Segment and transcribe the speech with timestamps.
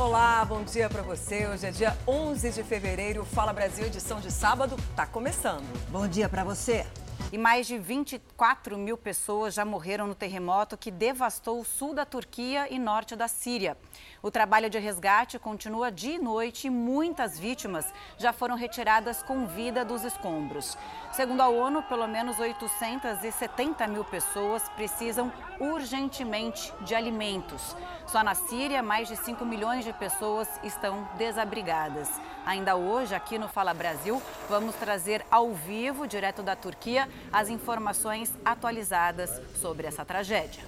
[0.00, 1.46] Olá, bom dia para você.
[1.46, 3.22] Hoje é dia 11 de fevereiro.
[3.22, 5.62] Fala Brasil, edição de sábado, tá começando.
[5.90, 6.86] Bom dia para você.
[7.30, 12.06] E mais de 24 mil pessoas já morreram no terremoto que devastou o sul da
[12.06, 13.76] Turquia e norte da Síria.
[14.22, 17.86] O trabalho de resgate continua dia e noite e muitas vítimas
[18.18, 20.76] já foram retiradas com vida dos escombros.
[21.12, 27.74] Segundo a ONU, pelo menos 870 mil pessoas precisam urgentemente de alimentos.
[28.06, 32.10] Só na Síria, mais de 5 milhões de pessoas estão desabrigadas.
[32.44, 38.30] Ainda hoje, aqui no Fala Brasil, vamos trazer ao vivo, direto da Turquia, as informações
[38.44, 40.62] atualizadas sobre essa tragédia.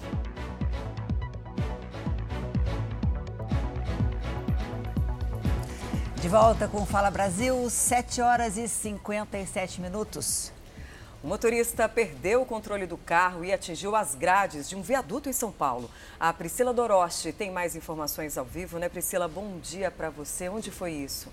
[6.23, 10.53] De volta com Fala Brasil, 7 horas e 57 minutos.
[11.21, 15.33] O motorista perdeu o controle do carro e atingiu as grades de um viaduto em
[15.33, 15.91] São Paulo.
[16.17, 19.27] A Priscila Doroche tem mais informações ao vivo, né, Priscila?
[19.27, 20.47] Bom dia para você.
[20.47, 21.27] Onde foi isso?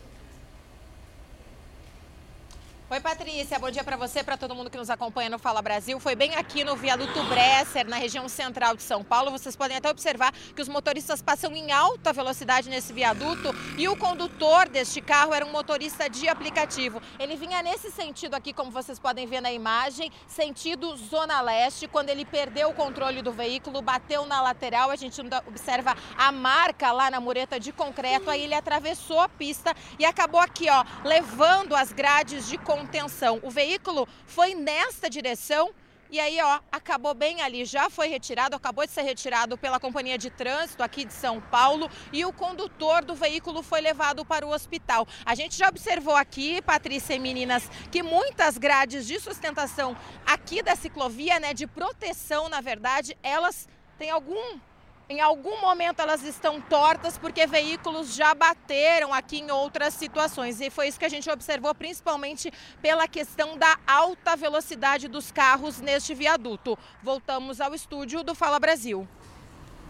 [2.92, 3.56] Oi, Patrícia.
[3.56, 6.00] Bom dia para você, para todo mundo que nos acompanha no Fala Brasil.
[6.00, 9.30] Foi bem aqui no viaduto Bresser, na região central de São Paulo.
[9.30, 13.96] Vocês podem até observar que os motoristas passam em alta velocidade nesse viaduto e o
[13.96, 17.00] condutor deste carro era um motorista de aplicativo.
[17.16, 21.86] Ele vinha nesse sentido aqui, como vocês podem ver na imagem, sentido Zona Leste.
[21.86, 26.90] Quando ele perdeu o controle do veículo, bateu na lateral, a gente observa a marca
[26.90, 28.28] lá na mureta de concreto.
[28.28, 33.38] Aí ele atravessou a pista e acabou aqui, ó, levando as grades de concreto contenção.
[33.42, 35.70] O veículo foi nesta direção
[36.10, 40.18] e aí, ó, acabou bem ali, já foi retirado, acabou de ser retirado pela companhia
[40.18, 44.50] de trânsito aqui de São Paulo e o condutor do veículo foi levado para o
[44.50, 45.06] hospital.
[45.24, 50.74] A gente já observou aqui, Patrícia e meninas, que muitas grades de sustentação aqui da
[50.74, 54.58] ciclovia, né, de proteção, na verdade, elas têm algum
[55.10, 60.60] em algum momento elas estão tortas porque veículos já bateram aqui em outras situações.
[60.60, 65.80] E foi isso que a gente observou, principalmente pela questão da alta velocidade dos carros
[65.80, 66.78] neste viaduto.
[67.02, 69.06] Voltamos ao estúdio do Fala Brasil.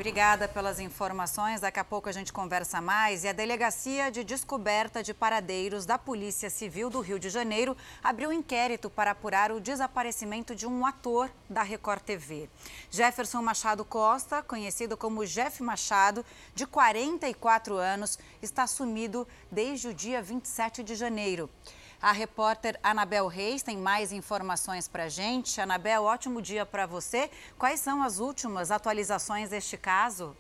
[0.00, 1.61] Obrigada pelas informações.
[1.61, 3.22] Daqui a pouco a gente conversa mais.
[3.22, 8.31] E a Delegacia de Descoberta de Paradeiros da Polícia Civil do Rio de Janeiro abriu
[8.31, 12.49] um inquérito para apurar o desaparecimento de um ator da Record TV.
[12.91, 16.25] Jefferson Machado Costa, conhecido como Jeff Machado,
[16.55, 21.50] de 44 anos, está sumido desde o dia 27 de janeiro.
[22.03, 25.61] A repórter Anabel Reis tem mais informações para a gente.
[25.61, 27.31] Anabel, ótimo dia para você.
[27.59, 30.34] Quais são as últimas atualizações deste caso?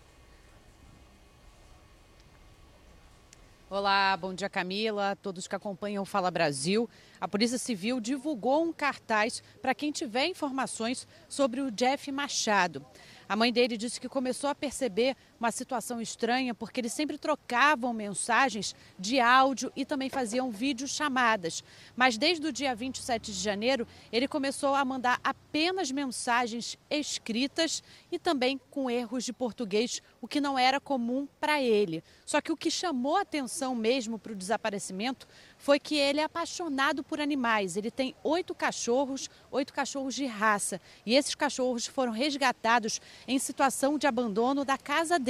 [3.68, 6.88] Olá, bom dia Camila, todos que acompanham Fala Brasil.
[7.20, 12.84] A Polícia Civil divulgou um cartaz para quem tiver informações sobre o Jeff Machado.
[13.28, 17.94] A mãe dele disse que começou a perceber uma situação estranha porque eles sempre trocavam
[17.94, 21.64] mensagens de áudio e também faziam videochamadas.
[21.96, 28.18] Mas desde o dia 27 de janeiro, ele começou a mandar apenas mensagens escritas e
[28.18, 32.04] também com erros de português, o que não era comum para ele.
[32.26, 37.02] Só que o que chamou atenção mesmo para o desaparecimento foi que ele é apaixonado
[37.02, 37.76] por animais.
[37.76, 40.80] Ele tem oito cachorros, oito cachorros de raça.
[41.06, 45.29] E esses cachorros foram resgatados em situação de abandono da casa dele.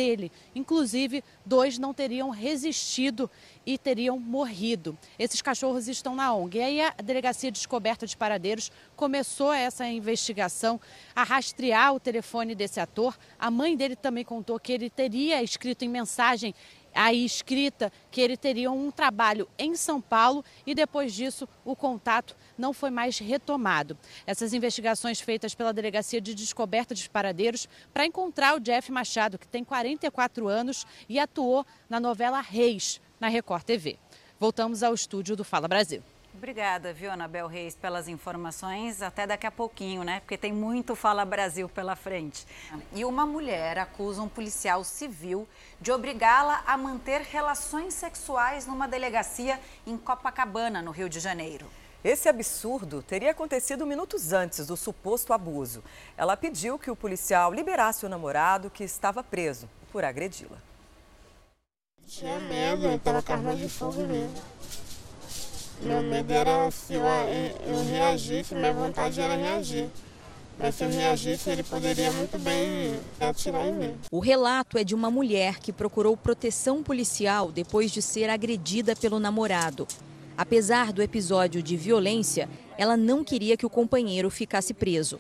[0.55, 3.31] Inclusive, dois não teriam resistido
[3.65, 4.97] e teriam morrido.
[5.19, 6.59] Esses cachorros estão na ONG.
[6.59, 10.81] E aí a Delegacia de Descoberta de Paradeiros começou essa investigação
[11.15, 13.17] a rastrear o telefone desse ator.
[13.39, 16.55] A mãe dele também contou que ele teria escrito em mensagem
[16.95, 22.37] aí escrita que ele teria um trabalho em São Paulo e depois disso o contato
[22.57, 23.97] não foi mais retomado.
[24.27, 29.49] Essas investigações feitas pela Delegacia de Descoberta de Paradeiros para encontrar o Jeff Machado, que
[29.49, 33.99] tem 44 anos e atuou na novela Reis, na Record TV.
[34.39, 36.03] Voltamos ao estúdio do Fala Brasil.
[36.41, 39.03] Obrigada, viu, Anabel Reis, pelas informações.
[39.03, 40.21] Até daqui a pouquinho, né?
[40.21, 42.47] Porque tem muito Fala Brasil pela frente.
[42.95, 45.47] E uma mulher acusa um policial civil
[45.79, 51.67] de obrigá-la a manter relações sexuais numa delegacia em Copacabana, no Rio de Janeiro.
[52.03, 55.85] Esse absurdo teria acontecido minutos antes do suposto abuso.
[56.17, 60.57] Ela pediu que o policial liberasse o namorado que estava preso por agredi-la.
[62.07, 64.43] Tinha medo, ele estava com arma de fogo mesmo.
[65.83, 69.89] Meu medo era se eu, eu reagisse, minha vontade era reagir.
[70.59, 73.95] Mas se eu reagisse, ele poderia muito bem atirar em mim.
[74.13, 79.19] O relato é de uma mulher que procurou proteção policial depois de ser agredida pelo
[79.19, 79.89] namorado.
[80.37, 85.19] Apesar do episódio de violência, ela não queria que o companheiro ficasse preso.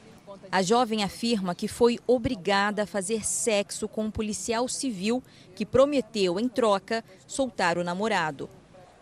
[0.53, 5.23] A jovem afirma que foi obrigada a fazer sexo com um policial civil
[5.55, 8.49] que prometeu, em troca, soltar o namorado.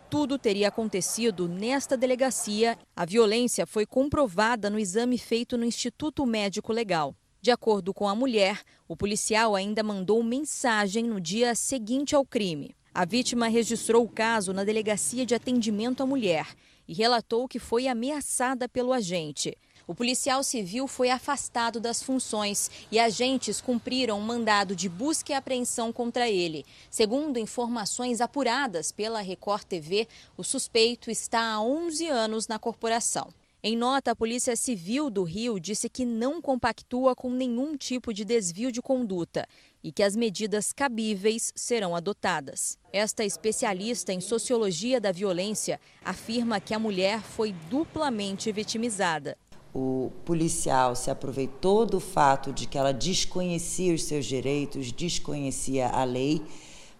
[0.09, 2.75] Tudo teria acontecido nesta delegacia.
[2.95, 7.15] A violência foi comprovada no exame feito no Instituto Médico Legal.
[7.39, 12.75] De acordo com a mulher, o policial ainda mandou mensagem no dia seguinte ao crime.
[12.91, 16.47] A vítima registrou o caso na Delegacia de Atendimento à Mulher
[16.87, 19.55] e relatou que foi ameaçada pelo agente.
[19.89, 25.35] O policial civil foi afastado das funções e agentes cumpriram um mandado de busca e
[25.35, 26.63] apreensão contra ele.
[26.91, 30.07] Segundo informações apuradas pela Record TV,
[30.37, 33.33] o suspeito está há 11 anos na corporação.
[33.63, 38.23] Em nota, a Polícia Civil do Rio disse que não compactua com nenhum tipo de
[38.23, 39.47] desvio de conduta
[39.83, 42.77] e que as medidas cabíveis serão adotadas.
[42.93, 49.35] Esta especialista em sociologia da violência afirma que a mulher foi duplamente vitimizada
[49.73, 56.03] o policial se aproveitou do fato de que ela desconhecia os seus direitos, desconhecia a
[56.03, 56.41] lei,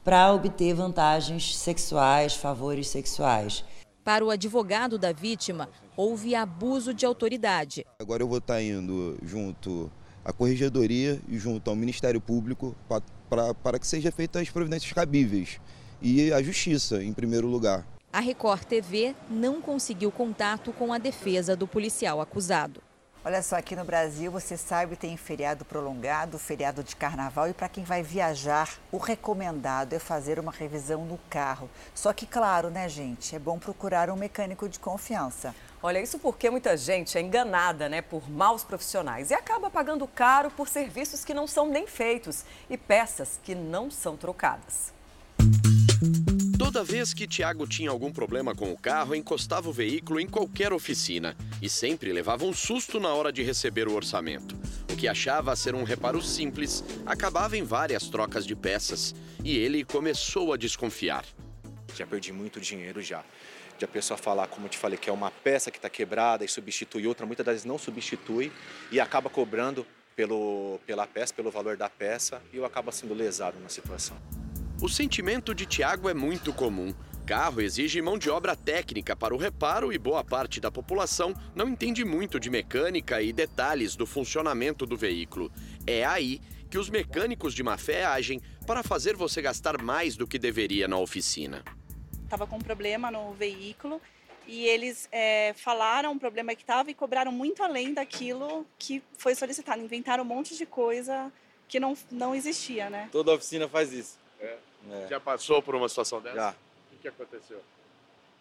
[0.03, 3.63] para obter vantagens sexuais, favores sexuais.
[4.03, 7.85] Para o advogado da vítima, houve abuso de autoridade.
[7.99, 9.91] Agora eu vou estar indo junto
[10.23, 14.91] à Corregedoria e junto ao Ministério Público para, para, para que sejam feitas as providências
[14.93, 15.59] cabíveis
[16.01, 17.85] e a justiça, em primeiro lugar.
[18.11, 22.81] A Record TV não conseguiu contato com a defesa do policial acusado.
[23.23, 27.69] Olha só, aqui no Brasil, você sabe, tem feriado prolongado, feriado de carnaval, e para
[27.69, 31.69] quem vai viajar, o recomendado é fazer uma revisão no carro.
[31.93, 35.53] Só que, claro, né, gente, é bom procurar um mecânico de confiança.
[35.83, 40.49] Olha, isso porque muita gente é enganada, né, por maus profissionais e acaba pagando caro
[40.49, 44.93] por serviços que não são nem feitos e peças que não são trocadas.
[46.71, 50.71] Toda vez que Tiago tinha algum problema com o carro, encostava o veículo em qualquer
[50.71, 54.55] oficina e sempre levava um susto na hora de receber o orçamento.
[54.87, 59.83] O que achava ser um reparo simples acabava em várias trocas de peças e ele
[59.83, 61.25] começou a desconfiar.
[61.95, 63.23] Já perdi muito dinheiro já.
[63.79, 66.45] De a pessoa falar, como eu te falei, que é uma peça que está quebrada
[66.45, 68.51] e substitui outra, muitas vezes não substitui
[68.91, 73.59] e acaba cobrando pelo, pela peça, pelo valor da peça e eu acabo sendo lesado
[73.59, 74.15] na situação.
[74.81, 76.93] O sentimento de Tiago é muito comum.
[77.25, 81.67] Carro exige mão de obra técnica para o reparo e boa parte da população não
[81.67, 85.51] entende muito de mecânica e detalhes do funcionamento do veículo.
[85.85, 86.39] É aí
[86.69, 90.87] que os mecânicos de má fé agem para fazer você gastar mais do que deveria
[90.87, 91.61] na oficina.
[92.23, 94.01] Estava com um problema no veículo
[94.47, 99.35] e eles é, falaram o problema que estava e cobraram muito além daquilo que foi
[99.35, 99.81] solicitado.
[99.81, 101.29] Inventaram um monte de coisa
[101.67, 103.09] que não, não existia, né?
[103.11, 104.17] Toda oficina faz isso.
[104.39, 104.68] É.
[104.89, 105.07] É.
[105.07, 106.35] Já passou por uma situação dessa?
[106.35, 106.55] Já.
[106.93, 107.61] O que aconteceu?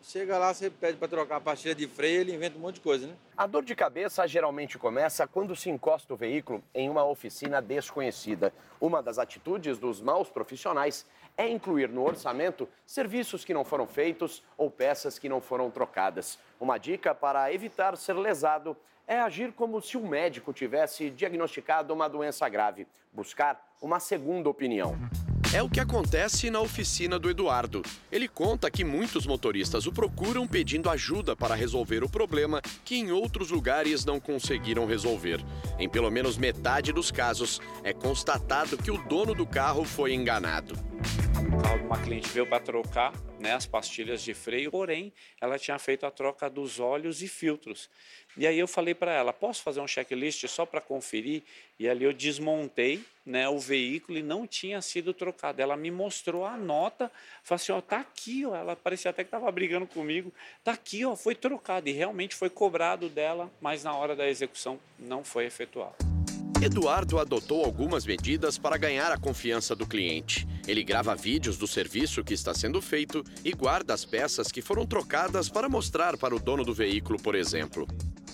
[0.02, 2.81] Chega lá, você pede para trocar a pastilha de freio, ele inventa um monte de
[2.81, 3.14] coisa, né?
[3.37, 8.52] A dor de cabeça geralmente começa quando se encosta o veículo em uma oficina desconhecida.
[8.81, 11.05] Uma das atitudes dos maus profissionais
[11.37, 16.38] é incluir no orçamento serviços que não foram feitos ou peças que não foram trocadas.
[16.61, 18.76] Uma dica para evitar ser lesado
[19.06, 24.96] é agir como se o médico tivesse diagnosticado uma doença grave, buscar uma segunda opinião.
[25.55, 27.81] É o que acontece na oficina do Eduardo.
[28.12, 33.11] Ele conta que muitos motoristas o procuram pedindo ajuda para resolver o problema que em
[33.11, 35.41] outros lugares não conseguiram resolver.
[35.79, 40.75] Em pelo menos metade dos casos, é constatado que o dono do carro foi enganado.
[41.83, 46.11] Uma cliente veio para trocar né, as pastilhas de freio, porém ela tinha feito a
[46.11, 47.88] troca dos óleos e filtros.
[48.38, 51.42] E aí eu falei para ela, posso fazer um checklist só para conferir?
[51.76, 55.61] E ali eu desmontei né, o veículo e não tinha sido trocado.
[55.61, 57.11] Ela me mostrou a nota,
[57.42, 58.54] falou assim, ó, tá aqui, ó.
[58.54, 60.33] Ela parecia até que estava brigando comigo.
[60.62, 61.88] Tá aqui, ó, foi trocado.
[61.88, 65.97] E realmente foi cobrado dela, mas na hora da execução não foi efetuado.
[66.62, 70.47] Eduardo adotou algumas medidas para ganhar a confiança do cliente.
[70.66, 74.87] Ele grava vídeos do serviço que está sendo feito e guarda as peças que foram
[74.87, 77.87] trocadas para mostrar para o dono do veículo, por exemplo.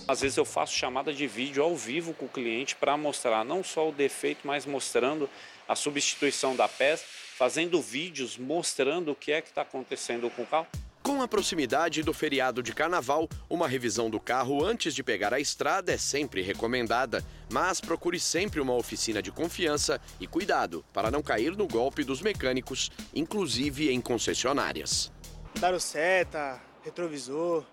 [0.07, 3.63] Às vezes eu faço chamada de vídeo ao vivo com o cliente para mostrar não
[3.63, 5.27] só o defeito, mas mostrando
[5.67, 7.03] a substituição da peça,
[7.35, 10.67] fazendo vídeos mostrando o que é que está acontecendo com o carro.
[11.01, 15.39] Com a proximidade do feriado de carnaval, uma revisão do carro antes de pegar a
[15.39, 21.23] estrada é sempre recomendada, mas procure sempre uma oficina de confiança e cuidado para não
[21.23, 25.11] cair no golpe dos mecânicos, inclusive em concessionárias.
[25.59, 27.65] Daram seta, retrovisor,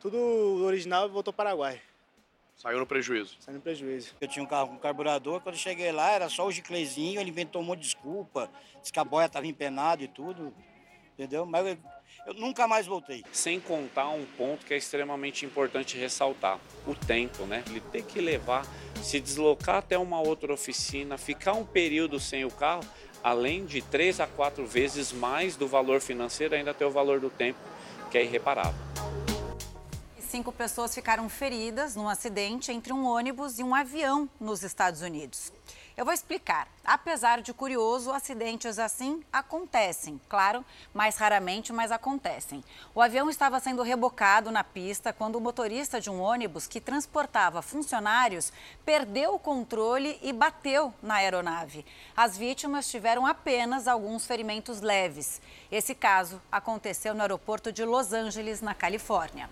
[0.00, 1.80] tudo original voltou para o Paraguai.
[2.56, 3.36] Saiu no prejuízo?
[3.40, 4.14] Saiu no prejuízo.
[4.20, 7.30] Eu tinha um carro com carburador, quando eu cheguei lá era só o giclezinho, ele
[7.30, 10.52] inventou um monte de desculpa, disse que a boia estava empenada e tudo,
[11.14, 11.46] entendeu?
[11.46, 11.78] Mas eu,
[12.26, 13.24] eu nunca mais voltei.
[13.32, 17.64] Sem contar um ponto que é extremamente importante ressaltar, o tempo, né?
[17.66, 18.66] Ele tem que levar
[19.02, 22.84] se deslocar até uma outra oficina, ficar um período sem o carro,
[23.22, 27.30] além de três a quatro vezes mais do valor financeiro, ainda tem o valor do
[27.30, 27.58] tempo,
[28.10, 28.89] que é irreparável.
[30.30, 35.52] Cinco pessoas ficaram feridas num acidente entre um ônibus e um avião nos Estados Unidos.
[35.96, 36.68] Eu vou explicar.
[36.84, 42.62] Apesar de curioso, acidentes assim acontecem, claro, mais raramente, mas acontecem.
[42.94, 47.60] O avião estava sendo rebocado na pista quando o motorista de um ônibus que transportava
[47.60, 48.52] funcionários
[48.84, 51.84] perdeu o controle e bateu na aeronave.
[52.16, 55.42] As vítimas tiveram apenas alguns ferimentos leves.
[55.72, 59.50] Esse caso aconteceu no aeroporto de Los Angeles, na Califórnia.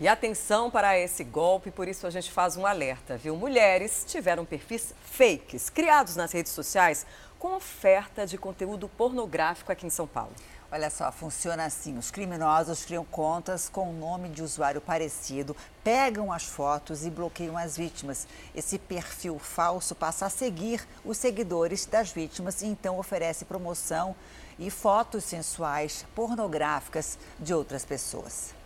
[0.00, 3.34] E atenção para esse golpe, por isso a gente faz um alerta, viu?
[3.34, 7.04] Mulheres tiveram perfis fakes criados nas redes sociais
[7.36, 10.32] com oferta de conteúdo pornográfico aqui em São Paulo.
[10.70, 16.44] Olha só, funciona assim: os criminosos criam contas com nome de usuário parecido, pegam as
[16.44, 18.28] fotos e bloqueiam as vítimas.
[18.54, 24.14] Esse perfil falso passa a seguir os seguidores das vítimas e então oferece promoção
[24.60, 28.57] e fotos sensuais pornográficas de outras pessoas.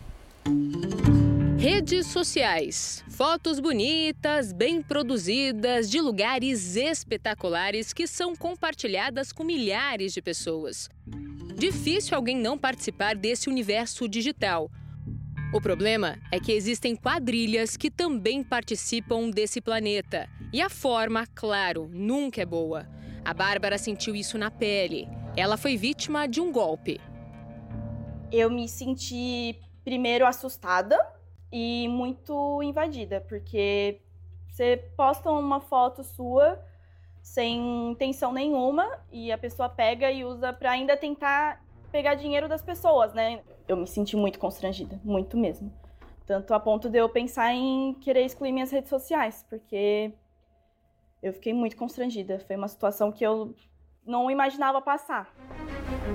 [1.57, 3.05] Redes sociais.
[3.09, 10.89] Fotos bonitas, bem produzidas, de lugares espetaculares que são compartilhadas com milhares de pessoas.
[11.57, 14.69] Difícil alguém não participar desse universo digital.
[15.53, 20.27] O problema é que existem quadrilhas que também participam desse planeta.
[20.51, 22.89] E a forma, claro, nunca é boa.
[23.23, 25.07] A Bárbara sentiu isso na pele.
[25.37, 26.99] Ela foi vítima de um golpe.
[28.31, 30.99] Eu me senti primeiro assustada
[31.51, 34.01] e muito invadida, porque
[34.49, 36.59] você posta uma foto sua
[37.21, 42.61] sem intenção nenhuma e a pessoa pega e usa para ainda tentar pegar dinheiro das
[42.61, 43.41] pessoas, né?
[43.67, 45.71] Eu me senti muito constrangida, muito mesmo.
[46.25, 50.11] Tanto a ponto de eu pensar em querer excluir minhas redes sociais, porque
[51.21, 52.39] eu fiquei muito constrangida.
[52.39, 53.55] Foi uma situação que eu
[54.05, 55.33] não imaginava passar.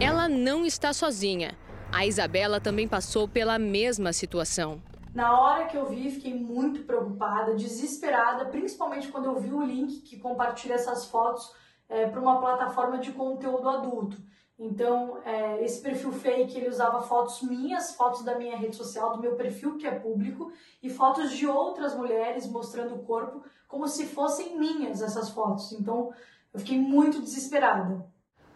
[0.01, 1.57] Ela não está sozinha.
[1.91, 4.81] A Isabela também passou pela mesma situação.
[5.15, 10.03] Na hora que eu vi, fiquei muito preocupada, desesperada, principalmente quando eu vi o link
[10.03, 11.51] que compartilha essas fotos
[11.89, 14.19] é, para uma plataforma de conteúdo adulto.
[14.59, 19.23] Então, é, esse perfil fake, ele usava fotos minhas, fotos da minha rede social, do
[19.23, 20.53] meu perfil que é público,
[20.83, 25.73] e fotos de outras mulheres mostrando o corpo como se fossem minhas essas fotos.
[25.73, 26.13] Então,
[26.53, 28.05] eu fiquei muito desesperada.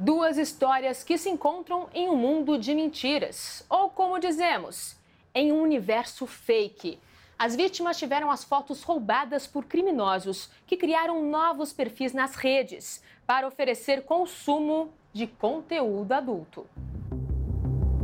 [0.05, 4.97] Duas histórias que se encontram em um mundo de mentiras, ou como dizemos,
[5.33, 6.99] em um universo fake.
[7.39, 13.47] As vítimas tiveram as fotos roubadas por criminosos que criaram novos perfis nas redes para
[13.47, 16.67] oferecer consumo de conteúdo adulto.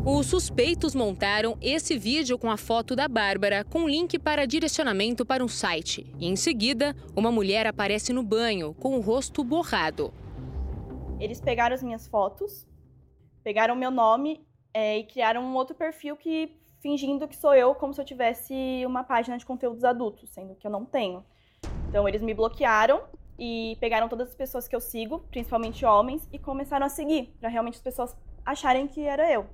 [0.07, 5.45] Os suspeitos montaram esse vídeo com a foto da Bárbara com link para direcionamento para
[5.45, 6.07] um site.
[6.21, 10.15] E em seguida, uma mulher aparece no banho com o rosto borrado.
[11.21, 12.67] Eles pegaram as minhas fotos,
[13.43, 17.93] pegaram meu nome é, e criaram um outro perfil que fingindo que sou eu, como
[17.93, 18.55] se eu tivesse
[18.87, 21.25] uma página de conteúdos adultos, sendo que eu não tenho.
[21.89, 23.03] Então eles me bloquearam
[23.37, 27.49] e pegaram todas as pessoas que eu sigo, principalmente homens, e começaram a seguir, para
[27.49, 29.47] realmente as pessoas acharem que era eu.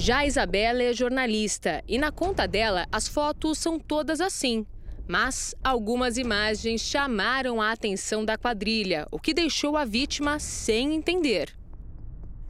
[0.00, 4.66] Já a Isabela é jornalista e na conta dela as fotos são todas assim.
[5.08, 11.56] Mas algumas imagens chamaram a atenção da quadrilha, o que deixou a vítima sem entender.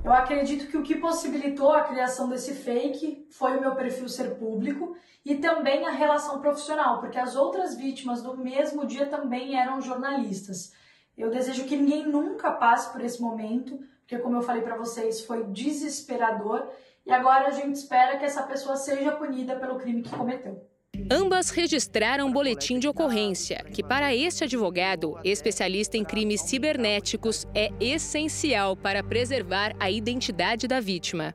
[0.04, 4.34] Eu acredito que o que possibilitou a criação desse fake foi o meu perfil ser
[4.36, 9.80] público e também a relação profissional, porque as outras vítimas do mesmo dia também eram
[9.80, 10.72] jornalistas.
[11.16, 15.24] Eu desejo que ninguém nunca passe por esse momento, porque como eu falei para vocês,
[15.24, 16.68] foi desesperador
[17.06, 20.67] e agora a gente espera que essa pessoa seja punida pelo crime que cometeu.
[21.10, 27.70] Ambas registraram um boletim de ocorrência, que para este advogado, especialista em crimes cibernéticos, é
[27.80, 31.34] essencial para preservar a identidade da vítima.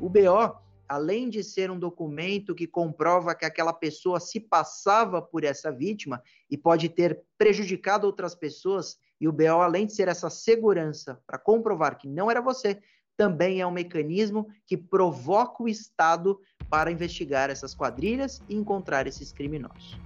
[0.00, 0.54] O BO,
[0.88, 6.22] além de ser um documento que comprova que aquela pessoa se passava por essa vítima
[6.48, 11.38] e pode ter prejudicado outras pessoas, e o BO, além de ser essa segurança para
[11.38, 12.80] comprovar que não era você,
[13.16, 16.38] também é um mecanismo que provoca o Estado
[16.68, 19.98] para investigar essas quadrilhas e encontrar esses criminosos.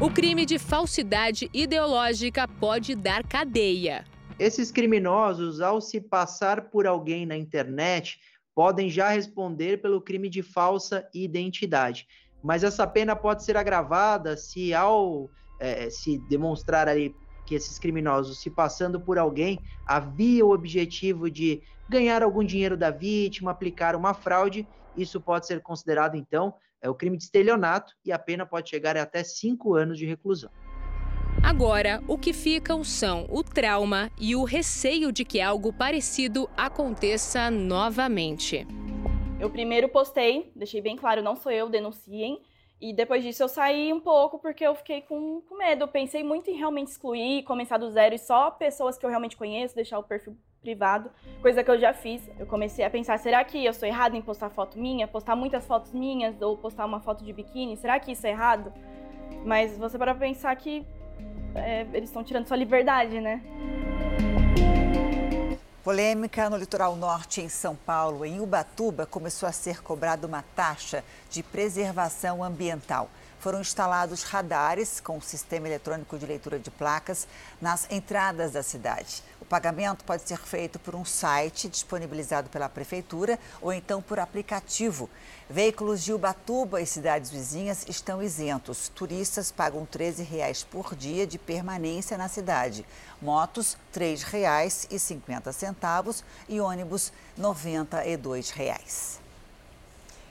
[0.00, 4.04] O crime de falsidade ideológica pode dar cadeia.
[4.38, 8.18] Esses criminosos, ao se passar por alguém na internet,
[8.54, 12.06] podem já responder pelo crime de falsa identidade.
[12.42, 15.30] Mas essa pena pode ser agravada se, ao
[15.60, 21.60] é, se demonstrar ali que esses criminosos, se passando por alguém, havia o objetivo de
[21.90, 24.66] ganhar algum dinheiro da vítima, aplicar uma fraude,
[24.96, 28.96] isso pode ser considerado, então, é o crime de estelionato e a pena pode chegar
[28.96, 30.50] a até cinco anos de reclusão.
[31.42, 37.50] Agora, o que ficam são o trauma e o receio de que algo parecido aconteça
[37.50, 38.66] novamente.
[39.40, 42.40] Eu primeiro postei, deixei bem claro, não sou eu, denunciem.
[42.80, 45.84] E depois disso eu saí um pouco porque eu fiquei com, com medo.
[45.84, 49.36] Eu pensei muito em realmente excluir, começar do zero e só pessoas que eu realmente
[49.36, 52.22] conheço, deixar o perfil privado, coisa que eu já fiz.
[52.38, 55.08] Eu comecei a pensar, será que eu sou errado em postar foto minha?
[55.08, 57.76] Postar muitas fotos minhas ou postar uma foto de biquíni?
[57.76, 58.72] Será que isso é errado?
[59.44, 60.86] Mas você para pensar que
[61.54, 63.42] é, eles estão tirando sua liberdade, né?
[65.82, 68.24] Polêmica no litoral norte em São Paulo.
[68.24, 73.08] Em Ubatuba, começou a ser cobrada uma taxa de preservação ambiental.
[73.38, 77.26] Foram instalados radares com sistema eletrônico de leitura de placas
[77.58, 83.72] nas entradas da cidade pagamento pode ser feito por um site disponibilizado pela Prefeitura ou
[83.72, 85.10] então por aplicativo.
[85.48, 88.88] Veículos de Ubatuba e cidades vizinhas estão isentos.
[88.94, 92.86] Turistas pagam R$ 13,00 por dia de permanência na cidade.
[93.20, 99.19] Motos, R$ 3,50 e ônibus, R$ 92,00.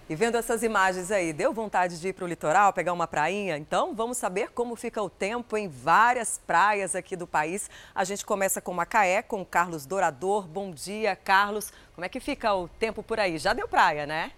[0.10, 3.56] E vendo essas imagens aí, deu vontade de ir para o litoral, pegar uma prainha?
[3.56, 7.70] Então, vamos saber como fica o tempo em várias praias aqui do país.
[7.94, 10.48] A gente começa com Macaé, com Carlos Dourador.
[10.48, 11.72] Bom dia, Carlos.
[11.94, 13.38] Como é que fica o tempo por aí?
[13.38, 14.32] Já deu praia, né?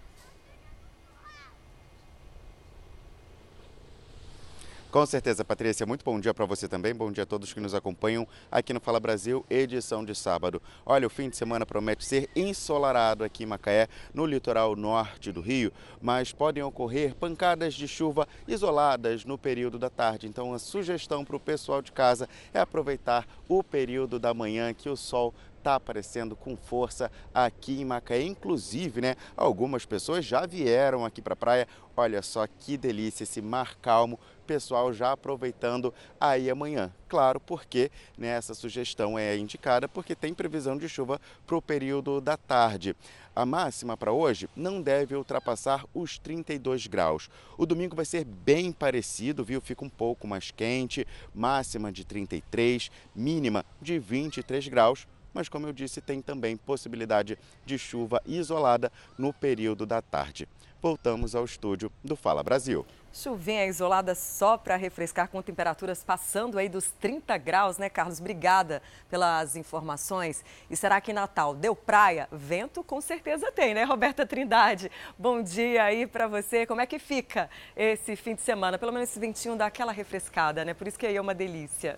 [4.92, 5.86] Com certeza, Patrícia.
[5.86, 6.94] Muito bom dia para você também.
[6.94, 10.60] Bom dia a todos que nos acompanham aqui no Fala Brasil, edição de sábado.
[10.84, 15.40] Olha, o fim de semana promete ser ensolarado aqui em Macaé, no litoral norte do
[15.40, 20.26] Rio, mas podem ocorrer pancadas de chuva isoladas no período da tarde.
[20.26, 24.90] Então, a sugestão para o pessoal de casa é aproveitar o período da manhã que
[24.90, 28.22] o sol está aparecendo com força aqui em Macaé.
[28.22, 31.68] Inclusive, né, algumas pessoas já vieram aqui para a praia.
[31.96, 36.92] Olha só que delícia esse mar calmo pessoal já aproveitando aí amanhã.
[37.08, 42.20] Claro, porque né, essa sugestão é indicada porque tem previsão de chuva para o período
[42.20, 42.96] da tarde.
[43.36, 47.30] A máxima para hoje não deve ultrapassar os 32 graus.
[47.56, 49.60] O domingo vai ser bem parecido, viu?
[49.60, 55.72] Fica um pouco mais quente, máxima de 33, mínima de 23 graus mas como eu
[55.72, 60.48] disse, tem também possibilidade de chuva isolada no período da tarde.
[60.82, 62.84] Voltamos ao estúdio do Fala Brasil.
[63.12, 68.18] Chuvinha isolada só para refrescar com temperaturas passando aí dos 30 graus, né, Carlos?
[68.18, 70.44] Obrigada pelas informações.
[70.68, 72.26] E será que Natal deu praia?
[72.32, 74.90] Vento com certeza tem, né, Roberta Trindade?
[75.16, 76.66] Bom dia aí para você.
[76.66, 78.76] Como é que fica esse fim de semana?
[78.76, 80.74] Pelo menos esse ventinho dá aquela refrescada, né?
[80.74, 81.96] Por isso que aí é uma delícia.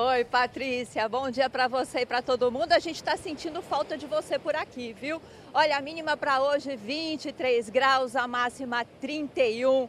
[0.00, 1.08] Oi, Patrícia.
[1.08, 2.70] Bom dia para você e para todo mundo.
[2.70, 5.20] A gente está sentindo falta de você por aqui, viu?
[5.52, 9.88] Olha, a mínima para hoje 23 graus, a máxima 31.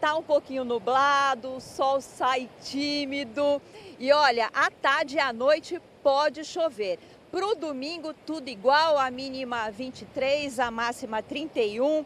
[0.00, 3.60] Tá um pouquinho nublado, o sol sai tímido.
[3.98, 7.00] E olha, à tarde e à noite pode chover.
[7.32, 12.04] Para o domingo, tudo igual, a mínima 23, a máxima 31.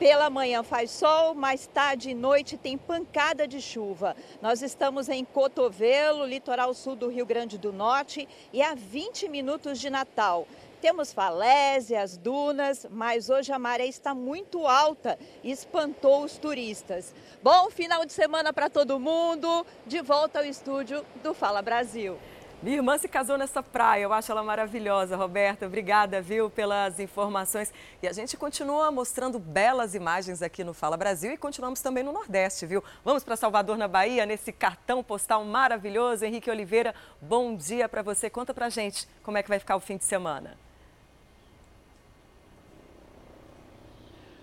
[0.00, 4.16] Pela manhã faz sol, mais tarde e noite tem pancada de chuva.
[4.40, 9.78] Nós estamos em Cotovelo, litoral sul do Rio Grande do Norte, e a 20 minutos
[9.78, 10.48] de Natal.
[10.80, 17.14] Temos falésias, dunas, mas hoje a maré está muito alta e espantou os turistas.
[17.42, 19.66] Bom final de semana para todo mundo.
[19.86, 22.16] De volta ao estúdio do Fala Brasil.
[22.62, 25.64] Minha irmã se casou nessa praia, eu acho ela maravilhosa, Roberta.
[25.64, 27.72] Obrigada, viu, pelas informações.
[28.02, 32.12] E a gente continua mostrando belas imagens aqui no Fala Brasil e continuamos também no
[32.12, 32.84] Nordeste, viu?
[33.02, 36.22] Vamos para Salvador, na Bahia, nesse cartão postal maravilhoso.
[36.26, 38.28] Henrique Oliveira, bom dia para você.
[38.28, 40.54] Conta pra gente como é que vai ficar o fim de semana.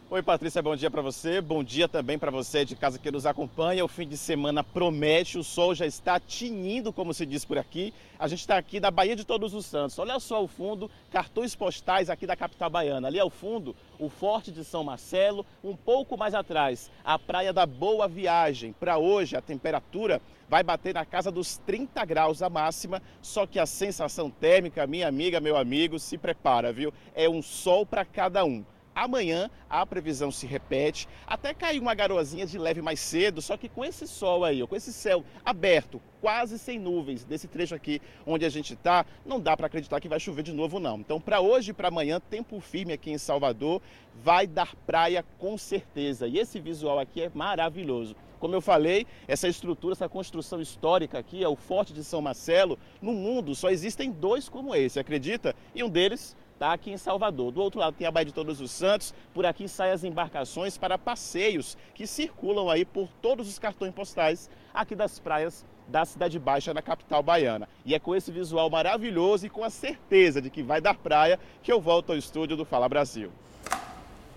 [0.09, 1.41] Oi, Patrícia, bom dia para você.
[1.41, 3.83] Bom dia também para você de casa que nos acompanha.
[3.83, 7.93] O fim de semana promete, o sol já está tinindo, como se diz por aqui.
[8.17, 9.99] A gente está aqui da Bahia de Todos os Santos.
[9.99, 13.09] Olha só o fundo, cartões postais aqui da capital baiana.
[13.09, 15.45] Ali ao fundo, o Forte de São Marcelo.
[15.61, 18.71] Um pouco mais atrás, a Praia da Boa Viagem.
[18.79, 23.59] Para hoje, a temperatura vai bater na casa dos 30 graus a máxima, só que
[23.59, 26.93] a sensação térmica, minha amiga, meu amigo, se prepara, viu?
[27.13, 28.63] É um sol para cada um.
[28.97, 33.69] Amanhã a previsão se repete, até cair uma garoazinha de leve mais cedo, só que
[33.69, 38.43] com esse sol aí, com esse céu aberto, quase sem nuvens, desse trecho aqui onde
[38.43, 40.97] a gente está, não dá para acreditar que vai chover de novo não.
[40.97, 43.83] Então para hoje e para amanhã, tempo firme aqui em Salvador,
[44.15, 46.27] vai dar praia com certeza.
[46.27, 48.15] E esse visual aqui é maravilhoso.
[48.39, 52.79] Como eu falei, essa estrutura, essa construção histórica aqui, é o Forte de São Marcelo.
[52.99, 55.55] No mundo só existem dois como esse, acredita?
[55.75, 57.51] E um deles está aqui em Salvador.
[57.51, 60.75] Do outro lado tem a Baía de Todos os Santos, por aqui saem as embarcações
[60.75, 66.37] para passeios que circulam aí por todos os cartões postais aqui das praias da Cidade
[66.37, 67.69] Baixa, na capital baiana.
[67.85, 71.39] E é com esse visual maravilhoso e com a certeza de que vai dar praia
[71.61, 73.31] que eu volto ao estúdio do Fala Brasil.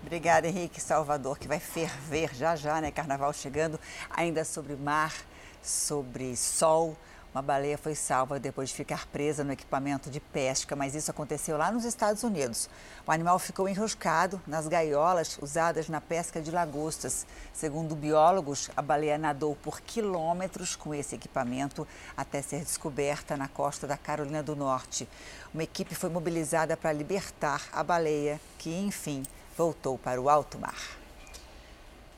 [0.03, 2.91] Obrigada, Henrique Salvador, que vai ferver já já, né?
[2.91, 3.81] Carnaval chegando,
[4.11, 5.15] ainda sobre mar,
[5.63, 6.97] sobre sol.
[7.33, 11.57] Uma baleia foi salva depois de ficar presa no equipamento de pesca, mas isso aconteceu
[11.57, 12.69] lá nos Estados Unidos.
[13.07, 17.25] O animal ficou enroscado nas gaiolas usadas na pesca de lagostas.
[17.55, 23.87] Segundo biólogos, a baleia nadou por quilômetros com esse equipamento até ser descoberta na costa
[23.87, 25.09] da Carolina do Norte.
[25.55, 29.23] Uma equipe foi mobilizada para libertar a baleia, que, enfim,
[29.57, 31.00] voltou para o alto mar.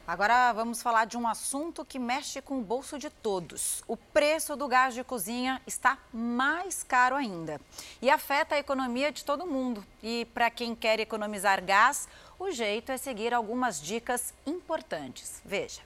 [0.06, 3.84] Agora vamos falar de um assunto que mexe com o bolso de todos.
[3.86, 7.60] O preço do gás de cozinha está mais caro ainda
[8.00, 9.84] e afeta a economia de todo mundo.
[10.02, 15.40] E para quem quer economizar gás, o jeito é seguir algumas dicas importantes.
[15.44, 15.80] Veja.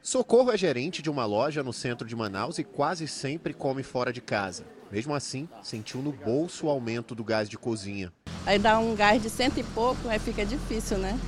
[0.00, 4.12] Socorro é gerente de uma loja no centro de Manaus e quase sempre come fora
[4.12, 4.64] de casa.
[4.88, 8.12] Mesmo assim, sentiu no bolso o aumento do gás de cozinha.
[8.46, 11.18] Aí dá um gás de cento e pouco, aí fica difícil, né?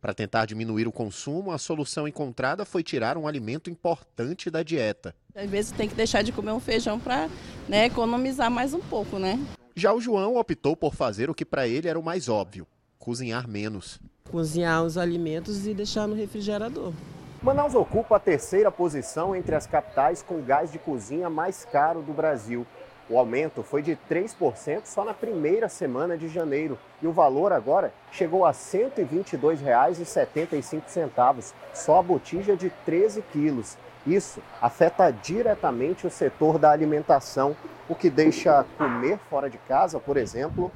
[0.00, 5.14] Para tentar diminuir o consumo, a solução encontrada foi tirar um alimento importante da dieta.
[5.34, 7.28] Às vezes tem que deixar de comer um feijão para
[7.68, 9.38] né, economizar mais um pouco, né?
[9.76, 12.66] Já o João optou por fazer o que para ele era o mais óbvio:
[12.98, 14.00] cozinhar menos.
[14.30, 16.94] Cozinhar os alimentos e deixar no refrigerador.
[17.42, 22.12] Manaus ocupa a terceira posição entre as capitais com gás de cozinha mais caro do
[22.12, 22.66] Brasil.
[23.10, 27.92] O aumento foi de 3% só na primeira semana de janeiro e o valor agora
[28.12, 33.76] chegou a R$ 122,75, só a botija de 13 quilos.
[34.06, 37.56] Isso afeta diretamente o setor da alimentação,
[37.88, 40.70] o que deixa comer fora de casa, por exemplo,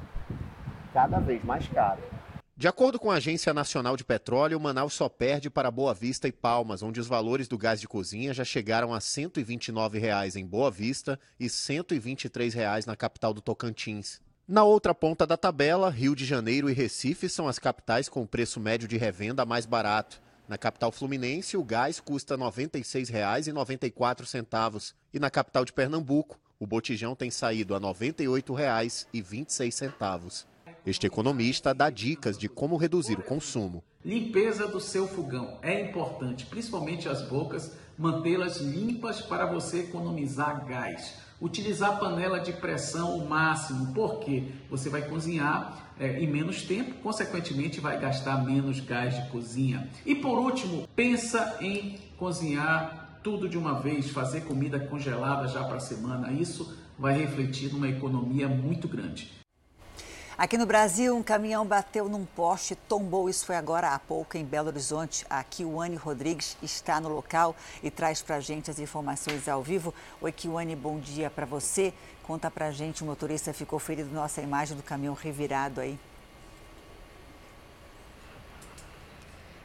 [0.93, 2.01] cada vez mais caro.
[2.57, 6.31] De acordo com a Agência Nacional de Petróleo, Manaus só perde para Boa Vista e
[6.31, 10.71] Palmas, onde os valores do gás de cozinha já chegaram a 129 reais em Boa
[10.71, 14.21] Vista e 123 reais na capital do Tocantins.
[14.47, 18.27] Na outra ponta da tabela, Rio de Janeiro e Recife são as capitais com o
[18.27, 20.21] preço médio de revenda mais barato.
[20.47, 27.17] Na capital fluminense, o gás custa R$ 96,94 e na capital de Pernambuco, o botijão
[27.17, 30.54] tem saído a R$ 98,26.
[30.85, 33.83] Este economista dá dicas de como reduzir o consumo.
[34.03, 41.15] Limpeza do seu fogão é importante, principalmente as bocas, mantê-las limpas para você economizar gás.
[41.41, 47.79] Utilizar panela de pressão o máximo, porque você vai cozinhar é, em menos tempo, consequentemente
[47.79, 49.89] vai gastar menos gás de cozinha.
[50.05, 55.77] E por último, pensa em cozinhar tudo de uma vez, fazer comida congelada já para
[55.77, 56.31] a semana.
[56.31, 59.44] Isso vai refletir numa economia muito grande.
[60.37, 63.29] Aqui no Brasil, um caminhão bateu num poste, tombou.
[63.29, 65.25] Isso foi agora há pouco em Belo Horizonte.
[65.29, 69.93] A Kiwane Rodrigues está no local e traz para gente as informações ao vivo.
[70.19, 71.93] Oi, Kiwane, bom dia para você.
[72.21, 74.13] Conta para gente, o motorista ficou ferido.
[74.13, 75.97] Nossa imagem do caminhão revirado aí.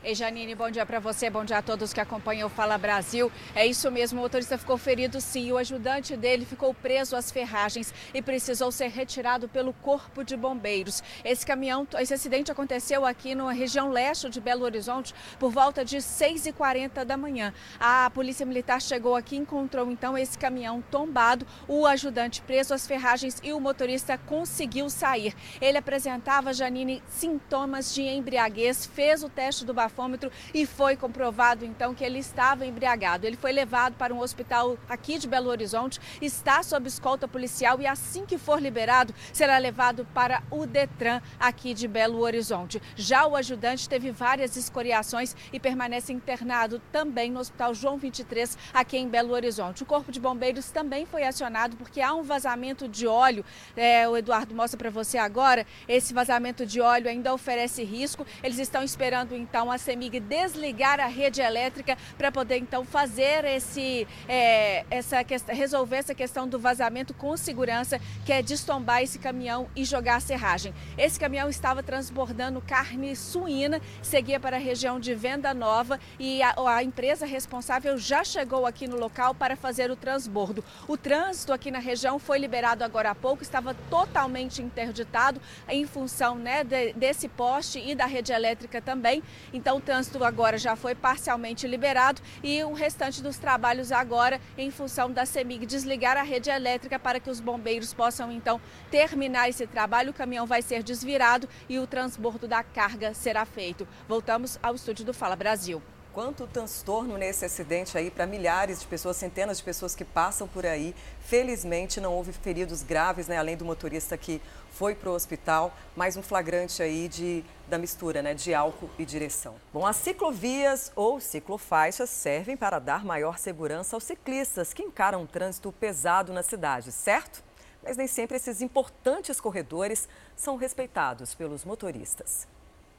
[0.02, 3.30] Ei, Janine, bom dia para você, bom dia a todos que acompanham o Fala Brasil.
[3.54, 5.52] É isso mesmo, o motorista ficou ferido sim.
[5.52, 11.02] O ajudante dele ficou preso às ferragens e precisou ser retirado pelo Corpo de Bombeiros.
[11.22, 15.98] Esse caminhão, esse acidente aconteceu aqui na região leste de Belo Horizonte por volta de
[15.98, 17.52] 6h40 da manhã.
[17.78, 22.86] A Polícia Militar chegou aqui e encontrou então esse caminhão tombado, o ajudante preso às
[22.86, 25.34] ferragens e o motorista conseguiu sair.
[25.60, 31.94] Ele apresentava, Janine, sintomas de embriaguez, fez o teste do bafômetro e foi comprovado então
[31.94, 33.26] que ele estava embriagado.
[33.26, 37.86] Ele foi levado para um hospital aqui de Belo Horizonte, está sob escolta policial e
[37.86, 42.80] assim que for liberado, será levado para o Detran aqui de Belo Horizonte.
[42.94, 48.96] Já o ajudante teve várias escoriações e permanece internado também no Hospital João 23 aqui
[48.96, 49.82] em Belo Horizonte.
[49.82, 53.44] O Corpo de Bombeiros também foi acionado porque há um vazamento de óleo.
[53.76, 55.66] É, o Eduardo mostra para você agora.
[55.88, 58.26] Esse vazamento de óleo ainda oferece risco.
[58.42, 64.06] Eles estão esperando então a CEMIG desligar a rede elétrica para poder então fazer esse,
[64.28, 69.68] é, essa questão, resolver essa questão do vazamento com segurança, que é destombar esse caminhão
[69.74, 70.74] e jogar a serragem.
[70.96, 76.54] Esse caminhão estava transbordando carne suína, seguia para a região de Venda Nova e a,
[76.76, 80.64] a empresa responsável já chegou aqui no local para fazer o transbordo.
[80.86, 86.36] O trânsito aqui na região foi liberado agora há pouco, estava totalmente interditado em função
[86.36, 89.22] né, de, desse poste e da rede elétrica também.
[89.52, 94.40] Então, Então o trânsito agora já foi parcialmente liberado e o restante dos trabalhos agora
[94.58, 99.48] em função da CEMIG desligar a rede elétrica para que os bombeiros possam então terminar
[99.48, 100.10] esse trabalho.
[100.10, 103.86] O caminhão vai ser desvirado e o transbordo da carga será feito.
[104.08, 105.80] Voltamos ao estúdio do Fala Brasil.
[106.12, 110.66] Quanto transtorno nesse acidente aí para milhares de pessoas, centenas de pessoas que passam por
[110.66, 110.92] aí.
[111.20, 113.38] Felizmente não houve feridos graves, né?
[113.38, 115.72] Além do motorista que foi para o hospital.
[115.94, 118.34] Mais um flagrante aí de, da mistura, né?
[118.34, 119.54] De álcool e direção.
[119.72, 125.26] Bom, as ciclovias ou ciclofaixas servem para dar maior segurança aos ciclistas que encaram um
[125.26, 127.42] trânsito pesado na cidade, certo?
[127.82, 130.06] Mas nem sempre esses importantes corredores
[130.36, 132.46] são respeitados pelos motoristas.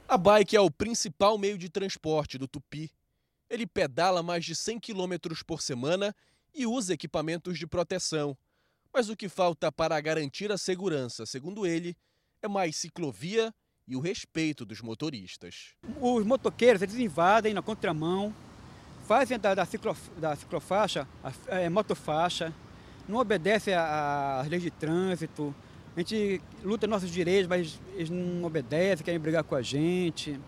[0.08, 2.90] A bike é o principal meio de transporte do Tupi
[3.52, 5.14] ele pedala mais de 100 km
[5.46, 6.16] por semana
[6.54, 8.34] e usa equipamentos de proteção.
[8.90, 11.94] Mas o que falta para garantir a segurança, segundo ele,
[12.40, 13.54] é mais ciclovia
[13.86, 15.74] e o respeito dos motoristas.
[16.00, 18.34] Os motoqueiros eles invadem na contramão,
[19.06, 22.52] fazem da, da, ciclo, da ciclofaixa a é, motofaixa,
[23.08, 25.54] não obedecem às leis de trânsito.
[25.94, 30.40] A gente luta nossos direitos, mas eles não obedecem, querem brigar com a gente.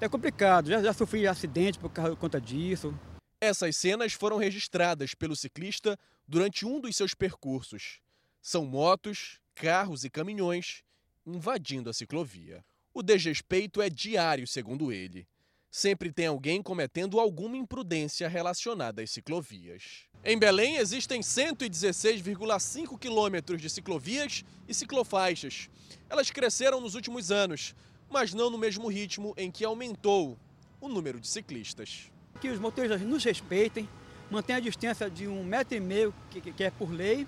[0.00, 2.94] É complicado, já, já sofri acidente por conta disso.
[3.40, 8.00] Essas cenas foram registradas pelo ciclista durante um dos seus percursos.
[8.42, 10.82] São motos, carros e caminhões
[11.26, 12.64] invadindo a ciclovia.
[12.94, 15.26] O desrespeito é diário, segundo ele.
[15.70, 20.06] Sempre tem alguém cometendo alguma imprudência relacionada às ciclovias.
[20.24, 25.68] Em Belém, existem 116,5 quilômetros de ciclovias e ciclofaixas.
[26.08, 27.74] Elas cresceram nos últimos anos,
[28.08, 30.38] mas não no mesmo ritmo em que aumentou
[30.80, 32.10] o número de ciclistas.
[32.40, 33.88] Que os motoristas nos respeitem,
[34.30, 37.26] mantenham a distância de um metro e meio, que, que é por lei,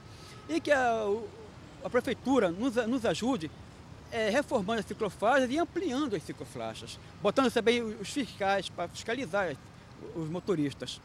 [0.49, 1.05] e que a,
[1.85, 3.51] a prefeitura nos, nos ajude
[4.11, 9.57] é, reformando as ciclofaixas e ampliando as ciclofaixas, botando também os fiscais para fiscalizar
[10.15, 11.01] os motoristas.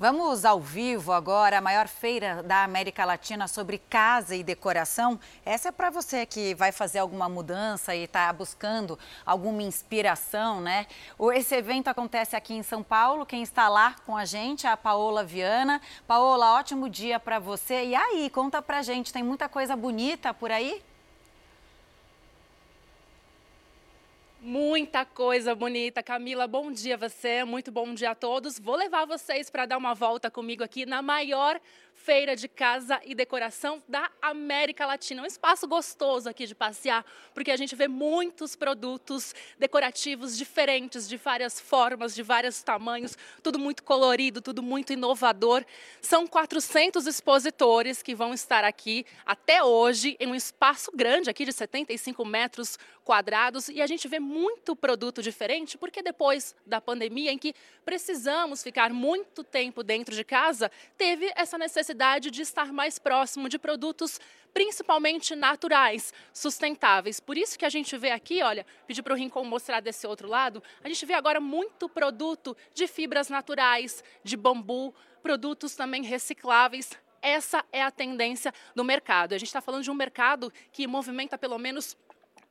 [0.00, 5.20] Vamos ao vivo agora, a maior feira da América Latina sobre casa e decoração.
[5.44, 10.86] Essa é para você que vai fazer alguma mudança e está buscando alguma inspiração, né?
[11.34, 13.26] Esse evento acontece aqui em São Paulo.
[13.26, 15.82] Quem está lá com a gente é a Paola Viana.
[16.06, 17.84] Paola, ótimo dia para você.
[17.84, 20.82] E aí, conta pra gente, tem muita coisa bonita por aí?
[24.42, 26.02] Muita coisa bonita.
[26.02, 28.58] Camila, bom dia você, muito bom dia a todos.
[28.58, 31.60] Vou levar vocês para dar uma volta comigo aqui na maior
[32.04, 35.22] feira de casa e decoração da América Latina.
[35.22, 41.18] Um espaço gostoso aqui de passear, porque a gente vê muitos produtos decorativos diferentes, de
[41.18, 45.62] várias formas, de vários tamanhos, tudo muito colorido, tudo muito inovador.
[46.00, 51.52] São 400 expositores que vão estar aqui até hoje em um espaço grande aqui de
[51.52, 57.38] 75 metros quadrados e a gente vê muito produto diferente, porque depois da pandemia, em
[57.38, 61.89] que precisamos ficar muito tempo dentro de casa, teve essa necessidade
[62.30, 64.20] de estar mais próximo de produtos
[64.52, 67.20] principalmente naturais, sustentáveis.
[67.20, 70.28] Por isso que a gente vê aqui, olha, pedi para o Rincon mostrar desse outro
[70.28, 76.90] lado, a gente vê agora muito produto de fibras naturais, de bambu, produtos também recicláveis.
[77.22, 79.34] Essa é a tendência do mercado.
[79.34, 81.96] A gente está falando de um mercado que movimenta pelo menos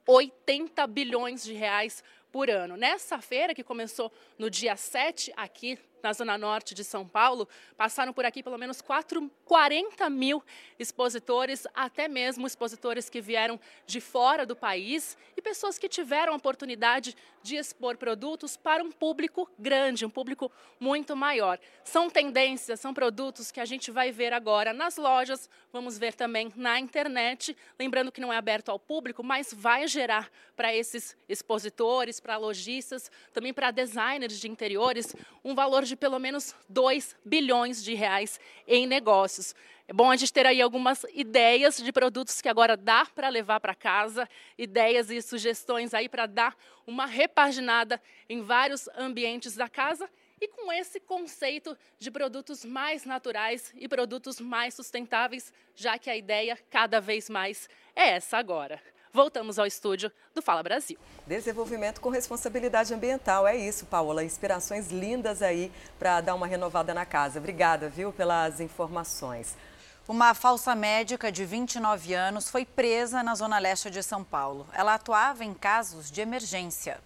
[0.07, 2.77] 80 bilhões de reais por ano.
[2.77, 8.13] Nessa feira, que começou no dia 7 aqui na Zona Norte de São Paulo, passaram
[8.13, 10.43] por aqui pelo menos 4, 40 mil
[10.77, 16.35] expositores, até mesmo expositores que vieram de fora do país e pessoas que tiveram a
[16.35, 21.59] oportunidade de expor produtos para um público grande, um público muito maior.
[21.83, 26.51] São tendências, são produtos que a gente vai ver agora nas lojas, vamos ver também
[26.55, 27.55] na internet.
[27.77, 33.09] Lembrando que não é aberto ao público, mas vai gerar para esses expositores, para lojistas,
[33.33, 38.87] também para designers de interiores, um valor de pelo menos 2 bilhões de reais em
[38.87, 39.53] negócios.
[39.87, 43.59] É bom a gente ter aí algumas ideias de produtos que agora dá para levar
[43.59, 47.99] para casa, ideias e sugestões aí para dar uma repaginada
[48.29, 50.07] em vários ambientes da casa
[50.39, 56.15] e com esse conceito de produtos mais naturais e produtos mais sustentáveis, já que a
[56.15, 58.79] ideia cada vez mais é essa agora.
[59.11, 60.97] Voltamos ao estúdio do Fala Brasil.
[61.25, 64.23] Desenvolvimento com responsabilidade ambiental, é isso, Paola.
[64.23, 67.39] Inspirações lindas aí para dar uma renovada na casa.
[67.39, 69.57] Obrigada, viu, pelas informações.
[70.07, 74.67] Uma falsa médica de 29 anos foi presa na zona leste de São Paulo.
[74.73, 76.99] Ela atuava em casos de emergência.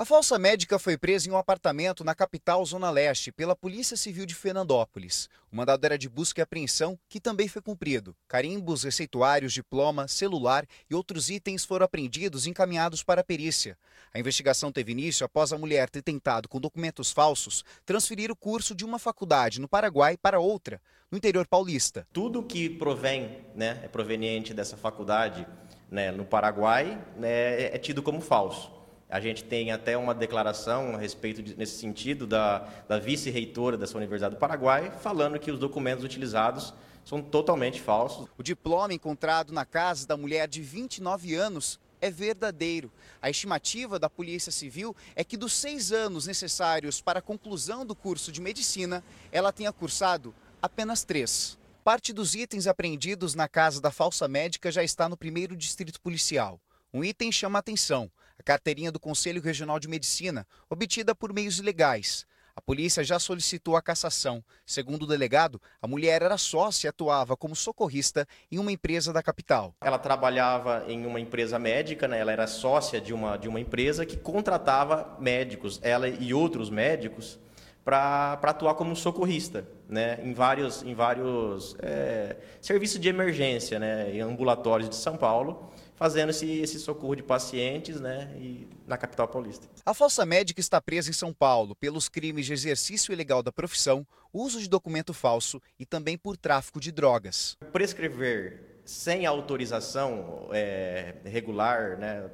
[0.00, 4.26] A falsa médica foi presa em um apartamento na capital Zona Leste pela Polícia Civil
[4.26, 5.28] de Fernandópolis.
[5.50, 8.14] O mandado era de busca e apreensão, que também foi cumprido.
[8.28, 13.76] Carimbos, receituários, diploma, celular e outros itens foram apreendidos e encaminhados para a perícia.
[14.14, 18.76] A investigação teve início após a mulher ter tentado, com documentos falsos, transferir o curso
[18.76, 20.80] de uma faculdade no Paraguai para outra,
[21.10, 22.06] no interior paulista.
[22.12, 25.44] Tudo que provém, né, é proveniente dessa faculdade
[25.90, 28.77] né, no Paraguai, né, é tido como falso.
[29.08, 33.96] A gente tem até uma declaração a respeito de, nesse sentido da, da vice-reitora dessa
[33.96, 38.28] Universidade do Paraguai, falando que os documentos utilizados são totalmente falsos.
[38.36, 42.92] O diploma encontrado na casa da mulher de 29 anos é verdadeiro.
[43.20, 47.94] A estimativa da Polícia Civil é que dos seis anos necessários para a conclusão do
[47.94, 51.58] curso de medicina, ela tenha cursado apenas três.
[51.82, 56.60] Parte dos itens apreendidos na casa da falsa médica já está no primeiro distrito policial.
[56.92, 62.26] Um item chama atenção: a carteirinha do Conselho Regional de Medicina, obtida por meios ilegais.
[62.58, 64.42] A polícia já solicitou a cassação.
[64.66, 69.22] Segundo o delegado, a mulher era sócia e atuava como socorrista em uma empresa da
[69.22, 69.76] capital.
[69.80, 72.18] Ela trabalhava em uma empresa médica, né?
[72.18, 77.38] ela era sócia de uma, de uma empresa que contratava médicos, ela e outros médicos,
[77.84, 80.18] para atuar como socorrista né?
[80.24, 84.10] em vários, em vários é, serviços de emergência, né?
[84.12, 89.26] em ambulatórios de São Paulo fazendo esse, esse socorro de pacientes né, e na capital
[89.26, 89.66] paulista.
[89.84, 94.06] A falsa médica está presa em São Paulo pelos crimes de exercício ilegal da profissão,
[94.32, 97.56] uso de documento falso e também por tráfico de drogas.
[97.72, 102.30] Prescrever sem autorização é, regular, né,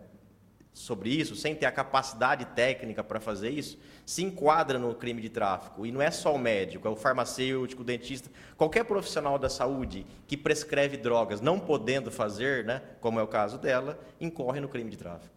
[0.74, 5.28] sobre isso, sem ter a capacidade técnica para fazer isso, se enquadra no crime de
[5.28, 5.86] tráfico.
[5.86, 10.04] E não é só o médico, é o farmacêutico, o dentista, qualquer profissional da saúde
[10.26, 14.90] que prescreve drogas não podendo fazer, né, como é o caso dela, incorre no crime
[14.90, 15.33] de tráfico.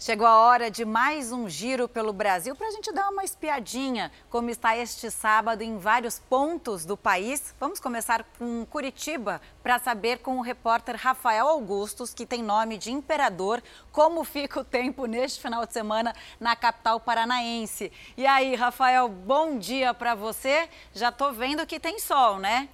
[0.00, 4.12] Chegou a hora de mais um giro pelo Brasil para a gente dar uma espiadinha
[4.30, 7.52] como está este sábado em vários pontos do país.
[7.58, 12.92] Vamos começar com Curitiba para saber com o repórter Rafael Augustos, que tem nome de
[12.92, 17.90] imperador, como fica o tempo neste final de semana na capital paranaense.
[18.16, 20.68] E aí, Rafael, bom dia para você.
[20.94, 22.68] Já estou vendo que tem sol, né?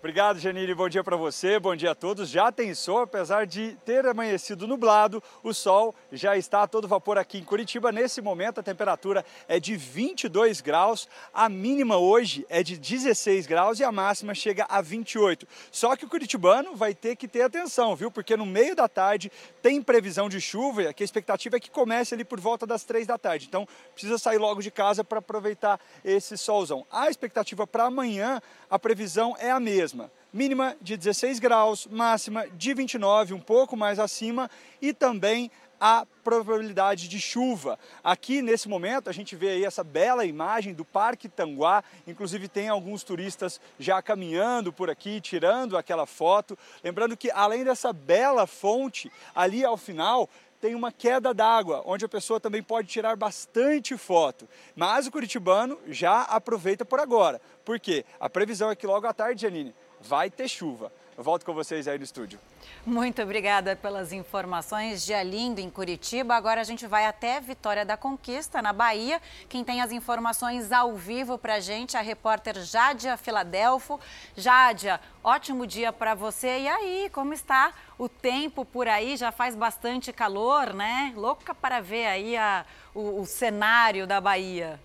[0.00, 0.74] Obrigado, Janine.
[0.74, 2.30] Bom dia para você, bom dia a todos.
[2.30, 7.18] Já tem sol, apesar de ter amanhecido nublado, o sol já está a todo vapor
[7.18, 7.92] aqui em Curitiba.
[7.92, 13.78] Nesse momento, a temperatura é de 22 graus, a mínima hoje é de 16 graus
[13.78, 15.46] e a máxima chega a 28.
[15.70, 18.10] Só que o curitibano vai ter que ter atenção, viu?
[18.10, 22.14] Porque no meio da tarde tem previsão de chuva, que a expectativa é que comece
[22.14, 23.44] ali por volta das 3 da tarde.
[23.46, 26.86] Então, precisa sair logo de casa para aproveitar esse solzão.
[26.90, 30.10] A expectativa para amanhã, a previsão é a mesma.
[30.32, 34.48] Mínima de 16 graus, máxima de 29, um pouco mais acima,
[34.80, 37.78] e também a probabilidade de chuva.
[38.04, 42.68] Aqui nesse momento a gente vê aí essa bela imagem do Parque Tanguá, inclusive tem
[42.68, 46.56] alguns turistas já caminhando por aqui, tirando aquela foto.
[46.84, 50.28] Lembrando que além dessa bela fonte, ali ao final
[50.60, 54.48] tem uma queda d'água, onde a pessoa também pode tirar bastante foto.
[54.76, 57.40] Mas o curitibano já aproveita por agora.
[57.64, 58.04] Por quê?
[58.18, 60.92] A previsão é que logo à tarde, Janine, vai ter chuva.
[61.16, 62.38] Volto com vocês aí no estúdio.
[62.86, 65.04] Muito obrigada pelas informações.
[65.04, 66.34] Dia lindo em Curitiba.
[66.34, 69.20] Agora a gente vai até Vitória da Conquista, na Bahia.
[69.48, 74.00] Quem tem as informações ao vivo para a gente é a repórter Jádia Filadelfo.
[74.34, 76.60] Jádia, ótimo dia para você.
[76.60, 79.16] E aí, como está o tempo por aí?
[79.16, 81.12] Já faz bastante calor, né?
[81.16, 84.80] Louca para ver aí a, o, o cenário da Bahia.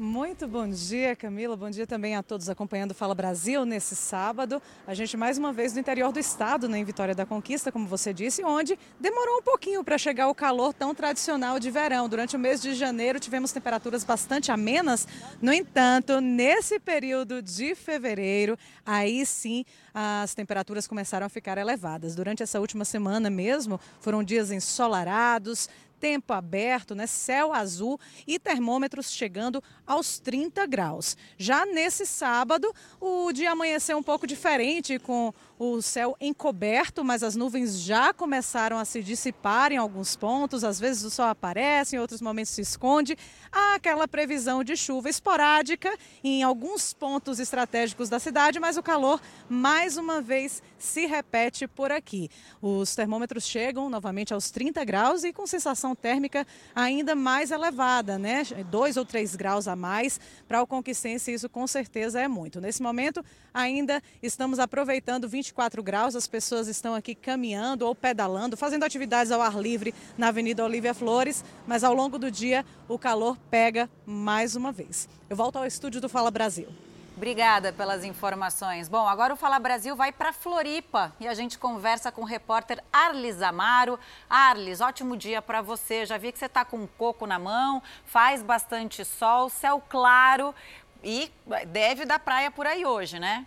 [0.00, 1.56] Muito bom dia, Camila.
[1.56, 4.62] Bom dia também a todos acompanhando Fala Brasil nesse sábado.
[4.86, 7.84] A gente mais uma vez no interior do estado, né, em Vitória da Conquista, como
[7.84, 12.08] você disse, onde demorou um pouquinho para chegar o calor tão tradicional de verão.
[12.08, 15.04] Durante o mês de janeiro tivemos temperaturas bastante amenas.
[15.42, 18.56] No entanto, nesse período de fevereiro,
[18.86, 22.14] aí sim as temperaturas começaram a ficar elevadas.
[22.14, 29.10] Durante essa última semana mesmo, foram dias ensolarados, tempo aberto, né, céu azul e termômetros
[29.10, 31.16] chegando aos 30 graus.
[31.36, 37.34] Já nesse sábado, o dia amanheceu um pouco diferente, com o céu encoberto, mas as
[37.34, 40.62] nuvens já começaram a se dissipar em alguns pontos.
[40.62, 43.16] Às vezes o sol aparece, em outros momentos se esconde.
[43.50, 45.92] Há aquela previsão de chuva esporádica
[46.22, 51.90] em alguns pontos estratégicos da cidade, mas o calor mais uma vez se repete por
[51.90, 52.30] aqui.
[52.62, 58.42] Os termômetros chegam novamente aos 30 graus e com sensação térmica ainda mais elevada, né?
[58.70, 62.60] Dois ou três graus a mais para o conquistense, isso com certeza é muito.
[62.60, 68.56] Nesse momento, ainda estamos aproveitando 20 24 graus, as pessoas estão aqui caminhando ou pedalando,
[68.56, 72.98] fazendo atividades ao ar livre na Avenida Olívia Flores, mas ao longo do dia o
[72.98, 75.08] calor pega mais uma vez.
[75.28, 76.68] Eu volto ao estúdio do Fala Brasil.
[77.16, 78.88] Obrigada pelas informações.
[78.88, 82.82] Bom, agora o Fala Brasil vai para Floripa e a gente conversa com o repórter
[82.92, 83.98] Arlis Amaro.
[84.30, 86.06] Arlis, ótimo dia para você.
[86.06, 90.54] Já vi que você está com um coco na mão, faz bastante sol, céu claro
[91.02, 91.32] e
[91.68, 93.46] deve dar praia por aí hoje, né?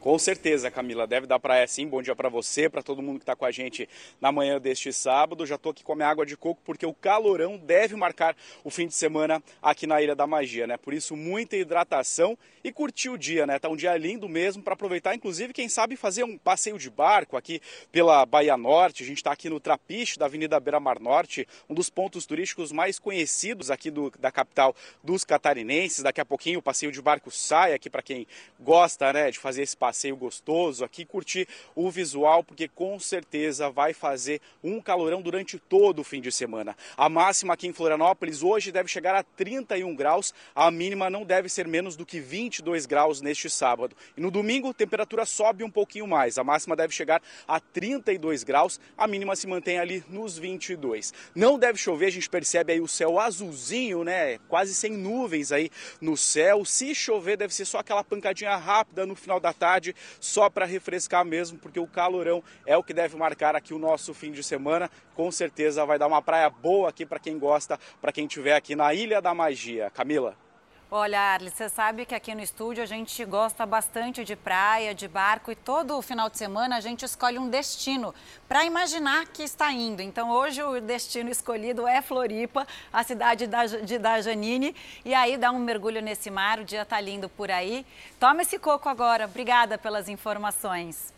[0.00, 1.84] Com certeza, Camila, deve dar praia sim.
[1.88, 3.88] Bom dia para você, para todo mundo que está com a gente
[4.20, 5.44] na manhã deste sábado.
[5.44, 8.70] Já estou aqui com a minha água de coco porque o calorão deve marcar o
[8.70, 10.76] fim de semana aqui na Ilha da Magia, né?
[10.76, 13.58] Por isso, muita hidratação e curtir o dia, né?
[13.58, 17.36] Tá um dia lindo mesmo para aproveitar, inclusive, quem sabe fazer um passeio de barco
[17.36, 19.02] aqui pela Baía Norte.
[19.02, 22.70] A gente está aqui no Trapiche da Avenida Beira Mar Norte, um dos pontos turísticos
[22.70, 26.04] mais conhecidos aqui do, da capital dos catarinenses.
[26.04, 28.28] Daqui a pouquinho o passeio de barco sai aqui para quem
[28.60, 33.68] gosta, né, de fazer esse passeio passeio gostoso aqui, curtir o visual, porque com certeza
[33.68, 36.76] vai fazer um calorão durante todo o fim de semana.
[36.96, 41.48] A máxima aqui em Florianópolis hoje deve chegar a 31 graus, a mínima não deve
[41.48, 43.96] ser menos do que 22 graus neste sábado.
[44.16, 48.44] E no domingo, a temperatura sobe um pouquinho mais, a máxima deve chegar a 32
[48.44, 51.12] graus, a mínima se mantém ali nos 22.
[51.34, 54.38] Não deve chover, a gente percebe aí o céu azulzinho, né?
[54.48, 55.70] Quase sem nuvens aí
[56.00, 56.64] no céu.
[56.64, 60.66] Se chover, deve ser só aquela pancadinha rápida no final da tarde tarde, só para
[60.66, 64.42] refrescar mesmo, porque o calorão é o que deve marcar aqui o nosso fim de
[64.42, 64.90] semana.
[65.14, 68.74] Com certeza vai dar uma praia boa aqui para quem gosta, para quem estiver aqui
[68.74, 69.90] na Ilha da Magia.
[69.90, 70.47] Camila.
[70.90, 75.06] Olha, Arli, você sabe que aqui no estúdio a gente gosta bastante de praia, de
[75.06, 78.14] barco e todo final de semana a gente escolhe um destino
[78.48, 80.00] para imaginar que está indo.
[80.00, 84.74] Então hoje o destino escolhido é Floripa, a cidade da, de, da Janine.
[85.04, 87.84] E aí dá um mergulho nesse mar, o dia está lindo por aí.
[88.18, 89.26] Toma esse coco agora.
[89.26, 91.17] Obrigada pelas informações.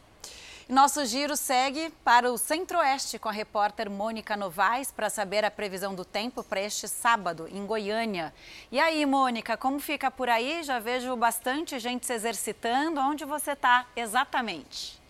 [0.70, 5.96] Nosso giro segue para o Centro-Oeste com a repórter Mônica Novaes para saber a previsão
[5.96, 8.32] do tempo para este sábado em Goiânia.
[8.70, 10.62] E aí, Mônica, como fica por aí?
[10.62, 13.00] Já vejo bastante gente se exercitando.
[13.00, 15.00] Onde você está exatamente?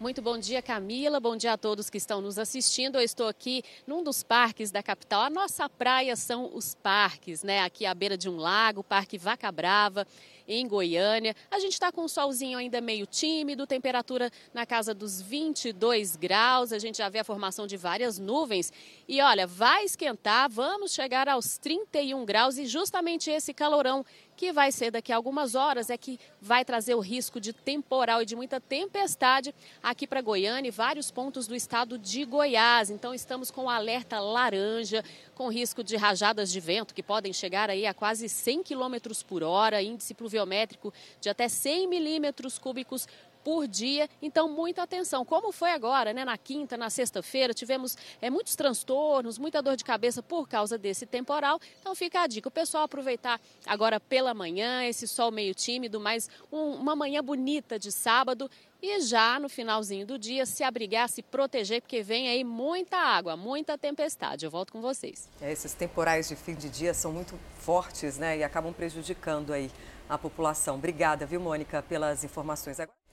[0.00, 1.20] Muito bom dia, Camila.
[1.20, 2.96] Bom dia a todos que estão nos assistindo.
[2.96, 5.22] Eu estou aqui num dos parques da capital.
[5.22, 7.62] A nossa praia são os parques, né?
[7.62, 10.04] Aqui à beira de um lago, Parque Vaca Brava
[10.46, 11.34] em Goiânia.
[11.50, 16.72] A gente está com um solzinho ainda meio tímido, temperatura na casa dos 22 graus.
[16.72, 18.72] A gente já vê a formação de várias nuvens.
[19.08, 24.04] E olha, vai esquentar, vamos chegar aos 31 graus e justamente esse calorão
[24.36, 28.22] que vai ser daqui a algumas horas, é que vai trazer o risco de temporal
[28.22, 32.90] e de muita tempestade aqui para Goiânia e vários pontos do estado de Goiás.
[32.90, 35.02] Então estamos com alerta laranja,
[35.34, 39.42] com risco de rajadas de vento que podem chegar aí a quase 100 km por
[39.42, 43.08] hora, índice pluviométrico de até 100 milímetros cúbicos
[43.46, 44.10] por dia.
[44.20, 45.24] Então, muita atenção.
[45.24, 46.24] Como foi agora, né?
[46.24, 51.06] Na quinta, na sexta-feira, tivemos é, muitos transtornos, muita dor de cabeça por causa desse
[51.06, 51.60] temporal.
[51.80, 52.48] Então, fica a dica.
[52.48, 57.78] O pessoal aproveitar agora pela manhã, esse sol meio tímido, mas um, uma manhã bonita
[57.78, 58.50] de sábado.
[58.82, 63.36] E já no finalzinho do dia, se abrigar, se proteger, porque vem aí muita água,
[63.36, 64.44] muita tempestade.
[64.44, 65.28] Eu volto com vocês.
[65.40, 68.38] É, esses temporais de fim de dia são muito fortes, né?
[68.38, 69.70] E acabam prejudicando aí
[70.08, 70.74] a população.
[70.74, 72.80] Obrigada, viu, Mônica, pelas informações.
[72.80, 73.05] Agora...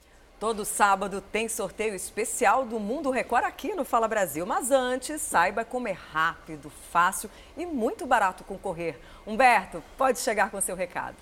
[0.44, 4.44] Todo sábado tem sorteio especial do Mundo Record aqui no Fala Brasil.
[4.44, 9.00] Mas antes, saiba como é rápido, fácil e muito barato concorrer.
[9.26, 11.16] Humberto, pode chegar com seu recado.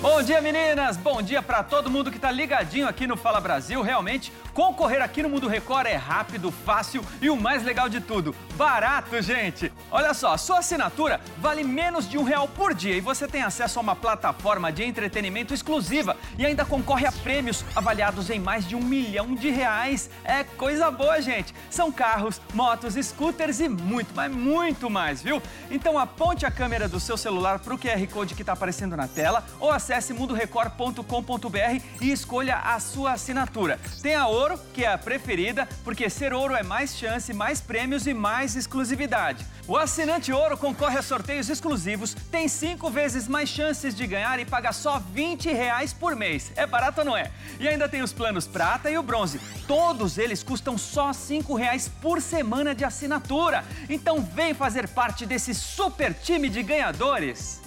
[0.00, 0.96] Bom dia, meninas!
[0.96, 3.80] Bom dia para todo mundo que está ligadinho aqui no Fala Brasil.
[3.82, 8.34] Realmente, concorrer aqui no Mundo Record é rápido, fácil e o mais legal de tudo,
[8.54, 9.70] barato, gente!
[9.90, 13.42] Olha só, a sua assinatura vale menos de um real por dia e você tem
[13.42, 18.66] acesso a uma plataforma de entretenimento exclusiva e ainda concorre a prêmios avaliados em mais
[18.66, 20.08] de um milhão de reais.
[20.24, 21.54] É coisa boa, gente!
[21.68, 25.42] São carros, motos, scooters e muito, mas muito mais, viu?
[25.70, 29.06] Então aponte a câmera do seu celular para o QR Code que está aparecendo na
[29.06, 33.78] tela ou acesse mundorecord.com.br e escolha a sua assinatura.
[34.00, 38.06] Tem a Ouro, que é a preferida, porque ser Ouro é mais chance, mais prêmios
[38.06, 39.44] e mais exclusividade.
[39.66, 44.44] O assinante Ouro concorre a sorteios exclusivos, tem cinco vezes mais chances de ganhar e
[44.44, 46.52] paga só 20 reais por mês.
[46.54, 47.32] É barato ou não é?
[47.58, 49.40] E ainda tem os planos Prata e o Bronze.
[49.66, 53.64] Todos eles custam só cinco reais por semana de assinatura.
[53.90, 57.65] Então vem fazer parte desse super time de ganhadores.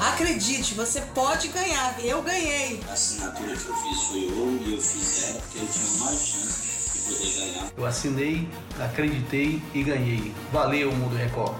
[0.00, 2.02] Acredite, você pode ganhar.
[2.02, 2.80] Eu ganhei.
[2.88, 6.18] A assinatura que eu fiz foi ouro e eu fiz ela porque eu tinha mais
[6.18, 6.70] chance
[7.22, 8.48] de Eu assinei,
[8.82, 10.34] acreditei e ganhei.
[10.50, 11.54] Valeu, Mundo Record.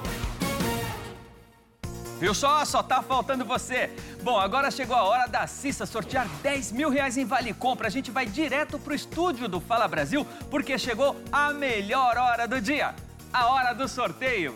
[2.18, 2.64] Viu só?
[2.64, 3.90] Só tá faltando você.
[4.22, 7.88] Bom, agora chegou a hora da Cissa sortear 10 mil reais em Vale Compra.
[7.88, 12.58] A gente vai direto pro estúdio do Fala Brasil, porque chegou a melhor hora do
[12.58, 12.94] dia.
[13.32, 14.54] A hora do sorteio.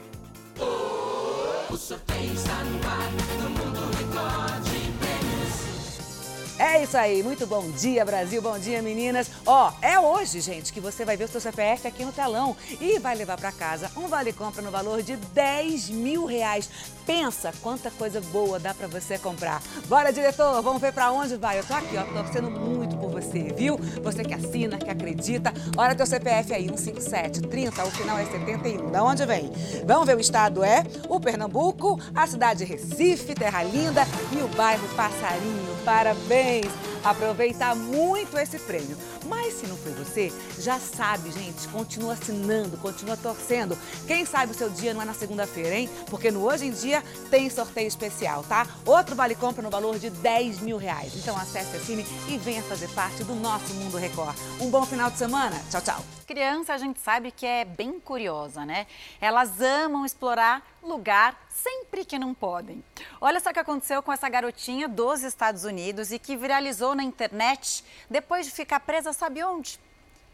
[1.75, 3.11] O sorteio está no ar,
[3.43, 3.74] no Mundo
[4.25, 4.64] Record Prêmios.
[6.57, 9.29] É isso aí, muito bom dia Brasil, bom dia meninas.
[9.45, 12.97] Ó, é hoje, gente, que você vai ver o seu CPF aqui no telão e
[13.01, 16.71] vai levar para casa um vale compra no valor de 10 mil reais.
[17.05, 19.61] Pensa quanta coisa boa dá para você comprar.
[19.89, 21.59] Bora, diretor, vamos ver para onde vai.
[21.59, 23.77] Eu tô aqui, ó, torcendo muito por você, viu?
[24.05, 25.53] Você que assina, que acredita.
[25.77, 28.93] Olha teu CPF aí, 157 30, o final é 71.
[28.93, 29.51] Da onde vem?
[29.85, 34.49] Vamos ver o estado é o Pernambuco, a cidade de Recife, Terra Linda e o
[34.49, 35.74] bairro Passarinho.
[35.85, 36.94] Parabéns!
[37.05, 38.97] Aproveitar muito esse prêmio.
[39.27, 43.77] Mas se não foi você, já sabe, gente, continua assinando, continua torcendo.
[44.07, 45.91] Quem sabe o seu dia não é na segunda-feira, hein?
[46.09, 48.67] Porque no Hoje em Dia tem sorteio especial, tá?
[48.87, 51.15] Outro vale compra no valor de 10 mil reais.
[51.17, 54.37] Então acesse, assine e venha fazer parte do nosso Mundo Record.
[54.61, 55.61] Um bom final de semana.
[55.71, 56.05] Tchau, tchau.
[56.27, 58.87] Criança, a gente sabe que é bem curiosa, né?
[59.21, 62.83] Elas amam explorar lugar sempre que não podem.
[63.21, 67.03] Olha só o que aconteceu com essa garotinha dos Estados Unidos e que viralizou na
[67.03, 69.79] internet depois de ficar presa, sabe onde?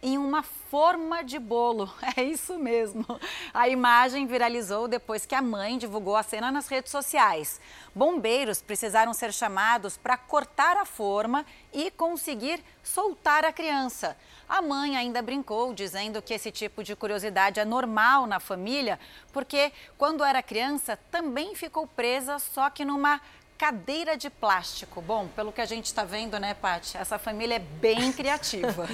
[0.02, 1.92] Em uma forma de bolo.
[2.16, 3.04] É isso mesmo.
[3.52, 7.60] A imagem viralizou depois que a mãe divulgou a cena nas redes sociais.
[7.94, 14.16] Bombeiros precisaram ser chamados para cortar a forma e conseguir soltar a criança.
[14.48, 18.98] A mãe ainda brincou, dizendo que esse tipo de curiosidade é normal na família,
[19.32, 23.20] porque quando era criança também ficou presa, só que numa
[23.60, 25.02] cadeira de plástico.
[25.02, 26.96] Bom, pelo que a gente está vendo, né, Paty?
[26.96, 28.88] Essa família é bem criativa.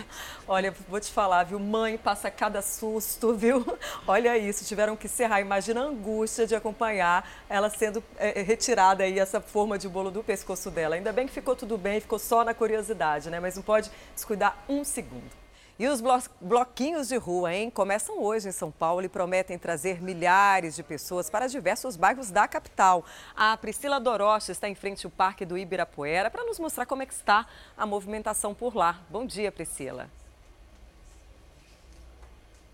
[0.48, 1.60] Olha, vou te falar, viu?
[1.60, 3.64] Mãe passa cada susto, viu?
[4.08, 5.40] Olha isso, tiveram que serrar.
[5.40, 10.24] Imagina a angústia de acompanhar ela sendo é, retirada aí, essa forma de bolo do
[10.24, 10.96] pescoço dela.
[10.96, 13.38] Ainda bem que ficou tudo bem, ficou só na curiosidade, né?
[13.38, 15.45] Mas não pode descuidar um segundo.
[15.78, 16.02] E os
[16.40, 17.68] bloquinhos de rua, hein?
[17.68, 22.48] Começam hoje em São Paulo e prometem trazer milhares de pessoas para diversos bairros da
[22.48, 23.04] capital.
[23.36, 27.06] A Priscila Doroche está em frente ao Parque do Ibirapuera para nos mostrar como é
[27.06, 27.46] que está
[27.76, 29.02] a movimentação por lá.
[29.10, 30.08] Bom dia, Priscila.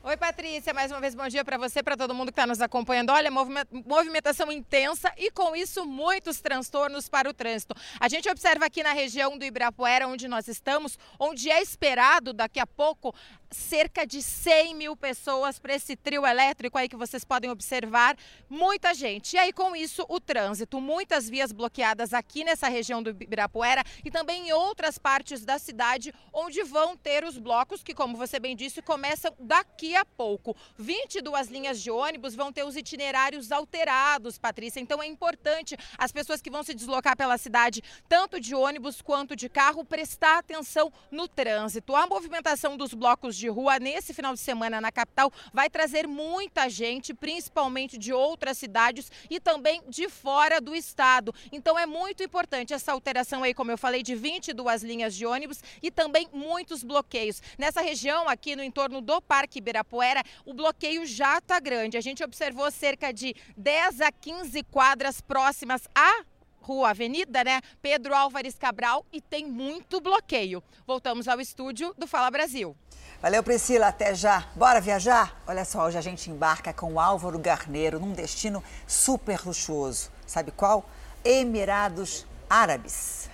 [0.05, 2.61] Oi, Patrícia, mais uma vez bom dia para você, para todo mundo que está nos
[2.61, 3.11] acompanhando.
[3.11, 7.73] Olha, movimentação intensa e com isso muitos transtornos para o trânsito.
[8.01, 12.59] A gente observa aqui na região do Ibirapuera, onde nós estamos, onde é esperado daqui
[12.59, 13.15] a pouco
[13.53, 18.17] cerca de 100 mil pessoas para esse trio elétrico aí que vocês podem observar.
[18.49, 19.35] Muita gente.
[19.35, 20.81] E aí, com isso, o trânsito.
[20.81, 26.13] Muitas vias bloqueadas aqui nessa região do Ibirapuera e também em outras partes da cidade,
[26.33, 30.57] onde vão ter os blocos que, como você bem disse, começam daqui a pouco.
[30.79, 34.81] 22 linhas de ônibus vão ter os itinerários alterados, Patrícia.
[34.81, 39.37] Então é importante as pessoas que vão se deslocar pela cidade, tanto de ônibus quanto
[39.37, 41.95] de carro, prestar atenção no trânsito.
[41.95, 46.69] A movimentação dos blocos de rua nesse final de semana na capital vai trazer muita
[46.69, 51.35] gente, principalmente de outras cidades e também de fora do estado.
[51.51, 55.63] Então é muito importante essa alteração aí, como eu falei, de 22 linhas de ônibus
[55.83, 57.43] e também muitos bloqueios.
[57.59, 61.97] Nessa região aqui no entorno do Parque Ibirapuera, o bloqueio já está grande.
[61.97, 66.25] A gente observou cerca de 10 a 15 quadras próximas à
[66.63, 67.61] Rua Avenida, né?
[67.83, 70.63] Pedro Álvares Cabral e tem muito bloqueio.
[70.87, 72.77] Voltamos ao estúdio do Fala Brasil.
[73.21, 73.89] Valeu, Priscila.
[73.89, 74.49] Até já.
[74.57, 75.43] Bora viajar?
[75.47, 80.11] Olha só, hoje a gente embarca com o Álvaro Garneiro num destino super luxuoso.
[80.27, 80.89] Sabe qual?
[81.25, 83.31] Emirados Árabes.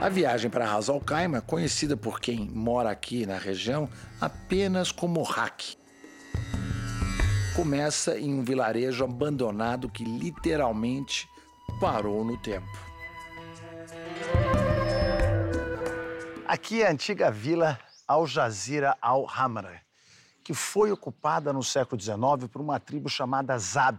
[0.00, 3.86] A viagem para Ras Al Khaimah é conhecida por quem mora aqui na região
[4.18, 5.76] apenas como Hack.
[7.54, 11.28] Começa em um vilarejo abandonado que literalmente
[11.80, 12.68] parou no tempo.
[16.46, 19.82] Aqui é a antiga vila Al Jazeera al-Hamra,
[20.44, 23.98] que foi ocupada no século XIX por uma tribo chamada Zab.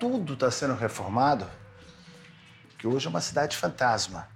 [0.00, 1.48] Tudo está sendo reformado,
[2.76, 4.28] que hoje é uma cidade fantasma,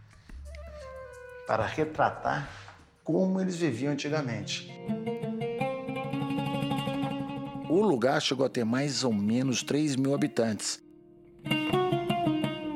[1.47, 2.62] para retratar
[3.03, 4.71] como eles viviam antigamente.
[7.69, 10.83] O lugar chegou a ter mais ou menos 3 mil habitantes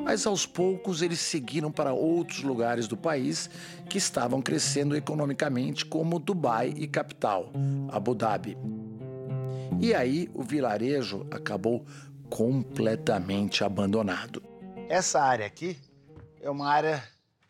[0.07, 3.49] mas aos poucos eles seguiram para outros lugares do país
[3.89, 7.51] que estavam crescendo economicamente, como Dubai e capital,
[7.91, 8.57] Abu Dhabi.
[9.81, 11.85] E aí o vilarejo acabou
[12.29, 14.41] completamente abandonado.
[14.87, 15.77] Essa área aqui
[16.41, 17.03] é uma área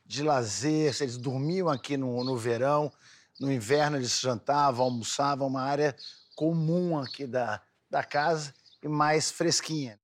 [0.08, 0.96] de lazer.
[1.02, 2.92] Eles dormiam aqui no, no verão,
[3.40, 5.48] no inverno eles jantavam, almoçavam.
[5.48, 5.96] Uma área
[6.36, 10.00] comum aqui da, da casa e mais fresquinha.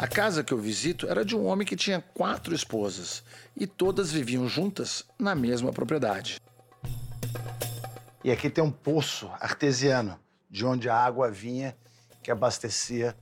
[0.00, 3.22] A casa que eu visito era de um homem que tinha quatro esposas
[3.54, 6.40] e todas viviam juntas na mesma propriedade.
[8.24, 10.18] E aqui tem um poço artesiano,
[10.50, 11.76] de onde a água vinha,
[12.22, 13.14] que abastecia.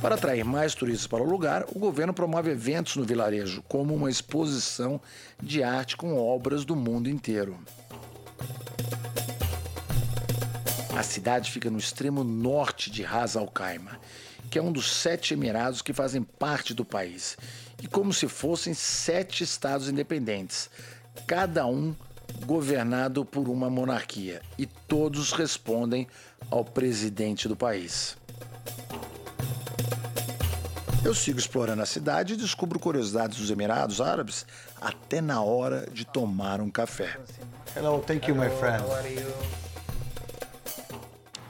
[0.00, 4.10] Para atrair mais turistas para o lugar, o governo promove eventos no vilarejo, como uma
[4.10, 5.00] exposição
[5.42, 7.58] de arte com obras do mundo inteiro.
[10.96, 13.98] A cidade fica no extremo norte de Ras Al Khaimah,
[14.50, 17.36] que é um dos sete emirados que fazem parte do país,
[17.82, 20.70] e como se fossem sete estados independentes,
[21.26, 21.94] cada um
[22.44, 26.06] governado por uma monarquia, e todos respondem
[26.50, 28.16] ao presidente do país.
[31.06, 34.44] Eu sigo explorando a cidade e descubro curiosidades dos Emirados Árabes
[34.80, 37.16] até na hora de tomar um café.
[37.76, 38.82] Hello, thank you, my friend.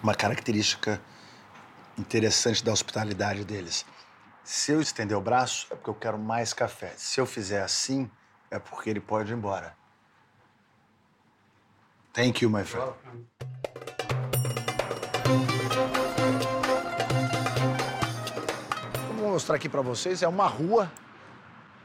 [0.03, 1.01] Uma característica
[1.97, 3.87] interessante da hospitalidade deles.
[4.45, 6.93] Se eu estender o braço, é porque eu quero mais café.
[6.95, 8.11] Se eu fizer assim,
[8.51, 9.75] é porque ele pode ir embora.
[12.13, 12.93] Thank you, my friend.
[19.37, 20.23] Mostrar aqui para vocês.
[20.23, 20.91] É uma rua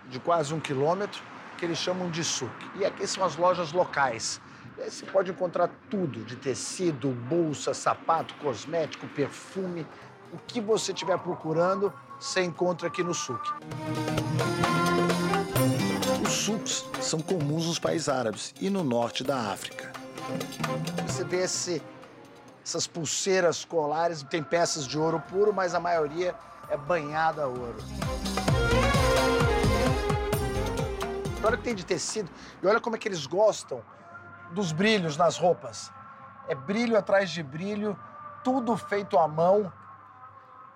[0.09, 1.21] de quase um quilômetro
[1.57, 2.53] que eles chamam de souk.
[2.75, 4.39] E aqui são as lojas locais.
[4.77, 9.85] E aí você pode encontrar tudo de tecido, bolsa, sapato, cosmético, perfume.
[10.31, 13.45] O que você estiver procurando, você encontra aqui no souk.
[16.25, 19.91] Os souks são comuns nos países árabes e no norte da África.
[21.05, 21.81] Você vê esse-
[22.63, 26.33] essas pulseiras colares, tem peças de ouro puro, mas a maioria
[26.71, 27.75] é banhada a ouro.
[31.43, 32.31] Olha o que tem de tecido
[32.63, 33.83] e olha como é que eles gostam
[34.51, 35.91] dos brilhos nas roupas.
[36.47, 37.99] É brilho atrás de brilho,
[38.41, 39.71] tudo feito à mão.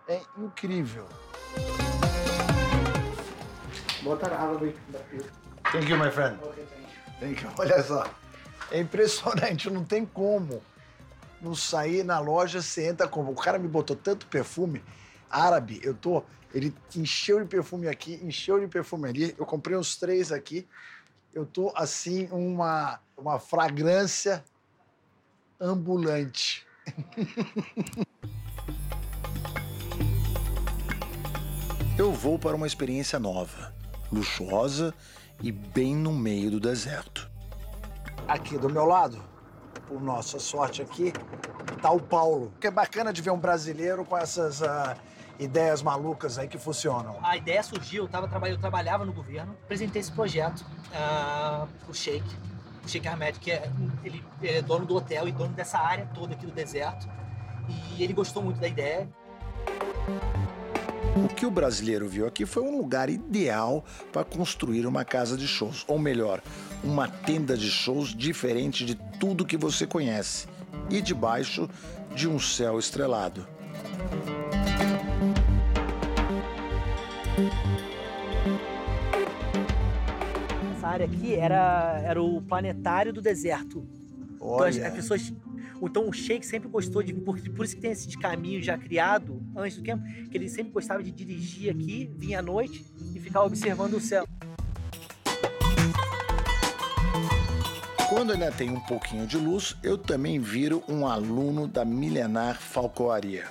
[0.07, 1.07] É incrível.
[5.71, 6.37] Thank you, my friend.
[7.19, 7.49] Thank you.
[7.57, 8.05] Olha só.
[8.69, 10.61] É impressionante, não tem como
[11.41, 13.31] não sair na loja, você entra como.
[13.31, 14.83] O cara me botou tanto perfume
[15.29, 16.23] árabe, eu tô.
[16.53, 19.35] Ele encheu de perfume aqui, encheu de perfume ali.
[19.37, 20.67] Eu comprei uns três aqui.
[21.33, 24.43] Eu tô assim, uma, uma fragrância
[25.59, 26.65] ambulante.
[31.97, 33.73] Eu vou para uma experiência nova,
[34.11, 34.93] luxuosa
[35.41, 37.31] e bem no meio do deserto.
[38.27, 39.23] Aqui do meu lado,
[39.87, 41.13] por nossa sorte aqui,
[41.81, 42.51] tá o Paulo.
[42.59, 44.97] Que é bacana de ver um brasileiro com essas ah,
[45.39, 47.17] ideias malucas aí que funcionam.
[47.21, 52.25] A ideia surgiu, eu, tava, eu trabalhava no governo, apresentei esse projeto uh, pro Sheik,
[52.83, 53.69] o Sheik Ahmed, que é,
[54.03, 57.07] ele, ele é dono do hotel e dono dessa área toda aqui do deserto.
[57.97, 59.09] E ele gostou muito da ideia.
[61.15, 65.47] O que o brasileiro viu aqui foi um lugar ideal para construir uma casa de
[65.47, 66.41] shows, ou melhor,
[66.83, 70.47] uma tenda de shows diferente de tudo que você conhece
[70.89, 71.69] e debaixo
[72.13, 73.47] de um céu estrelado.
[80.95, 83.85] Área aqui era, era o planetário do deserto.
[84.35, 84.87] Então, as, Olha.
[84.87, 85.33] as pessoas.
[85.81, 87.13] Então o Sheik sempre gostou de.
[87.13, 90.71] Por, por isso que tem esse caminho já criado antes do tempo, que ele sempre
[90.71, 94.25] gostava de dirigir aqui, vinha à noite e ficar observando o céu.
[98.09, 103.45] Quando ainda tem um pouquinho de luz, eu também viro um aluno da milenar falcoaria.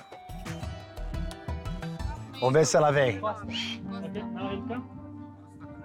[2.39, 3.19] Vamos ver se ela vem.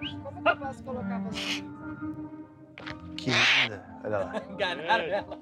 [0.01, 1.63] Como que eu posso colocar você?
[3.15, 3.85] Que linda.
[4.03, 4.41] Olha lá.
[4.49, 5.39] Enganaram ela.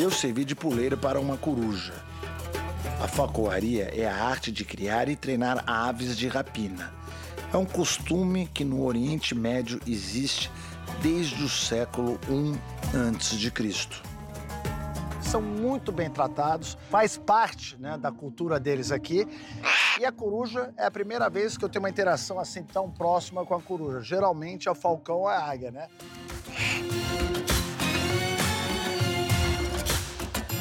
[0.00, 1.94] Eu servi de puleiro para uma coruja.
[3.00, 6.92] A falcoaria é a arte de criar e treinar aves de rapina.
[7.52, 10.50] É um costume que no Oriente Médio existe
[11.00, 12.58] desde o século I
[12.96, 14.02] antes de Cristo.
[15.22, 19.26] São muito bem tratados, faz parte né, da cultura deles aqui.
[19.98, 23.46] E a coruja é a primeira vez que eu tenho uma interação assim tão próxima
[23.46, 24.02] com a coruja.
[24.02, 25.88] Geralmente é o falcão ou a águia, né?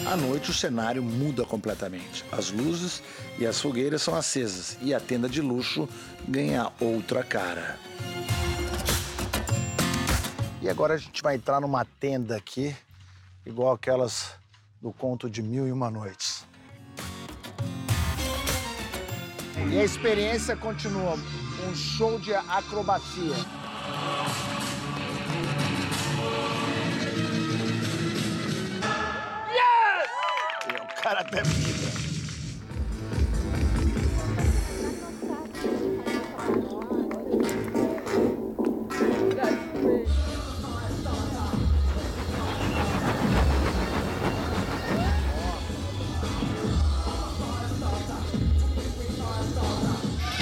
[0.09, 2.23] À noite, o cenário muda completamente.
[2.31, 3.03] As luzes
[3.38, 5.89] e as fogueiras são acesas e a tenda de luxo
[6.25, 7.77] ganha outra cara.
[10.61, 12.73] E agora a gente vai entrar numa tenda aqui,
[13.45, 14.31] igual aquelas
[14.81, 16.45] do conto de Mil e Uma Noites.
[19.58, 21.18] E a experiência continua.
[21.68, 23.36] Um show de acrobacia.
[29.49, 30.10] Yes!
[30.82, 31.41] O cara até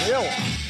[0.07, 0.21] Meu,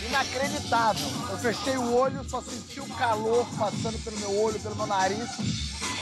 [0.08, 1.08] inacreditável.
[1.32, 5.28] Eu fechei o olho, só senti o calor passando pelo meu olho, pelo meu nariz.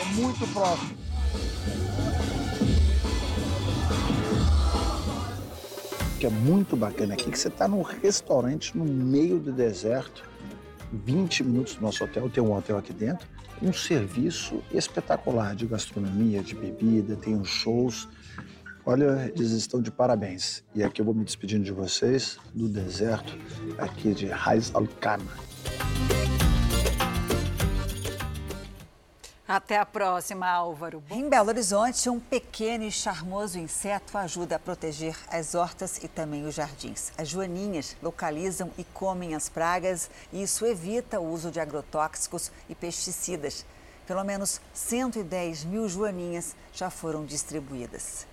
[0.01, 0.97] É muito próximo.
[6.13, 9.53] O que é muito bacana aqui é que você está num restaurante no meio do
[9.53, 10.23] deserto,
[10.91, 13.25] 20 minutos do nosso hotel, tem um hotel aqui dentro,
[13.61, 18.09] um serviço espetacular de gastronomia, de bebida, tem os shows.
[18.83, 20.63] Olha, eles estão de parabéns.
[20.73, 23.37] E aqui eu vou me despedindo de vocês do deserto
[23.77, 25.31] aqui de Raiz Al-Khama.
[29.47, 31.03] Até a próxima, Álvaro.
[31.11, 36.45] Em Belo Horizonte, um pequeno e charmoso inseto ajuda a proteger as hortas e também
[36.45, 37.11] os jardins.
[37.17, 42.73] As joaninhas localizam e comem as pragas e isso evita o uso de agrotóxicos e
[42.73, 43.63] pesticidas.
[44.07, 48.30] Pelo menos 110 mil joaninhas já foram distribuídas.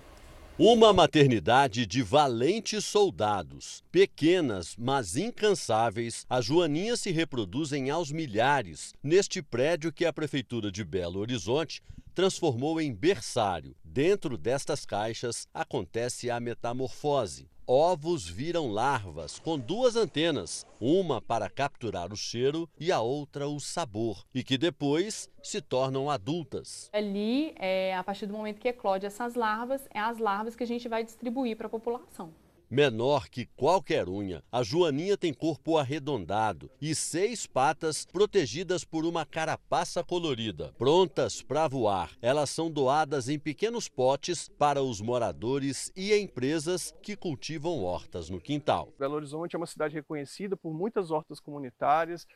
[0.61, 3.81] Uma maternidade de valentes soldados.
[3.89, 10.83] Pequenas, mas incansáveis, as joaninhas se reproduzem aos milhares neste prédio que a Prefeitura de
[10.83, 11.81] Belo Horizonte
[12.13, 13.73] transformou em berçário.
[13.91, 17.49] Dentro destas caixas acontece a metamorfose.
[17.65, 23.59] Ovos viram larvas com duas antenas, uma para capturar o cheiro e a outra o
[23.59, 26.87] sabor, e que depois se tornam adultas.
[26.93, 30.67] Ali, é, a partir do momento que eclode essas larvas, é as larvas que a
[30.67, 32.31] gente vai distribuir para a população.
[32.71, 39.25] Menor que qualquer unha, a joaninha tem corpo arredondado e seis patas protegidas por uma
[39.25, 40.71] carapaça colorida.
[40.77, 47.15] Prontas para voar, elas são doadas em pequenos potes para os moradores e empresas que
[47.15, 48.93] cultivam hortas no quintal.
[48.99, 52.27] Belo Horizonte é uma cidade reconhecida por muitas hortas comunitárias,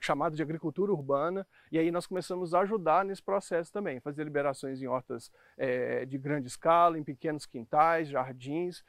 [0.00, 4.80] chamado de agricultura urbana, e aí nós começamos a ajudar nesse processo também, fazer liberações
[4.80, 8.82] em hortas eh, de grande escala, em pequenos quintais, jardins,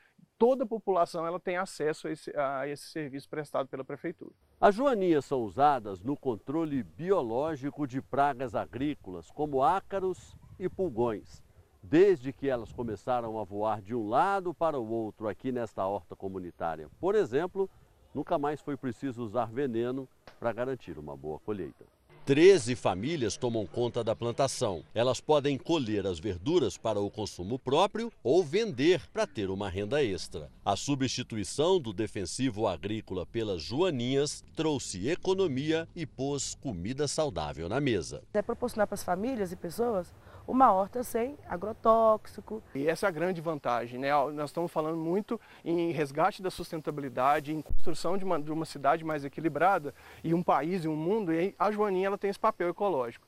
[0.43, 4.31] toda a população ela tem acesso a esse, a esse serviço prestado pela prefeitura.
[4.59, 11.41] As joaninhas são usadas no controle biológico de pragas agrícolas, como ácaros e pulgões.
[11.81, 16.13] Desde que elas começaram a voar de um lado para o outro aqui nesta horta
[16.13, 17.69] comunitária, por exemplo,
[18.13, 20.09] nunca mais foi preciso usar veneno
[20.41, 21.85] para garantir uma boa colheita.
[22.26, 24.82] Treze famílias tomam conta da plantação.
[24.95, 30.01] Elas podem colher as verduras para o consumo próprio ou vender para ter uma renda
[30.01, 30.49] extra.
[30.63, 38.24] A substituição do defensivo agrícola pelas joaninhas trouxe economia e pôs comida saudável na mesa.
[38.34, 40.07] É proporcionar para as famílias e pessoas
[40.47, 42.61] uma horta sem agrotóxico.
[42.75, 44.09] E essa é a grande vantagem, né?
[44.31, 49.03] Nós estamos falando muito em resgate da sustentabilidade, em construção de uma, de uma cidade
[49.03, 52.69] mais equilibrada e um país e um mundo, e a Joaninha ela tem esse papel
[52.69, 53.27] ecológico.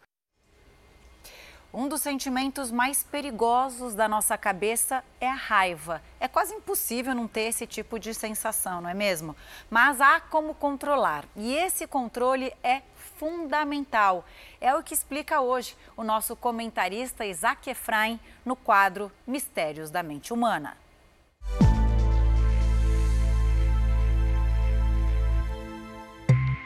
[1.77, 6.01] Um dos sentimentos mais perigosos da nossa cabeça é a raiva.
[6.21, 9.35] É quase impossível não ter esse tipo de sensação, não é mesmo?
[9.69, 11.25] Mas há como controlar.
[11.35, 12.81] E esse controle é
[13.17, 14.25] fundamental.
[14.59, 20.33] É o que explica hoje o nosso comentarista Isaac Efraim no quadro Mistérios da Mente
[20.33, 20.77] Humana.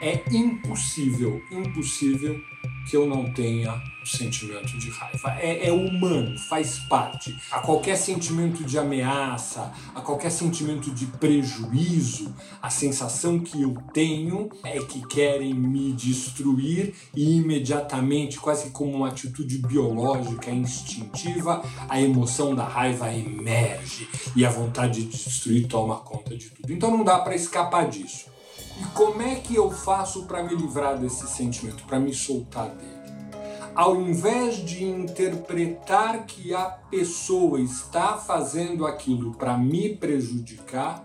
[0.02, 2.40] É impossível, impossível
[2.90, 5.36] que eu não tenha o sentimento de raiva.
[5.38, 7.38] É, é, humano, faz parte.
[7.52, 14.50] A qualquer sentimento de ameaça, a qualquer sentimento de prejuízo, a sensação que eu tenho
[14.64, 22.56] é que querem me destruir e imediatamente, quase como uma atitude biológica, instintiva, a emoção
[22.56, 26.72] da raiva emerge e a vontade de destruir toma conta de tudo.
[26.72, 28.30] Então não dá para escapar disso.
[28.80, 33.00] E como é que eu faço para me livrar desse sentimento, para me soltar dele?
[33.74, 41.04] Ao invés de interpretar que a pessoa está fazendo aquilo para me prejudicar,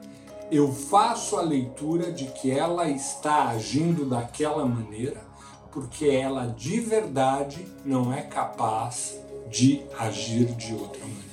[0.50, 5.26] eu faço a leitura de que ela está agindo daquela maneira
[5.72, 9.20] porque ela de verdade não é capaz
[9.50, 11.26] de agir de outra maneira.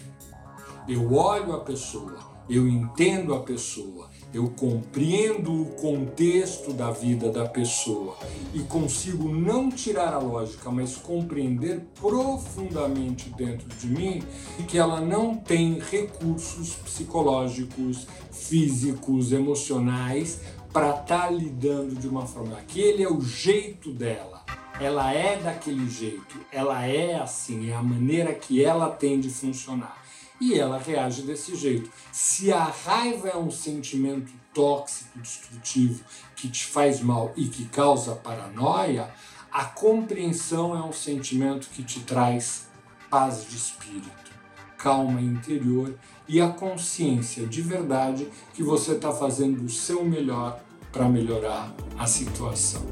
[0.89, 4.02] Eu olho a pessoa eu entendo a pessoa,
[4.33, 8.17] eu compreendo o contexto da vida da pessoa
[8.55, 14.23] e consigo não tirar a lógica, mas compreender profundamente dentro de mim
[14.67, 20.41] que ela não tem recursos psicológicos, físicos, emocionais
[20.73, 22.57] para estar tá lidando de uma forma.
[22.57, 24.43] Aquele é o jeito dela.
[24.81, 30.02] Ela é daquele jeito, ela é assim, é a maneira que ela tem de funcionar
[30.43, 31.89] e ela reage desse jeito.
[32.11, 36.03] Se a raiva é um sentimento tóxico, destrutivo,
[36.35, 39.09] que te faz mal e que causa paranoia,
[39.53, 42.67] a compreensão é um sentimento que te traz
[43.09, 44.33] paz de espírito,
[44.77, 45.95] calma interior
[46.27, 52.07] e a consciência de verdade que você está fazendo o seu melhor para melhorar a
[52.09, 52.83] situação.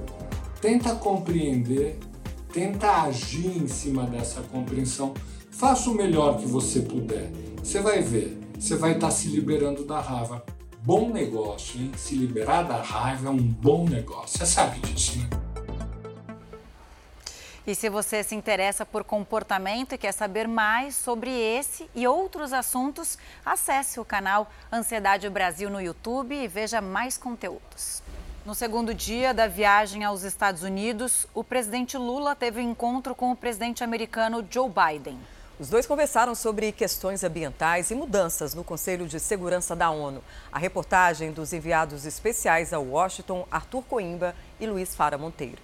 [0.60, 1.98] Tenta compreender,
[2.52, 5.14] tenta agir em cima dessa compreensão
[5.60, 7.30] Faça o melhor que você puder.
[7.62, 10.42] Você vai ver, você vai estar se liberando da raiva.
[10.82, 11.92] Bom negócio, hein?
[11.98, 14.38] Se liberar da raiva é um bom negócio.
[14.38, 15.28] Você sabe disso, né?
[17.66, 22.54] E se você se interessa por comportamento e quer saber mais sobre esse e outros
[22.54, 28.02] assuntos, acesse o canal Ansiedade Brasil no YouTube e veja mais conteúdos.
[28.46, 33.30] No segundo dia da viagem aos Estados Unidos, o presidente Lula teve um encontro com
[33.30, 35.18] o presidente americano Joe Biden.
[35.60, 40.24] Os dois conversaram sobre questões ambientais e mudanças no Conselho de Segurança da ONU.
[40.50, 45.58] A reportagem dos enviados especiais a Washington, Arthur Coimba e Luiz Fara Monteiro.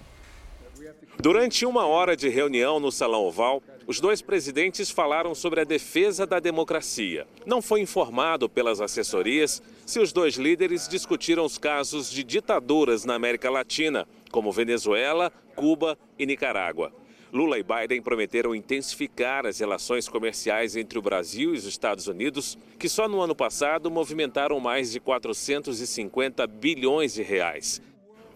[1.19, 6.27] Durante uma hora de reunião no Salão Oval, os dois presidentes falaram sobre a defesa
[6.27, 7.27] da democracia.
[7.47, 13.15] Não foi informado pelas assessorias se os dois líderes discutiram os casos de ditaduras na
[13.15, 16.93] América Latina, como Venezuela, Cuba e Nicarágua.
[17.37, 22.57] Lula e Biden prometeram intensificar as relações comerciais entre o Brasil e os Estados Unidos,
[22.79, 27.83] que só no ano passado movimentaram mais de 450 bilhões de reais.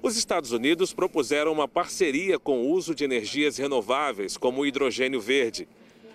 [0.03, 5.18] Os Estados Unidos propuseram uma parceria com o uso de energias renováveis, como o hidrogênio
[5.18, 5.66] verde.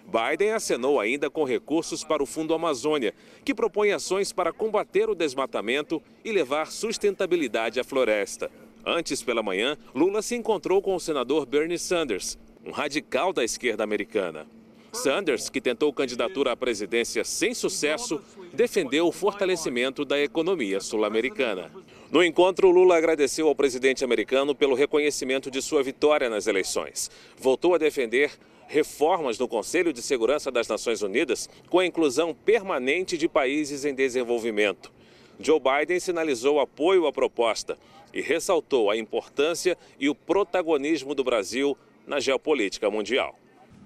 [0.05, 5.15] Biden acenou ainda com recursos para o Fundo Amazônia, que propõe ações para combater o
[5.15, 8.51] desmatamento e levar sustentabilidade à floresta.
[8.85, 13.83] Antes pela manhã, Lula se encontrou com o senador Bernie Sanders, um radical da esquerda
[13.83, 14.47] americana.
[14.91, 18.19] Sanders, que tentou candidatura à presidência sem sucesso,
[18.53, 21.69] defendeu o fortalecimento da economia sul-americana.
[22.09, 27.11] No encontro, Lula agradeceu ao presidente americano pelo reconhecimento de sua vitória nas eleições.
[27.37, 28.31] Voltou a defender
[28.67, 33.93] reformas no Conselho de Segurança das Nações Unidas com a inclusão permanente de países em
[33.93, 34.91] desenvolvimento.
[35.39, 37.77] Joe Biden sinalizou apoio à proposta
[38.13, 43.37] e ressaltou a importância e o protagonismo do Brasil na geopolítica mundial.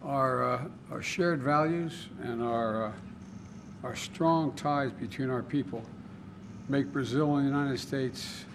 [0.04, 0.62] Our, uh,
[0.92, 2.92] our shared values and our, uh,
[3.84, 5.84] our strong ties between our people
[6.70, 8.46] make Brazil and the United States,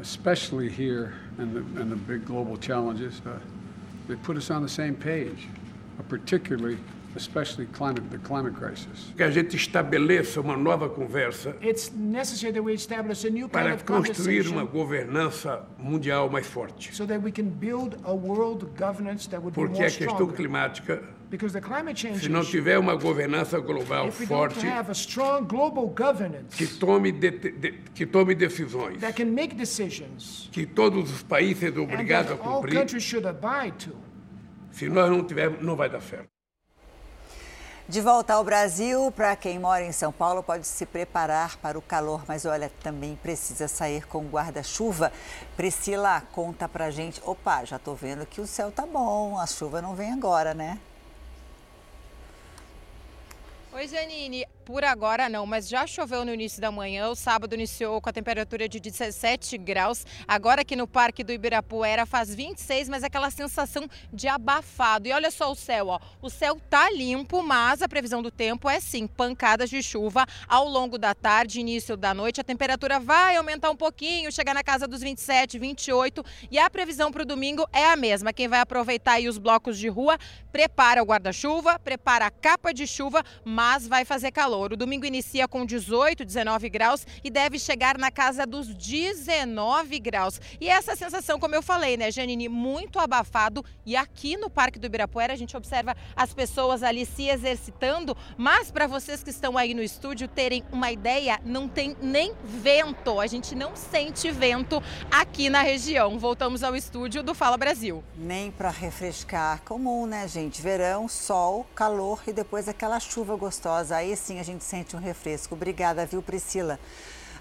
[0.00, 3.38] especially here and the, and the big global challenges, uh,
[4.08, 5.46] they put us on the same page,
[5.98, 6.78] uh, particularly
[7.16, 9.12] especially climate, the climate crisis.
[9.16, 13.50] Que a gente estabeleça uma nova conversa It's necessary that we establish a new kind
[13.52, 16.94] para of construir uma governança mundial mais forte.
[16.94, 20.14] so that we can build a world governance that would be Porque more a questão
[20.14, 20.34] stronger.
[20.36, 24.64] climática, Because the climate change se não tiver uma governança global if we don't forte
[24.64, 29.52] have a strong global governance que tome, de, de- que tome decisões that can make
[29.56, 32.86] decisions que todos os países and obrigados a cumprir,
[34.70, 36.28] se nós não tivermos, não vai dar certo.
[37.88, 41.82] De volta ao Brasil, para quem mora em São Paulo, pode se preparar para o
[41.82, 45.12] calor, mas olha, também precisa sair com guarda-chuva.
[45.56, 47.22] Priscila, conta pra gente.
[47.24, 50.80] Opa, já tô vendo que o céu tá bom, a chuva não vem agora, né?
[53.72, 54.44] Oi, Janine.
[54.66, 57.08] Por agora não, mas já choveu no início da manhã.
[57.08, 60.04] O sábado iniciou com a temperatura de 17 graus.
[60.26, 65.06] Agora aqui no Parque do Ibirapuera faz 26, mas aquela sensação de abafado.
[65.06, 66.00] E olha só o céu, ó.
[66.20, 70.68] O céu tá limpo, mas a previsão do tempo é sim, pancadas de chuva ao
[70.68, 72.40] longo da tarde, início da noite.
[72.40, 76.24] A temperatura vai aumentar um pouquinho, chegar na casa dos 27, 28.
[76.50, 78.32] E a previsão para o domingo é a mesma.
[78.32, 80.18] Quem vai aproveitar aí os blocos de rua,
[80.50, 84.55] prepara o guarda-chuva, prepara a capa de chuva, mas vai fazer calor.
[84.62, 90.40] O domingo inicia com 18, 19 graus e deve chegar na casa dos 19 graus.
[90.60, 93.64] E essa sensação, como eu falei, né, Janine, muito abafado.
[93.84, 98.70] E aqui no Parque do Ibirapuera a gente observa as pessoas ali se exercitando, mas
[98.70, 103.20] para vocês que estão aí no estúdio terem uma ideia, não tem nem vento.
[103.20, 106.18] A gente não sente vento aqui na região.
[106.18, 108.02] Voltamos ao estúdio do Fala Brasil.
[108.16, 109.62] Nem para refrescar.
[109.62, 110.60] Comum, né, gente?
[110.62, 113.96] Verão, sol, calor e depois aquela chuva gostosa.
[113.96, 115.54] Aí sim a gente sente um refresco.
[115.54, 116.78] Obrigada, viu, Priscila?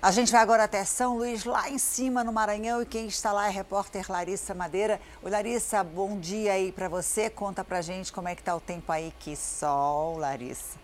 [0.02, 3.32] A gente vai agora até São Luís, lá em cima, no Maranhão, e quem está
[3.32, 5.00] lá é a repórter Larissa Madeira.
[5.24, 7.30] Oi, Larissa, bom dia aí para você.
[7.30, 9.14] Conta pra gente como é que tá o tempo aí.
[9.20, 10.78] Que sol, Larissa.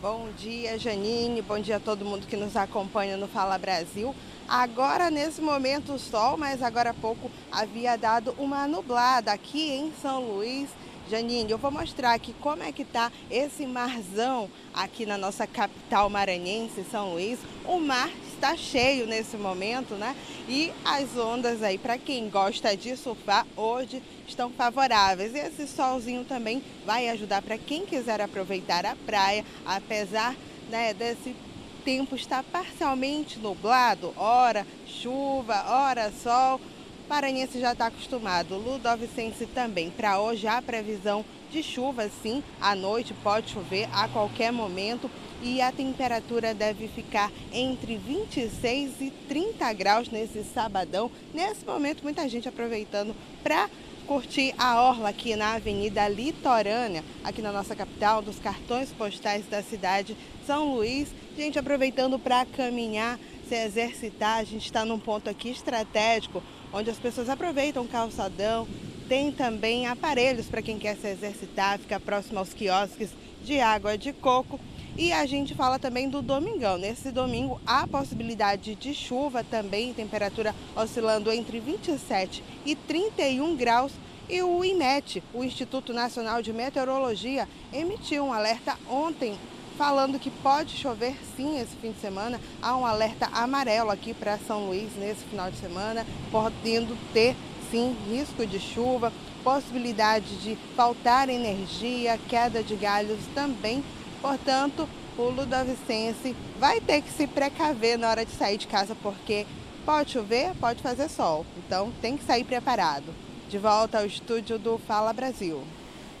[0.00, 1.40] Bom dia, Janine.
[1.42, 4.14] Bom dia a todo mundo que nos acompanha no Fala Brasil.
[4.48, 9.92] Agora, nesse momento, o sol, mas agora há pouco havia dado uma nublada aqui em
[10.00, 10.68] São Luís.
[11.08, 16.10] Janine, eu vou mostrar aqui como é que tá esse marzão aqui na nossa capital
[16.10, 17.38] maranhense, São Luís.
[17.64, 20.16] O mar está cheio nesse momento, né?
[20.48, 25.32] E as ondas aí, para quem gosta de surfar, hoje estão favoráveis.
[25.32, 30.34] E esse solzinho também vai ajudar para quem quiser aproveitar a praia, apesar
[30.68, 31.36] né, desse
[31.84, 36.60] tempo estar parcialmente nublado, hora chuva, hora sol.
[37.08, 39.90] Paranhense já está acostumado, Ludovicense também.
[39.90, 42.42] Para hoje há previsão de chuva, sim.
[42.60, 45.08] À noite pode chover a qualquer momento
[45.40, 51.08] e a temperatura deve ficar entre 26 e 30 graus nesse sabadão.
[51.32, 53.70] Nesse momento, muita gente aproveitando para
[54.06, 59.62] curtir a orla aqui na Avenida Litorânea, aqui na nossa capital, dos cartões postais da
[59.62, 61.08] cidade São Luís.
[61.36, 63.16] Gente aproveitando para caminhar,
[63.48, 64.38] se exercitar.
[64.38, 66.42] A gente está num ponto aqui estratégico
[66.72, 68.66] onde as pessoas aproveitam o calçadão.
[69.08, 73.10] Tem também aparelhos para quem quer se exercitar, fica próximo aos quiosques
[73.44, 74.58] de água de coco.
[74.98, 76.78] E a gente fala também do domingão.
[76.78, 83.92] Nesse domingo há possibilidade de chuva também, temperatura oscilando entre 27 e 31 graus.
[84.28, 89.36] E o INET, o Instituto Nacional de Meteorologia, emitiu um alerta ontem
[89.76, 92.40] falando que pode chover sim esse fim de semana.
[92.62, 97.36] Há um alerta amarelo aqui para São Luís nesse final de semana, podendo ter
[97.70, 99.12] sim risco de chuva,
[99.44, 103.84] possibilidade de faltar energia, queda de galhos também.
[104.20, 109.46] Portanto, o Ludovicense vai ter que se precaver na hora de sair de casa, porque
[109.84, 111.44] pode chover, pode fazer sol.
[111.56, 113.14] Então tem que sair preparado.
[113.48, 115.62] De volta ao estúdio do Fala Brasil.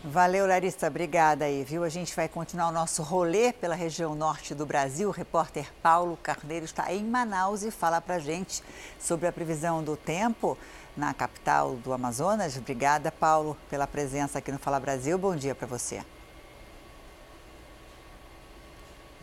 [0.08, 0.86] Valeu, Larissa.
[0.86, 1.82] Obrigada aí, viu?
[1.82, 5.08] A gente vai continuar o nosso rolê pela região norte do Brasil.
[5.08, 8.62] O repórter Paulo Carneiro está em Manaus e fala pra gente
[9.00, 10.56] sobre a previsão do tempo
[10.96, 12.56] na capital do Amazonas.
[12.56, 15.18] Obrigada, Paulo, pela presença aqui no Fala Brasil.
[15.18, 16.00] Bom dia para você.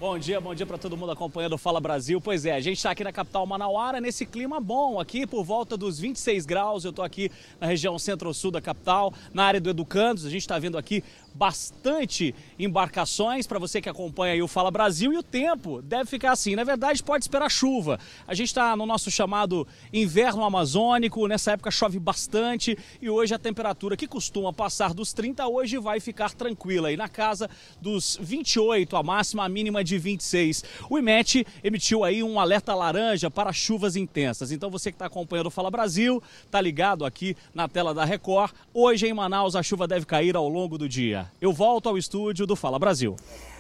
[0.04, 2.20] Bom dia, bom dia para todo mundo acompanhando o Fala Brasil.
[2.20, 5.78] Pois é, a gente está aqui na capital Manauara, nesse clima bom, aqui por volta
[5.78, 6.84] dos 26 graus.
[6.84, 10.26] Eu estou aqui na região centro-sul da capital, na área do Educandos.
[10.26, 11.02] A gente está vendo aqui
[11.34, 16.34] bastante embarcações para você que acompanha aí o Fala Brasil e o tempo deve ficar
[16.34, 16.54] assim.
[16.54, 17.98] Na verdade, pode esperar chuva.
[18.28, 23.40] A gente está no nosso chamado inverno amazônico, nessa época chove bastante e hoje a
[23.40, 27.50] temperatura que costuma passar dos 30 hoje vai ficar tranquila aí na casa
[27.82, 30.64] dos 28, a máxima, a mínima de 26.
[30.90, 34.52] O IMET emitiu aí um alerta laranja para chuvas intensas.
[34.52, 38.52] Então você que está acompanhando o Fala Brasil, tá ligado aqui na tela da Record.
[38.74, 41.32] Hoje em Manaus a chuva deve cair ao longo do dia.
[41.42, 43.16] Eu volto ao estúdio do Fala Brasil.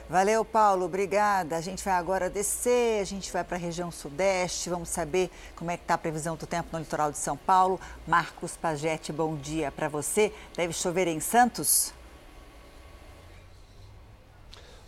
[0.09, 1.55] Valeu, Paulo, obrigada.
[1.55, 5.71] A gente vai agora descer, a gente vai para a região sudeste, vamos saber como
[5.71, 7.79] é que está a previsão do tempo no litoral de São Paulo.
[8.05, 10.33] Marcos Pagete, bom dia para você.
[10.55, 11.93] Deve chover em Santos?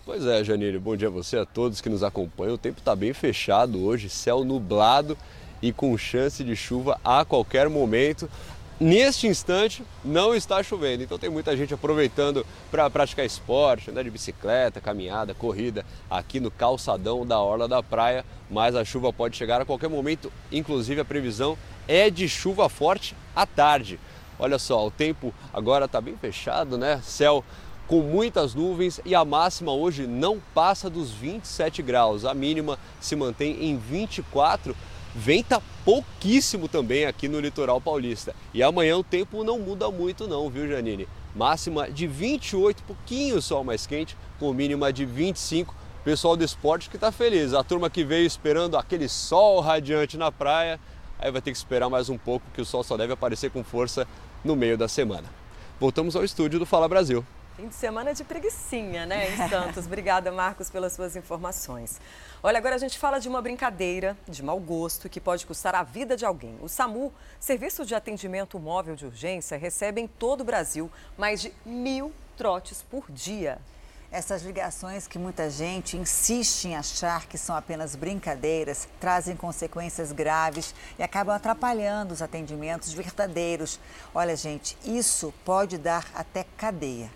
[0.05, 2.53] Pois é, Janine, bom dia a você, a todos que nos acompanham.
[2.53, 5.17] O tempo está bem fechado hoje, céu nublado
[5.63, 8.29] e com chance de chuva a qualquer momento.
[8.79, 14.11] Neste instante não está chovendo, então tem muita gente aproveitando para praticar esporte, andar de
[14.11, 19.59] bicicleta, caminhada, corrida aqui no calçadão da orla da praia, mas a chuva pode chegar
[19.59, 23.99] a qualquer momento, inclusive a previsão é de chuva forte à tarde.
[24.37, 26.99] Olha só, o tempo agora está bem fechado, né?
[27.03, 27.43] Céu
[27.87, 33.15] com muitas nuvens e a máxima hoje não passa dos 27 graus, a mínima se
[33.15, 34.75] mantém em 24
[35.17, 38.35] Venta pouquíssimo também aqui no litoral paulista.
[38.53, 41.07] E amanhã o tempo não muda muito não, viu Janine?
[41.33, 45.73] Máxima de 28, pouquinho sol mais quente, com mínima de 25.
[46.03, 47.53] Pessoal do esporte que está feliz.
[47.53, 50.77] A turma que veio esperando aquele sol radiante na praia,
[51.17, 53.63] aí vai ter que esperar mais um pouco, que o sol só deve aparecer com
[53.63, 54.05] força
[54.43, 55.29] no meio da semana.
[55.79, 57.25] Voltamos ao estúdio do Fala Brasil.
[57.55, 59.85] Fim de semana de preguiçinha, né, em Santos.
[59.85, 62.01] Obrigada, Marcos, pelas suas informações.
[62.43, 65.81] Olha, agora a gente fala de uma brincadeira de mau gosto que pode custar a
[65.81, 66.57] vida de alguém.
[66.61, 71.53] O SAMU, Serviço de Atendimento Móvel de Urgência, recebe em todo o Brasil mais de
[71.65, 73.57] mil trotes por dia.
[74.11, 80.75] Essas ligações que muita gente insiste em achar que são apenas brincadeiras trazem consequências graves
[80.99, 83.79] e acabam atrapalhando os atendimentos verdadeiros.
[84.13, 87.09] Olha, gente, isso pode dar até cadeia.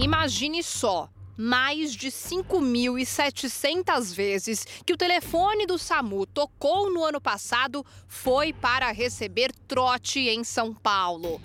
[0.00, 7.84] Imagine só, mais de 5.700 vezes que o telefone do SAMU tocou no ano passado
[8.06, 11.40] foi para receber trote em São Paulo.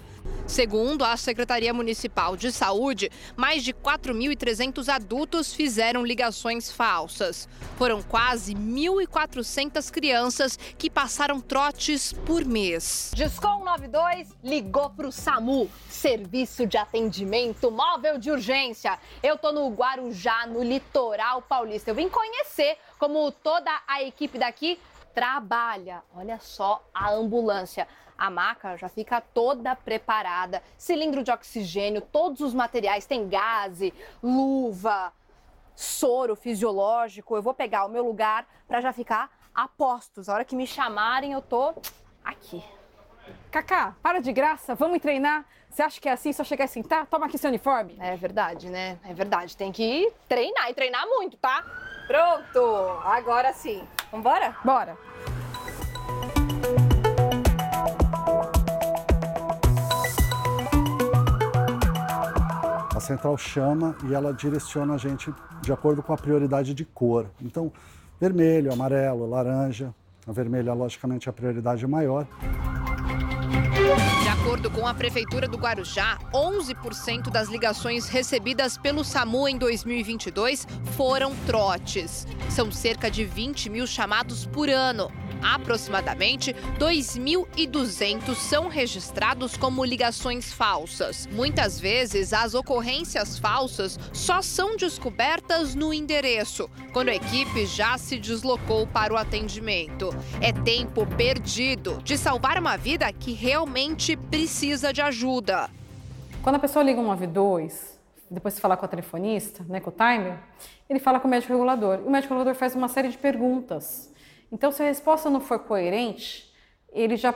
[0.47, 7.47] Segundo a Secretaria Municipal de Saúde, mais de 4.300 adultos fizeram ligações falsas.
[7.78, 13.11] Foram quase 1.400 crianças que passaram trotes por mês.
[13.15, 18.99] Discom 92 ligou para o SAMU, Serviço de Atendimento Móvel de Urgência.
[19.21, 21.91] Eu tô no Guarujá, no litoral paulista.
[21.91, 24.80] Eu vim conhecer como toda a equipe daqui
[25.13, 26.03] trabalha.
[26.15, 27.88] Olha só a ambulância.
[28.18, 35.11] A maca já fica toda preparada, cilindro de oxigênio, todos os materiais, tem gase, luva,
[35.76, 37.36] soro fisiológico.
[37.36, 40.30] Eu vou pegar o meu lugar para já ficar a postos.
[40.30, 41.74] A hora que me chamarem, eu tô
[42.24, 42.64] aqui.
[43.51, 45.45] Cacá, para de graça, vamos treinar.
[45.70, 47.07] Você acha que é assim, só chegar e sentar?
[47.07, 47.95] Toma aqui seu uniforme.
[47.99, 48.99] É verdade, né?
[49.03, 49.57] É verdade.
[49.57, 51.64] Tem que treinar e treinar muito, tá?
[52.05, 52.99] Pronto!
[53.03, 53.88] Agora sim.
[54.11, 54.55] Vambora?
[54.64, 54.95] Bora.
[63.14, 67.28] Central chama e ela direciona a gente de acordo com a prioridade de cor.
[67.41, 67.72] Então,
[68.20, 69.93] vermelho, amarelo, laranja.
[70.28, 72.26] A vermelha, logicamente, é a prioridade maior.
[74.24, 80.66] De acordo com a Prefeitura do Guarujá, 11% das ligações recebidas pelo SAMU em 2022
[80.95, 82.26] foram trotes.
[82.49, 85.11] São cerca de 20 mil chamados por ano.
[85.44, 91.28] Aproximadamente 2.200 são registrados como ligações falsas.
[91.32, 98.18] Muitas vezes, as ocorrências falsas só são descobertas no endereço, quando a equipe já se
[98.18, 100.10] deslocou para o atendimento.
[100.41, 105.70] É tempo perdido de salvar uma vida que realmente precisa de ajuda.
[106.41, 110.38] Quando a pessoa liga 192, depois de falar com a telefonista, né, com o timer,
[110.89, 112.00] ele fala com o médico regulador.
[112.06, 114.12] O médico regulador faz uma série de perguntas.
[114.54, 116.54] Então, se a resposta não for coerente,
[116.91, 117.34] ele já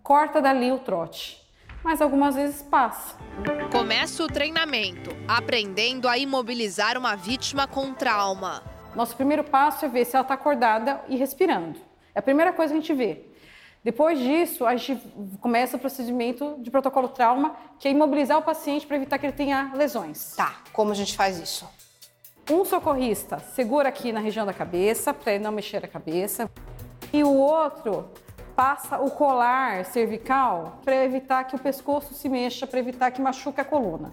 [0.00, 1.42] corta dali o trote.
[1.82, 3.16] Mas algumas vezes passa.
[3.72, 8.62] Começa o treinamento, aprendendo a imobilizar uma vítima com trauma.
[8.94, 11.80] Nosso primeiro passo é ver se ela está acordada e respirando.
[12.14, 13.24] É a primeira coisa que a gente vê.
[13.82, 15.02] Depois disso, a gente
[15.40, 19.32] começa o procedimento de protocolo trauma, que é imobilizar o paciente para evitar que ele
[19.32, 20.36] tenha lesões.
[20.36, 21.68] Tá, como a gente faz isso?
[22.50, 26.50] Um socorrista segura aqui na região da cabeça, para ele não mexer a cabeça.
[27.12, 28.10] E o outro
[28.56, 33.60] passa o colar cervical para evitar que o pescoço se mexa, para evitar que machuque
[33.60, 34.12] a coluna.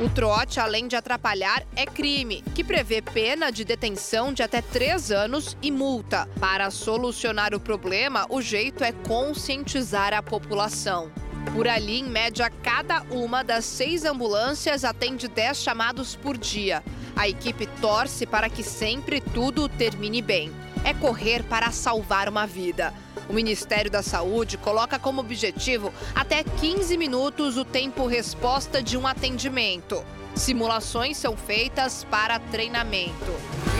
[0.00, 5.10] O trote, além de atrapalhar, é crime, que prevê pena de detenção de até três
[5.10, 6.28] anos e multa.
[6.40, 11.10] Para solucionar o problema, o jeito é conscientizar a população.
[11.52, 16.82] Por ali, em média, cada uma das seis ambulâncias atende 10 chamados por dia.
[17.16, 20.52] A equipe torce para que sempre tudo termine bem.
[20.84, 22.94] É correr para salvar uma vida.
[23.28, 29.06] O Ministério da Saúde coloca como objetivo até 15 minutos o tempo resposta de um
[29.06, 30.04] atendimento.
[30.34, 33.32] Simulações são feitas para treinamento.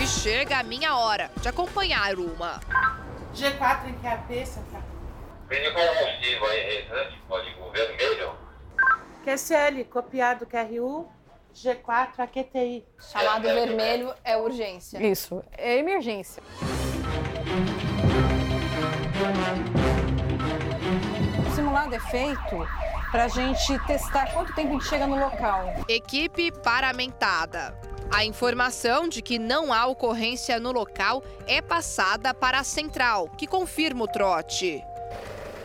[0.02, 2.60] E chega a minha hora de acompanhar uma.
[3.34, 4.60] G4 em cabeça,
[5.48, 8.32] Pediu combustível aí, restante, código vermelho.
[9.24, 11.08] QCL, copiado QRU,
[11.54, 12.86] G4 AQTI.
[12.98, 14.98] Chamado vermelho é urgência.
[15.02, 16.42] Isso, é emergência.
[21.46, 22.68] O simulado é feito
[23.10, 25.74] para a gente testar quanto tempo a gente chega no local.
[25.88, 27.74] Equipe paramentada.
[28.10, 33.46] A informação de que não há ocorrência no local é passada para a central, que
[33.46, 34.82] confirma o trote.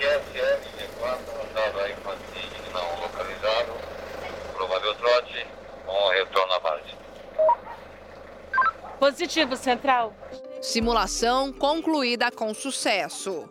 [0.03, 3.71] QSL G4, estava infantil não localizado.
[4.53, 5.47] Provável trote,
[5.85, 6.83] com retorno à base.
[8.99, 10.13] Positivo, central.
[10.61, 13.49] Simulação concluída com sucesso.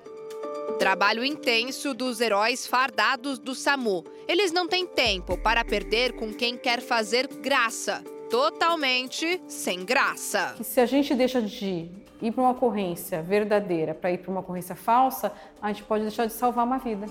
[0.79, 4.05] Trabalho intenso dos heróis fardados do SAMU.
[4.29, 8.05] Eles não têm tempo para perder com quem quer fazer graça.
[8.29, 10.55] Totalmente sem graça.
[10.63, 11.91] Se a gente deixa de
[12.23, 16.25] ir para uma ocorrência verdadeira para ir para uma ocorrência falsa, a gente pode deixar
[16.27, 17.07] de salvar uma vida.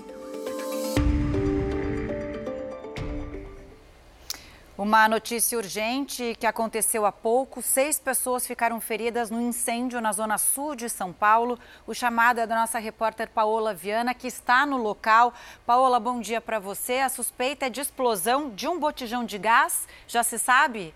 [4.76, 10.38] Uma notícia urgente que aconteceu há pouco: seis pessoas ficaram feridas no incêndio na zona
[10.38, 11.58] sul de São Paulo.
[11.86, 15.34] O chamado é da nossa repórter Paola Viana, que está no local.
[15.66, 16.94] Paola, bom dia para você.
[16.94, 19.86] A suspeita é de explosão de um botijão de gás.
[20.08, 20.94] Já se sabe?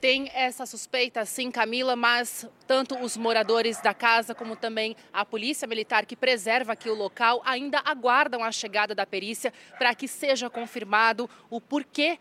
[0.00, 5.66] Tem essa suspeita, sim, Camila, mas tanto os moradores da casa como também a polícia
[5.66, 10.48] militar que preserva aqui o local ainda aguardam a chegada da perícia para que seja
[10.48, 12.16] confirmado o porquê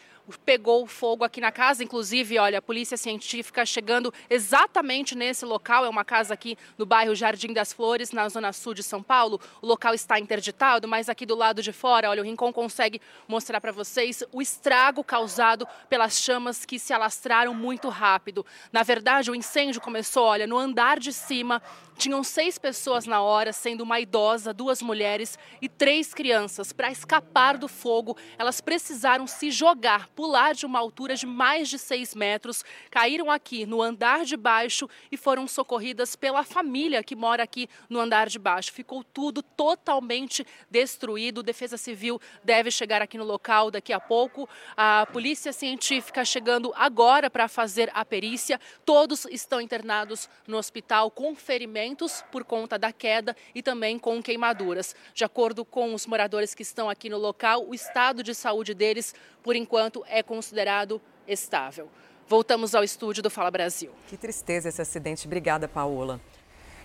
[0.45, 1.83] pegou fogo aqui na casa.
[1.83, 5.85] Inclusive, olha, a polícia científica chegando exatamente nesse local.
[5.85, 9.39] É uma casa aqui no bairro Jardim das Flores, na zona sul de São Paulo.
[9.61, 13.61] O local está interditado, mas aqui do lado de fora, olha, o Rincon consegue mostrar
[13.61, 18.45] para vocês o estrago causado pelas chamas que se alastraram muito rápido.
[18.71, 21.61] Na verdade, o incêndio começou, olha, no andar de cima.
[21.97, 26.71] Tinham seis pessoas na hora, sendo uma idosa, duas mulheres e três crianças.
[26.71, 31.77] Para escapar do fogo, elas precisaram se jogar, pular de uma altura de mais de
[31.77, 37.43] seis metros, caíram aqui no andar de baixo e foram socorridas pela família que mora
[37.43, 38.73] aqui no andar de baixo.
[38.73, 41.43] Ficou tudo totalmente destruído.
[41.43, 44.49] Defesa Civil deve chegar aqui no local daqui a pouco.
[44.75, 48.59] A Polícia Científica chegando agora para fazer a perícia.
[48.83, 54.95] Todos estão internados no hospital com ferimentos por conta da queda e também com queimaduras.
[55.13, 59.13] De acordo com os moradores que estão aqui no local, o estado de saúde deles,
[59.43, 61.89] por enquanto, é considerado estável.
[62.27, 63.91] Voltamos ao estúdio do Fala Brasil.
[64.07, 65.27] Que tristeza esse acidente.
[65.27, 66.19] Obrigada, Paola.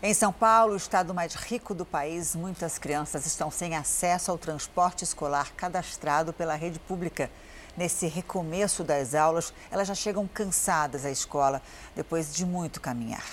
[0.00, 4.38] Em São Paulo, o estado mais rico do país, muitas crianças estão sem acesso ao
[4.38, 7.30] transporte escolar cadastrado pela rede pública.
[7.76, 11.62] Nesse recomeço das aulas, elas já chegam cansadas à escola
[11.94, 13.24] depois de muito caminhar.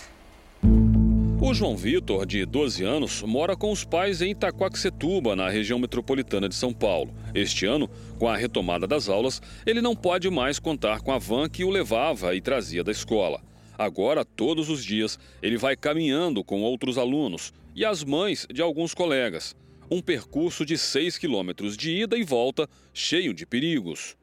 [1.41, 6.49] O João Vitor, de 12 anos, mora com os pais em Itaquaquecetuba, na região metropolitana
[6.49, 7.13] de São Paulo.
[7.33, 7.89] Este ano,
[8.19, 11.69] com a retomada das aulas, ele não pode mais contar com a van que o
[11.69, 13.41] levava e trazia da escola.
[13.77, 18.93] Agora, todos os dias, ele vai caminhando com outros alunos e as mães de alguns
[18.93, 19.55] colegas.
[19.89, 24.18] Um percurso de 6 quilômetros de ida e volta, cheio de perigos.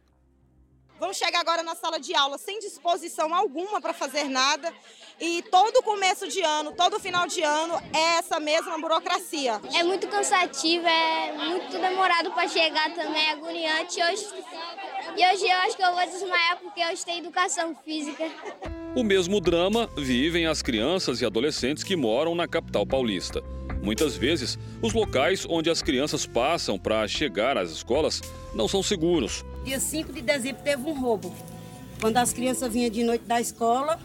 [0.99, 4.73] Vão chegar agora na sala de aula sem disposição alguma para fazer nada.
[5.21, 9.61] E todo começo de ano, todo final de ano é essa mesma burocracia.
[9.75, 14.03] É muito cansativo, é muito demorado para chegar também, é agoniante.
[14.03, 14.27] Hoje,
[15.17, 18.25] e hoje eu acho que eu vou desmaiar porque hoje tem educação física.
[18.95, 23.43] O mesmo drama vivem as crianças e adolescentes que moram na capital paulista.
[23.87, 28.21] Muitas vezes, os locais onde as crianças passam para chegar às escolas
[28.53, 29.45] não são seguros.
[29.65, 31.33] Dia 5 de dezembro teve um roubo.
[32.01, 34.01] Quando as crianças vinham de noite da escola,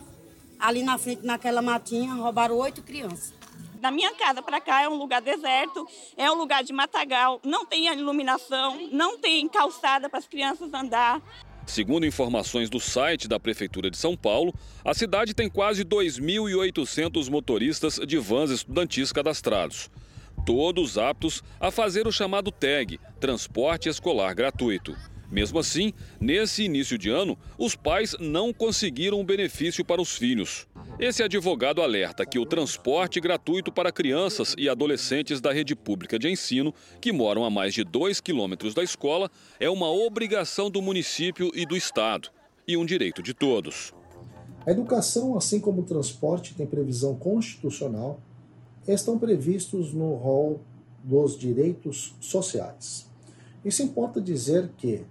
[0.59, 3.33] ali na frente, naquela matinha, roubaram oito crianças.
[3.79, 7.65] Da minha casa para cá é um lugar deserto, é um lugar de matagal, não
[7.65, 11.19] tem iluminação, não tem calçada para as crianças andar.
[11.65, 17.99] Segundo informações do site da Prefeitura de São Paulo, a cidade tem quase 2.800 motoristas
[18.05, 19.89] de vans estudantis cadastrados.
[20.45, 24.95] Todos aptos a fazer o chamado TAG transporte escolar gratuito.
[25.31, 30.67] Mesmo assim, nesse início de ano, os pais não conseguiram o benefício para os filhos.
[30.99, 36.29] Esse advogado alerta que o transporte gratuito para crianças e adolescentes da rede pública de
[36.29, 41.49] ensino, que moram a mais de 2 quilômetros da escola, é uma obrigação do município
[41.55, 42.29] e do Estado,
[42.67, 43.93] e um direito de todos.
[44.65, 48.19] A educação, assim como o transporte, tem previsão constitucional,
[48.85, 50.61] estão previstos no rol
[51.03, 53.09] dos direitos sociais.
[53.63, 55.03] Isso importa dizer que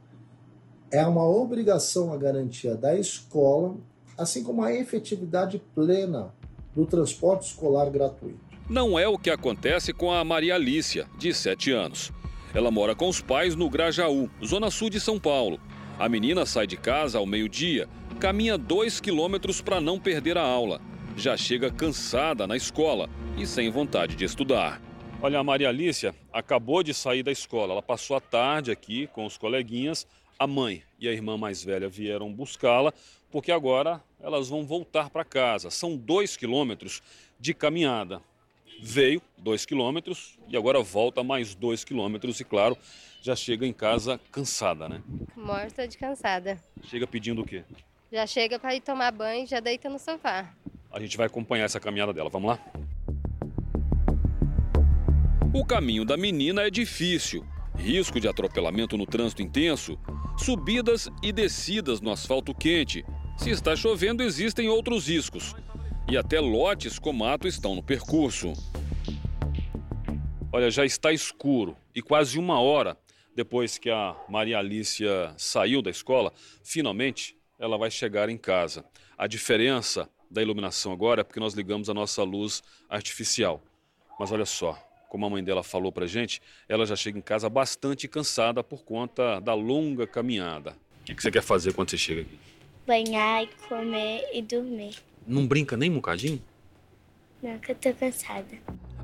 [0.90, 3.76] é uma obrigação a garantia da escola,
[4.18, 6.34] assim como a efetividade plena
[6.74, 8.38] do transporte escolar gratuito.
[8.68, 12.12] Não é o que acontece com a Maria Alícia, de 7 anos.
[12.52, 15.60] Ela mora com os pais no Grajaú, zona sul de São Paulo.
[15.98, 17.88] A menina sai de casa ao meio-dia,
[18.18, 20.80] caminha 2 quilômetros para não perder a aula.
[21.16, 24.80] Já chega cansada na escola e sem vontade de estudar.
[25.22, 27.72] Olha, a Maria Alícia acabou de sair da escola.
[27.72, 30.06] Ela passou a tarde aqui com os coleguinhas
[30.40, 32.94] a mãe e a irmã mais velha vieram buscá-la,
[33.30, 35.68] porque agora elas vão voltar para casa.
[35.70, 37.02] São dois quilômetros
[37.38, 38.22] de caminhada.
[38.80, 42.74] Veio dois quilômetros e agora volta mais dois quilômetros e, claro,
[43.20, 45.02] já chega em casa cansada, né?
[45.36, 46.58] Morta de cansada.
[46.84, 47.62] Chega pedindo o quê?
[48.10, 50.54] Já chega para ir tomar banho e já deita no sofá.
[50.90, 52.30] A gente vai acompanhar essa caminhada dela.
[52.30, 52.58] Vamos lá?
[55.52, 57.44] O caminho da menina é difícil.
[57.80, 59.98] Risco de atropelamento no trânsito intenso,
[60.36, 63.04] subidas e descidas no asfalto quente.
[63.38, 65.56] Se está chovendo, existem outros riscos.
[66.06, 68.52] E até lotes com mato estão no percurso.
[70.52, 72.98] Olha, já está escuro e quase uma hora
[73.34, 76.32] depois que a Maria Alícia saiu da escola,
[76.62, 78.84] finalmente ela vai chegar em casa.
[79.16, 83.62] A diferença da iluminação agora é porque nós ligamos a nossa luz artificial.
[84.18, 84.78] Mas olha só,
[85.10, 88.82] como a mãe dela falou pra gente, ela já chega em casa bastante cansada por
[88.82, 90.70] conta da longa caminhada.
[91.02, 92.38] O que, que você quer fazer quando você chega aqui?
[92.90, 94.96] banhar e comer e dormir.
[95.24, 96.42] Não brinca nem um bocadinho?
[97.40, 98.58] Não, que eu tô cansada.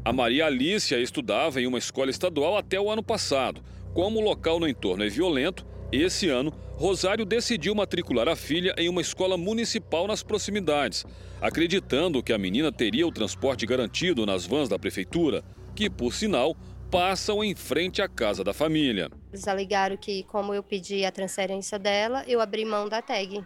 [0.05, 3.63] A Maria Alicia estudava em uma escola estadual até o ano passado.
[3.95, 8.89] Como o local no entorno é violento, esse ano, Rosário decidiu matricular a filha em
[8.89, 11.07] uma escola municipal nas proximidades,
[11.41, 15.45] acreditando que a menina teria o transporte garantido nas vans da prefeitura,
[15.77, 16.57] que, por sinal,
[16.91, 19.11] passam em frente à casa da família.
[19.31, 23.45] Eles alegaram que, como eu pedi a transferência dela, eu abri mão da tag.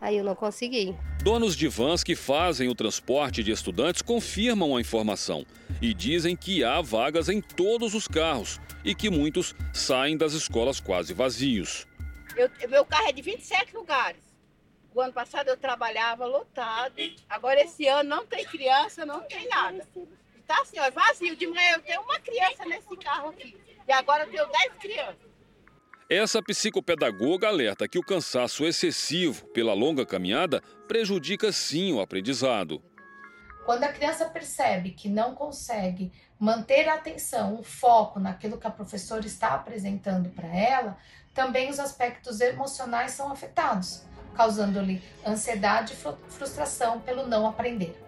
[0.00, 0.96] Aí eu não consegui.
[1.22, 5.44] Donos de vans que fazem o transporte de estudantes confirmam a informação
[5.80, 10.80] e dizem que há vagas em todos os carros e que muitos saem das escolas
[10.80, 11.86] quase vazios.
[12.36, 14.20] Eu, meu carro é de 27 lugares.
[14.94, 16.94] O ano passado eu trabalhava lotado.
[17.28, 19.86] Agora esse ano não tem criança, não tem nada.
[20.46, 21.36] Tá assim, ó, vazio.
[21.36, 23.56] De manhã eu tenho uma criança nesse carro aqui.
[23.86, 25.32] E agora eu tenho 10 crianças.
[26.08, 32.82] Essa psicopedagoga alerta que o cansaço excessivo pela longa caminhada prejudica sim o aprendizado.
[33.64, 38.70] Quando a criança percebe que não consegue manter a atenção, o foco naquilo que a
[38.70, 40.98] professora está apresentando para ela,
[41.32, 44.04] também os aspectos emocionais são afetados,
[44.34, 48.01] causando-lhe ansiedade e frustração pelo não aprender.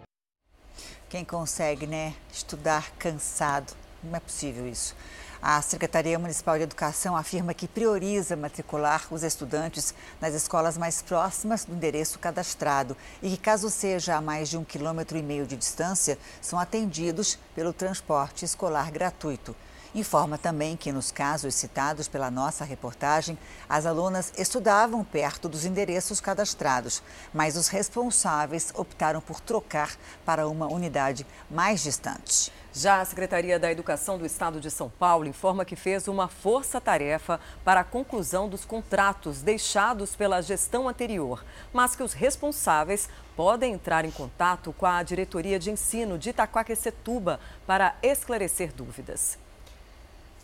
[1.15, 3.73] Quem consegue, né, estudar cansado?
[4.03, 4.97] Não é possível isso.
[5.41, 11.65] A Secretaria Municipal de Educação afirma que prioriza matricular os estudantes nas escolas mais próximas
[11.65, 15.57] do endereço cadastrado e que, caso seja a mais de um quilômetro e meio de
[15.57, 19.55] distância, são atendidos pelo transporte escolar gratuito.
[19.95, 23.39] Informa também que, nos casos citados pela nossa reportagem,
[23.69, 27.01] as alunas estudavam perto dos endereços cadastrados,
[27.33, 29.95] mas os responsáveis optaram por trocar
[30.25, 32.53] para uma unidade mais distante.
[32.73, 37.39] Já a Secretaria da Educação do Estado de São Paulo informa que fez uma força-tarefa
[37.65, 44.05] para a conclusão dos contratos deixados pela gestão anterior, mas que os responsáveis podem entrar
[44.05, 49.44] em contato com a Diretoria de Ensino de Itaquaquecetuba para esclarecer dúvidas.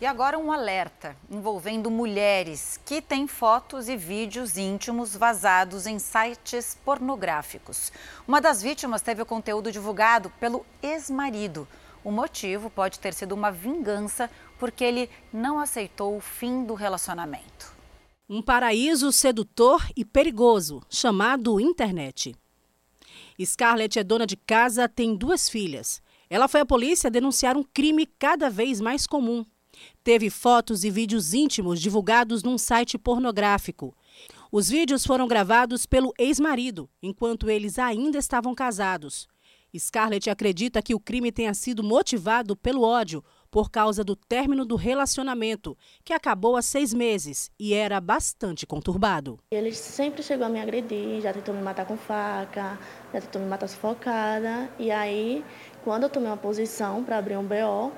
[0.01, 6.75] E agora um alerta envolvendo mulheres que têm fotos e vídeos íntimos vazados em sites
[6.83, 7.91] pornográficos.
[8.27, 11.67] Uma das vítimas teve o conteúdo divulgado pelo ex-marido.
[12.03, 17.71] O motivo pode ter sido uma vingança porque ele não aceitou o fim do relacionamento.
[18.27, 22.35] Um paraíso sedutor e perigoso, chamado internet.
[23.39, 26.01] Scarlett é dona de casa, tem duas filhas.
[26.27, 29.45] Ela foi à polícia denunciar um crime cada vez mais comum.
[30.03, 33.95] Teve fotos e vídeos íntimos divulgados num site pornográfico.
[34.51, 39.27] Os vídeos foram gravados pelo ex-marido, enquanto eles ainda estavam casados.
[39.77, 44.75] Scarlett acredita que o crime tenha sido motivado pelo ódio por causa do término do
[44.75, 49.39] relacionamento, que acabou há seis meses e era bastante conturbado.
[49.51, 52.79] Ele sempre chegou a me agredir, já tentou me matar com faca,
[53.13, 54.69] já tentou me matar sufocada.
[54.79, 55.43] E aí,
[55.83, 57.91] quando eu tomei uma posição para abrir um BO,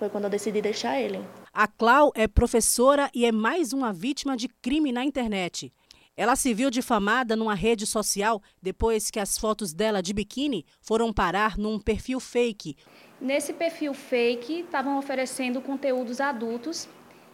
[0.00, 1.20] foi quando eu decidi deixar ele.
[1.52, 5.70] A Clau é professora e é mais uma vítima de crime na internet.
[6.16, 11.12] Ela se viu difamada numa rede social depois que as fotos dela de biquíni foram
[11.12, 12.78] parar num perfil fake.
[13.20, 16.88] Nesse perfil fake, estavam oferecendo conteúdos adultos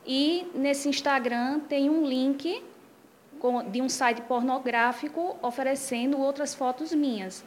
[0.04, 2.64] e nesse Instagram tem um link
[3.70, 7.44] de um site pornográfico oferecendo outras fotos minhas.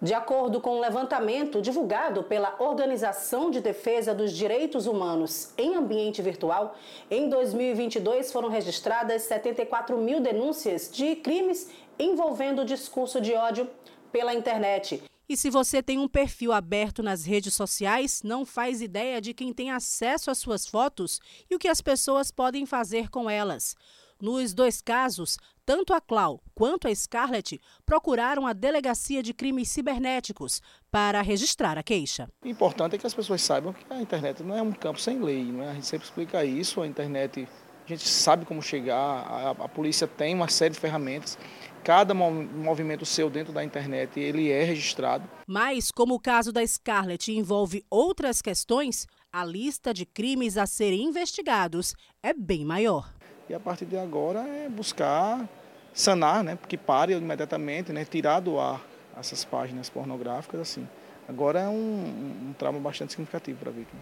[0.00, 6.22] De acordo com um levantamento divulgado pela Organização de Defesa dos Direitos Humanos em Ambiente
[6.22, 6.76] Virtual,
[7.10, 11.68] em 2022 foram registradas 74 mil denúncias de crimes
[11.98, 13.68] envolvendo discurso de ódio
[14.12, 15.02] pela internet.
[15.28, 19.52] E se você tem um perfil aberto nas redes sociais, não faz ideia de quem
[19.52, 21.20] tem acesso às suas fotos
[21.50, 23.74] e o que as pessoas podem fazer com elas.
[24.20, 30.60] Nos dois casos, tanto a Clau quanto a Scarlett procuraram a Delegacia de Crimes Cibernéticos
[30.90, 32.28] para registrar a queixa.
[32.42, 35.22] O importante é que as pessoas saibam que a internet não é um campo sem
[35.22, 35.70] lei, não é?
[35.70, 37.46] a gente sempre explica isso, a internet,
[37.86, 41.38] a gente sabe como chegar, a, a polícia tem uma série de ferramentas,
[41.84, 45.30] cada movimento seu dentro da internet ele é registrado.
[45.46, 51.04] Mas, como o caso da Scarlett envolve outras questões, a lista de crimes a serem
[51.04, 53.17] investigados é bem maior.
[53.48, 55.48] E a partir de agora é buscar
[55.94, 58.80] sanar, né, porque pare imediatamente, né, tirar do ar
[59.18, 60.88] essas páginas pornográficas assim.
[61.28, 64.00] Agora é um, um trauma bastante significativo para a vítima.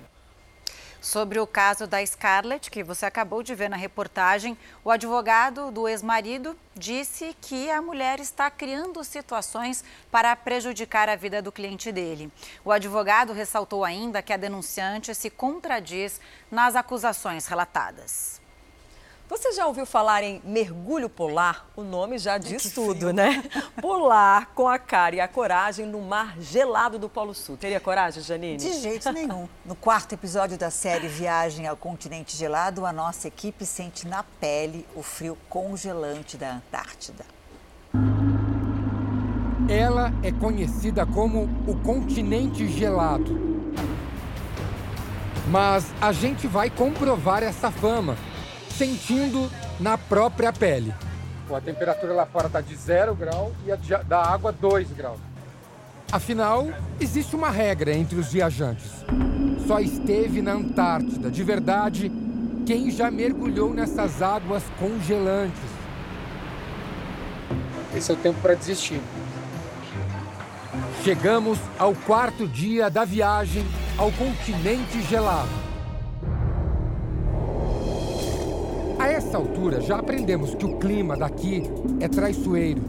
[1.01, 5.87] Sobre o caso da Scarlett, que você acabou de ver na reportagem, o advogado do
[5.87, 12.33] ex-marido disse que a mulher está criando situações para prejudicar a vida do cliente dele.
[12.65, 16.21] O advogado ressaltou ainda que a denunciante se contradiz
[16.51, 18.41] nas acusações relatadas.
[19.29, 21.69] Você já ouviu falar em mergulho polar?
[21.75, 23.43] O nome já diz tudo, né?
[23.83, 27.57] Pular com a cara e a coragem no mar gelado do Polo Sul.
[27.57, 28.57] Teria coragem, Janine?
[28.57, 29.49] De jeito nenhum.
[29.65, 34.87] No quarto episódio da série Viagem ao Continente Gelado, a nossa equipe sente na pele
[34.95, 37.25] o frio congelante da Antártida.
[39.69, 43.37] Ela é conhecida como o continente gelado.
[45.49, 48.17] Mas a gente vai comprovar essa fama
[48.77, 49.51] sentindo
[49.81, 50.95] na própria pele.
[51.51, 55.19] A temperatura lá fora está de zero grau e a da água 2 graus.
[56.11, 56.69] Afinal,
[57.01, 59.05] existe uma regra entre os viajantes.
[59.67, 62.11] Só esteve na Antártida, de verdade,
[62.65, 65.71] quem já mergulhou nessas águas congelantes.
[67.95, 69.01] Esse é o tempo para desistir.
[71.03, 73.65] Chegamos ao quarto dia da viagem
[73.97, 75.66] ao continente gelado.
[79.07, 81.63] A essa altura, já aprendemos que o clima daqui
[82.01, 82.83] é traiçoeiro.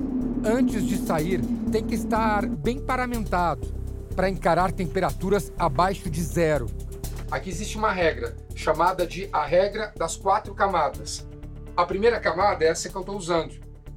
[0.43, 1.39] Antes de sair,
[1.71, 3.67] tem que estar bem paramentado
[4.15, 6.65] para encarar temperaturas abaixo de zero.
[7.29, 11.23] Aqui existe uma regra, chamada de a regra das quatro camadas.
[11.75, 13.53] A primeira camada é essa que eu estou usando.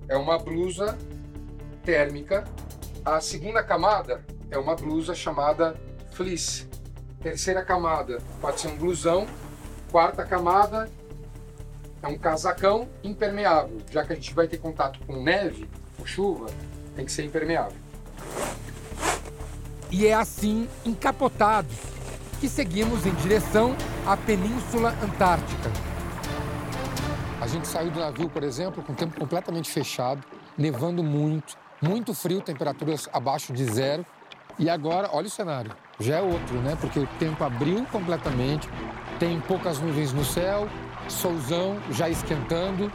[0.07, 0.99] É uma blusa
[1.83, 2.45] térmica.
[3.03, 5.75] A segunda camada é uma blusa chamada
[6.11, 6.69] fleece.
[7.23, 9.27] Terceira camada pode ser um blusão.
[9.91, 10.87] Quarta camada
[12.03, 15.69] é um casacão impermeável, já que a gente vai ter contato com neve
[15.99, 16.47] ou chuva,
[16.97, 17.77] tem que ser impermeável.
[19.91, 21.77] E é assim, encapotados,
[22.41, 25.71] que seguimos em direção à Península Antártica.
[27.41, 30.23] A gente saiu do navio, por exemplo, com o tempo completamente fechado,
[30.57, 34.05] nevando muito, muito frio, temperaturas abaixo de zero.
[34.59, 36.77] E agora, olha o cenário, já é outro, né?
[36.81, 38.69] Porque o tempo abriu completamente,
[39.19, 40.69] tem poucas nuvens no céu,
[41.11, 42.91] solzão já esquentando.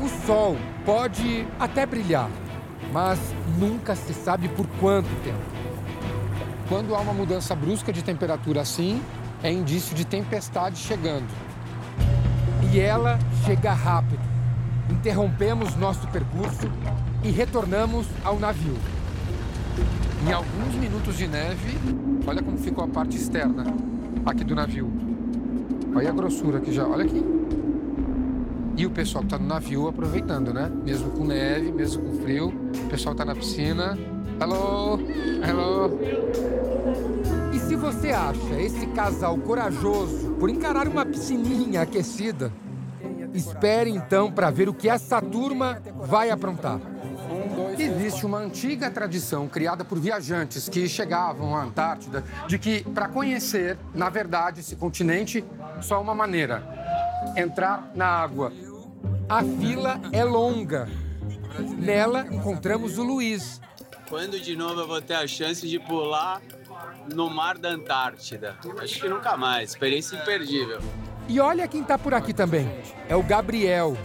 [0.00, 2.30] O sol pode até brilhar,
[2.92, 3.18] mas
[3.58, 5.38] nunca se sabe por quanto tempo.
[6.68, 9.02] Quando há uma mudança brusca de temperatura assim,
[9.42, 11.28] é indício de tempestade chegando.
[12.72, 14.20] E ela chega rápido.
[14.90, 16.70] Interrompemos nosso percurso
[17.22, 18.76] e retornamos ao navio.
[20.26, 21.78] Em alguns minutos de neve,
[22.26, 23.64] olha como ficou a parte externa
[24.26, 25.07] aqui do navio.
[25.94, 27.24] Olha a grossura aqui já, olha aqui.
[28.76, 30.70] E o pessoal que tá no navio aproveitando, né?
[30.84, 32.48] Mesmo com neve, mesmo com frio.
[32.84, 33.98] O pessoal tá na piscina.
[34.40, 35.00] Hello!
[35.42, 35.98] Hello!
[37.52, 42.52] E se você acha esse casal corajoso por encarar uma piscininha aquecida,
[43.34, 46.80] espere então para ver o que essa turma vai aprontar.
[47.78, 53.78] Existe uma antiga tradição criada por viajantes que chegavam à Antártida de que, para conhecer,
[53.94, 55.44] na verdade, esse continente,
[55.80, 56.62] só há uma maneira:
[57.36, 58.52] entrar na água.
[59.28, 60.88] A fila é longa.
[61.78, 63.60] Nela encontramos o Luiz.
[64.08, 66.40] Quando de novo eu vou ter a chance de pular
[67.14, 68.56] no mar da Antártida?
[68.82, 69.70] Acho que nunca mais.
[69.70, 70.80] Experiência imperdível.
[71.28, 72.66] E olha quem está por aqui também.
[73.08, 73.96] É o Gabriel,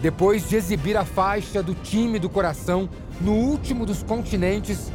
[0.00, 2.88] depois de exibir a faixa do time do coração
[3.20, 4.92] no último dos continentes,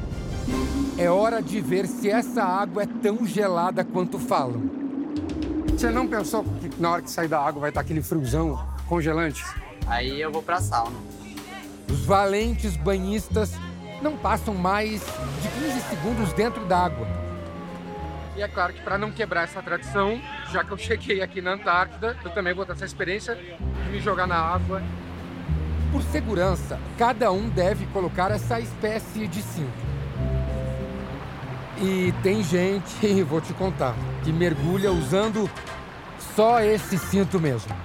[0.97, 4.61] é hora de ver se essa água é tão gelada quanto falam.
[5.67, 9.43] Você não pensou que na hora que sair da água vai estar aquele friozão congelante?
[9.87, 10.95] Aí eu vou pra sauna.
[11.89, 13.53] Os valentes banhistas
[14.01, 15.01] não passam mais
[15.41, 17.20] de 15 segundos dentro d'água.
[18.35, 20.21] E é claro que para não quebrar essa tradição,
[20.51, 23.99] já que eu cheguei aqui na Antártida, eu também vou ter essa experiência de me
[23.99, 24.81] jogar na água.
[25.91, 29.91] Por segurança, cada um deve colocar essa espécie de cinto.
[31.81, 35.49] E tem gente, vou te contar, que mergulha usando
[36.35, 37.75] só esse cinto mesmo.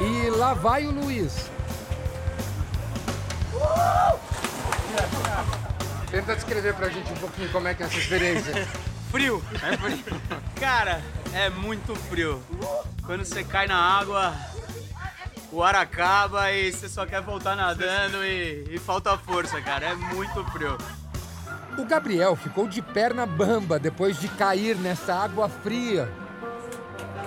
[0.00, 1.50] E lá vai o Luiz.
[6.14, 8.68] Tenta descrever pra gente um pouquinho como é que é essa experiência.
[9.10, 9.42] Frio.
[9.52, 10.20] É frio.
[10.60, 12.40] Cara, é muito frio.
[13.04, 14.32] Quando você cai na água,
[15.50, 19.86] o ar acaba e você só quer voltar nadando e, e falta força, cara.
[19.86, 20.78] É muito frio.
[21.76, 26.08] O Gabriel ficou de perna bamba depois de cair nessa água fria.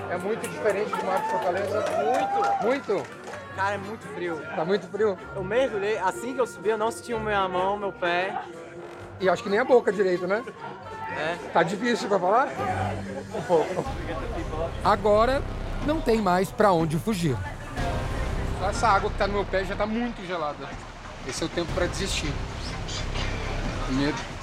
[0.10, 1.86] É muito diferente do mar de Fortaleza?
[2.64, 2.96] Muito.
[2.96, 3.27] Muito?
[3.58, 4.40] Cara, é muito frio.
[4.56, 5.18] Tá muito frio?
[5.36, 8.40] Eu mergulhei, assim que eu subi, eu não senti minha mão, meu pé.
[9.20, 10.44] E acho que nem a boca direito, né?
[11.18, 11.36] É.
[11.52, 12.50] Tá difícil pra falar?
[13.36, 13.84] Um pouco.
[14.86, 15.42] Agora
[15.88, 17.36] não tem mais pra onde fugir.
[18.70, 20.70] Essa água que tá no meu pé já tá muito gelada.
[21.28, 22.32] Esse é o tempo pra desistir.
[23.90, 24.37] Medo.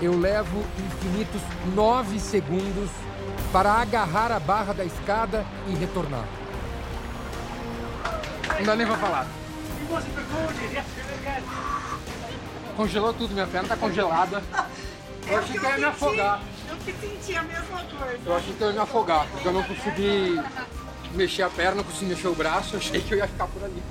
[0.00, 1.42] Eu levo infinitos
[1.74, 2.90] nove segundos
[3.52, 6.24] para agarrar a barra da escada e retornar.
[8.58, 9.26] Não dá nem pra falar.
[12.76, 14.42] Congelou tudo, minha perna tá congelada.
[15.28, 16.40] Eu achei que eu ia me afogar.
[16.68, 18.18] Eu que senti a mesma coisa.
[18.24, 20.40] Eu achei que eu ia me afogar, porque eu não consegui
[21.14, 23.64] mexer a perna, não consegui mexer o braço, eu achei que eu ia ficar por
[23.64, 23.82] ali.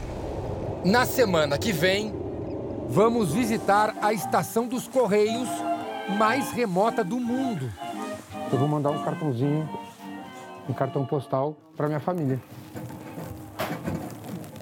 [0.85, 2.13] Na semana que vem,
[2.87, 5.49] vamos visitar a estação dos Correios
[6.17, 7.71] mais remota do mundo.
[8.51, 9.69] Eu vou mandar um cartãozinho,
[10.67, 12.39] um cartão postal para minha família.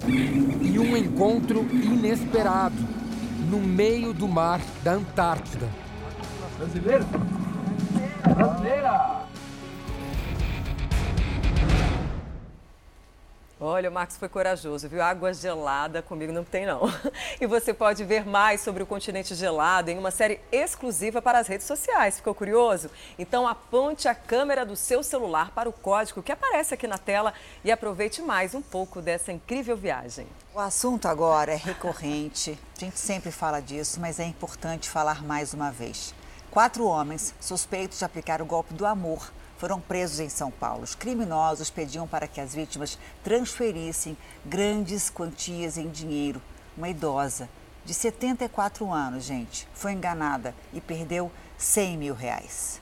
[0.07, 2.75] E um encontro inesperado
[3.49, 5.67] no meio do mar da Antártida.
[6.57, 7.05] Brasileiro?
[8.35, 9.16] Brasileira!
[13.59, 15.01] Olha, o Marcos foi corajoso, viu?
[15.01, 16.81] Água gelada comigo não tem, não.
[17.41, 21.47] E você pode ver mais sobre o continente gelado em uma série exclusiva para as
[21.47, 22.17] redes sociais.
[22.17, 22.89] Ficou curioso?
[23.17, 27.33] Então aponte a câmera do seu celular para o código que aparece aqui na tela
[27.63, 30.27] e aproveite mais um pouco dessa incrível viagem.
[30.53, 35.53] O assunto agora é recorrente, a gente sempre fala disso, mas é importante falar mais
[35.55, 36.13] uma vez.
[36.51, 40.83] Quatro homens suspeitos de aplicar o golpe do amor foram presos em São Paulo.
[40.83, 44.15] Os criminosos pediam para que as vítimas transferissem
[44.45, 46.41] grandes quantias em dinheiro.
[46.77, 47.49] Uma idosa
[47.83, 52.79] de 74 anos, gente, foi enganada e perdeu 100 mil reais.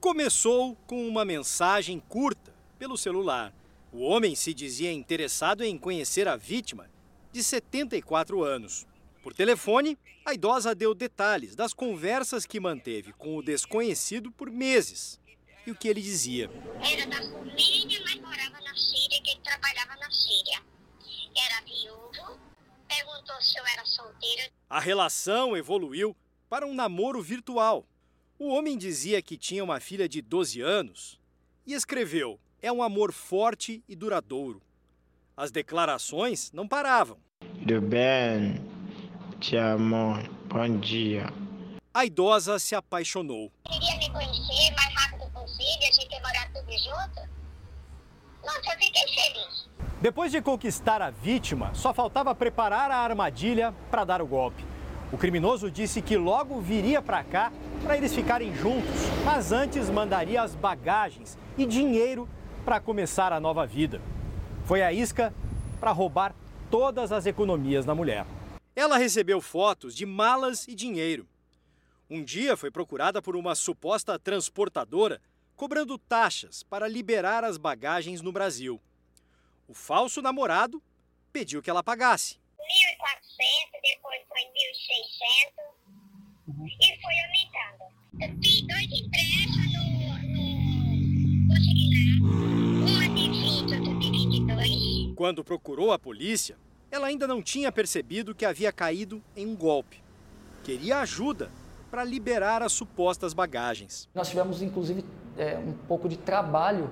[0.00, 3.52] Começou com uma mensagem curta pelo celular.
[3.92, 6.88] O homem se dizia interessado em conhecer a vítima,
[7.32, 8.86] de 74 anos.
[9.22, 15.18] Por telefone, a idosa deu detalhes das conversas que manteve com o desconhecido por meses
[15.66, 16.50] e o que ele dizia.
[16.80, 20.62] Era da Romênia, mas morava na Síria, que ele trabalhava na Síria.
[21.36, 22.38] Era viúvo,
[22.88, 24.50] perguntou se eu era solteira.
[24.68, 26.16] A relação evoluiu
[26.48, 27.86] para um namoro virtual.
[28.38, 31.20] O homem dizia que tinha uma filha de 12 anos
[31.66, 34.60] e escreveu: É um amor forte e duradouro.
[35.36, 37.18] As declarações não paravam.
[37.58, 38.56] Tudo bem,
[39.40, 40.14] te amo,
[40.46, 41.26] bom dia.
[41.94, 43.52] A idosa se apaixonou.
[43.64, 45.11] Queria me conhecer mais
[45.62, 47.28] a gente tudo junto.
[48.44, 49.68] Nossa, eu fiquei feliz.
[50.00, 54.64] Depois de conquistar a vítima, só faltava preparar a armadilha para dar o golpe.
[55.12, 57.52] O criminoso disse que logo viria para cá
[57.82, 58.90] para eles ficarem juntos,
[59.24, 62.28] mas antes mandaria as bagagens e dinheiro
[62.64, 64.00] para começar a nova vida.
[64.64, 65.32] Foi a isca
[65.78, 66.34] para roubar
[66.70, 68.24] todas as economias da mulher.
[68.74, 71.28] Ela recebeu fotos de malas e dinheiro.
[72.08, 75.20] Um dia foi procurada por uma suposta transportadora
[75.56, 78.80] cobrando taxas para liberar as bagagens no Brasil.
[79.68, 80.82] O falso namorado
[81.32, 82.38] pediu que ela pagasse.
[82.58, 85.72] 1.400, depois foi 1.600
[86.80, 87.84] e foi aumentando.
[88.20, 89.84] Eu fiz dois empréstimos no,
[90.28, 92.24] no consignado,
[92.90, 95.14] uma de 20, outra de 22.
[95.16, 96.56] Quando procurou a polícia,
[96.90, 100.02] ela ainda não tinha percebido que havia caído em um golpe.
[100.62, 101.50] Queria ajuda
[101.92, 104.08] para liberar as supostas bagagens.
[104.14, 105.04] Nós tivemos, inclusive,
[105.36, 106.90] é, um pouco de trabalho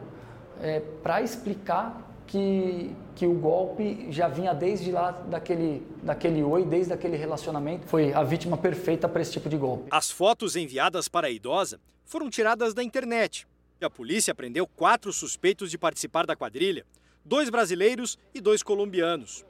[0.60, 6.92] é, para explicar que, que o golpe já vinha desde lá daquele, daquele oi, desde
[6.92, 7.86] aquele relacionamento.
[7.86, 9.88] Foi a vítima perfeita para esse tipo de golpe.
[9.90, 13.48] As fotos enviadas para a idosa foram tiradas da internet.
[13.80, 16.84] E a polícia prendeu quatro suspeitos de participar da quadrilha,
[17.24, 19.46] dois brasileiros e dois colombianos.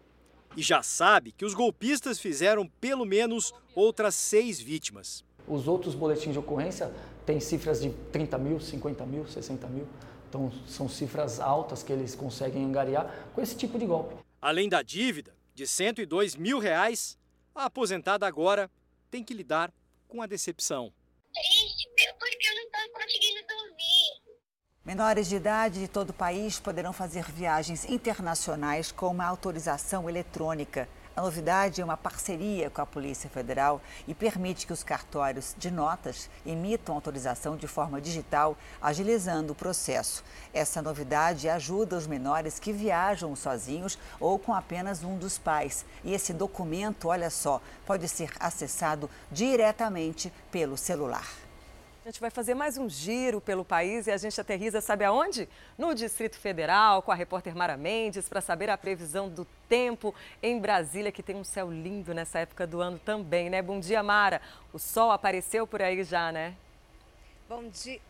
[0.56, 5.24] E já sabe que os golpistas fizeram pelo menos outras seis vítimas.
[5.50, 6.92] Os outros boletins de ocorrência
[7.26, 9.84] têm cifras de 30 mil, 50 mil, 60 mil.
[10.28, 14.14] Então, são cifras altas que eles conseguem angariar com esse tipo de golpe.
[14.40, 17.18] Além da dívida de 102 mil reais,
[17.52, 18.70] a aposentada agora
[19.10, 19.72] tem que lidar
[20.06, 20.92] com a decepção.
[21.34, 24.30] Triste, porque eu não estou conseguindo dormir.
[24.84, 30.88] Menores de idade de todo o país poderão fazer viagens internacionais com uma autorização eletrônica.
[31.20, 35.70] A novidade é uma parceria com a Polícia Federal e permite que os cartórios de
[35.70, 40.24] notas emitam autorização de forma digital, agilizando o processo.
[40.50, 45.84] Essa novidade ajuda os menores que viajam sozinhos ou com apenas um dos pais.
[46.02, 51.28] E esse documento, olha só, pode ser acessado diretamente pelo celular.
[52.10, 55.48] Gente vai fazer mais um giro pelo país e a gente aterriza, sabe aonde?
[55.78, 60.12] No Distrito Federal, com a repórter Mara Mendes, para saber a previsão do tempo
[60.42, 63.62] em Brasília, que tem um céu lindo nessa época do ano também, né?
[63.62, 64.42] Bom dia, Mara.
[64.72, 66.56] O sol apareceu por aí já, né?
[67.48, 68.00] Bom dia.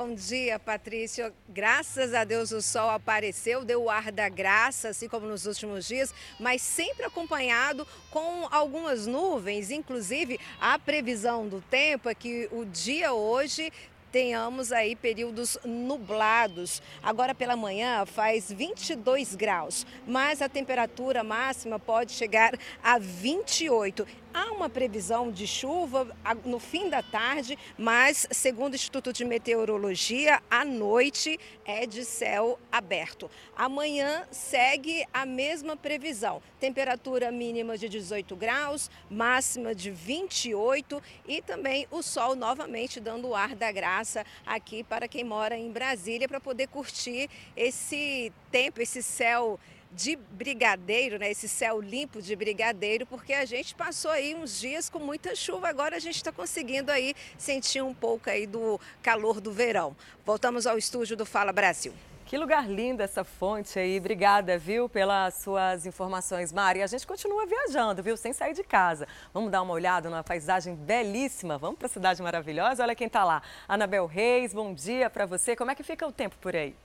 [0.00, 1.34] Bom dia, Patrícia.
[1.48, 5.88] Graças a Deus o sol apareceu, deu o ar da graça, assim como nos últimos
[5.88, 9.72] dias, mas sempre acompanhado com algumas nuvens.
[9.72, 13.72] Inclusive, a previsão do tempo é que o dia hoje
[14.12, 16.80] tenhamos aí períodos nublados.
[17.02, 24.06] Agora pela manhã faz 22 graus, mas a temperatura máxima pode chegar a 28.
[24.32, 26.06] Há uma previsão de chuva
[26.44, 32.58] no fim da tarde, mas, segundo o Instituto de Meteorologia, à noite é de céu
[32.70, 33.30] aberto.
[33.56, 41.86] Amanhã segue a mesma previsão: temperatura mínima de 18 graus, máxima de 28 e também
[41.90, 46.40] o sol novamente dando o ar da graça aqui para quem mora em Brasília para
[46.40, 49.58] poder curtir esse tempo, esse céu
[49.92, 51.30] de brigadeiro, né?
[51.30, 55.68] Esse céu limpo de brigadeiro, porque a gente passou aí uns dias com muita chuva,
[55.68, 59.96] agora a gente está conseguindo aí sentir um pouco aí do calor do verão.
[60.24, 61.92] Voltamos ao estúdio do Fala Brasil.
[62.28, 63.96] Que lugar lindo essa fonte aí.
[63.96, 66.82] Obrigada, viu, pelas suas informações, Mari.
[66.82, 69.08] A gente continua viajando, viu, sem sair de casa.
[69.32, 71.56] Vamos dar uma olhada numa paisagem belíssima.
[71.56, 72.82] Vamos para a cidade maravilhosa.
[72.82, 73.40] Olha quem está lá.
[73.66, 75.56] Anabel Reis, bom dia para você.
[75.56, 76.76] Como é que fica o tempo por aí?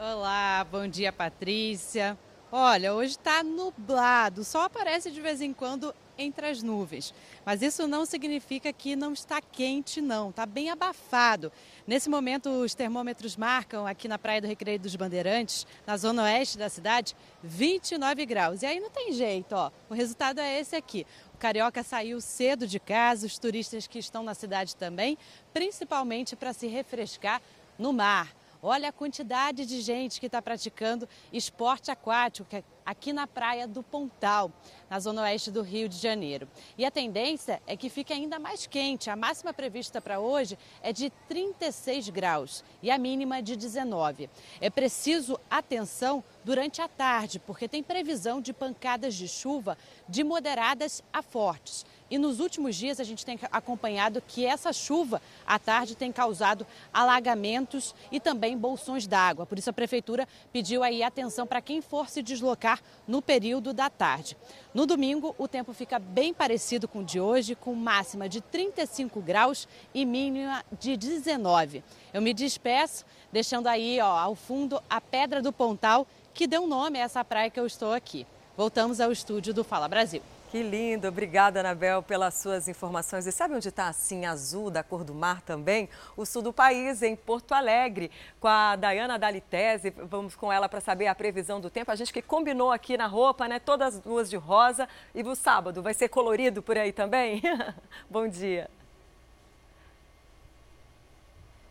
[0.00, 2.16] Olá, bom dia Patrícia.
[2.52, 7.12] Olha, hoje está nublado, só aparece de vez em quando entre as nuvens.
[7.44, 10.30] Mas isso não significa que não está quente, não.
[10.30, 11.50] Está bem abafado.
[11.84, 16.56] Nesse momento, os termômetros marcam aqui na Praia do Recreio dos Bandeirantes, na zona oeste
[16.56, 18.62] da cidade, 29 graus.
[18.62, 19.72] E aí não tem jeito, ó.
[19.90, 21.04] O resultado é esse aqui.
[21.34, 25.18] O Carioca saiu cedo de casa, os turistas que estão na cidade também,
[25.52, 27.42] principalmente para se refrescar
[27.76, 28.37] no mar.
[28.62, 32.44] Olha a quantidade de gente que está praticando esporte aquático
[32.84, 34.50] aqui na praia do Pontal,
[34.88, 36.48] na zona oeste do Rio de Janeiro.
[36.76, 39.10] E a tendência é que fique ainda mais quente.
[39.10, 44.30] A máxima prevista para hoje é de 36 graus e a mínima de 19.
[44.60, 49.76] É preciso atenção durante a tarde, porque tem previsão de pancadas de chuva
[50.08, 51.84] de moderadas a fortes.
[52.10, 56.66] E nos últimos dias a gente tem acompanhado que essa chuva à tarde tem causado
[56.92, 59.44] alagamentos e também bolsões d'água.
[59.44, 63.90] Por isso a prefeitura pediu aí atenção para quem for se deslocar no período da
[63.90, 64.36] tarde.
[64.72, 69.20] No domingo o tempo fica bem parecido com o de hoje, com máxima de 35
[69.20, 71.84] graus e mínima de 19.
[72.12, 76.98] Eu me despeço, deixando aí ó, ao fundo a Pedra do Pontal, que deu nome
[76.98, 78.26] a essa praia que eu estou aqui.
[78.56, 80.22] Voltamos ao estúdio do Fala Brasil.
[80.50, 83.26] Que lindo, obrigada Anabel pelas suas informações.
[83.26, 85.90] E sabe onde está assim azul da cor do mar também?
[86.16, 88.10] O sul do país, em Porto Alegre,
[88.40, 89.90] com a Dayana Dalitese.
[89.90, 91.90] Vamos com ela para saber a previsão do tempo.
[91.90, 93.58] A gente que combinou aqui na roupa, né?
[93.58, 94.88] Todas as duas de rosa.
[95.14, 97.42] E o sábado vai ser colorido por aí também?
[98.08, 98.70] Bom dia.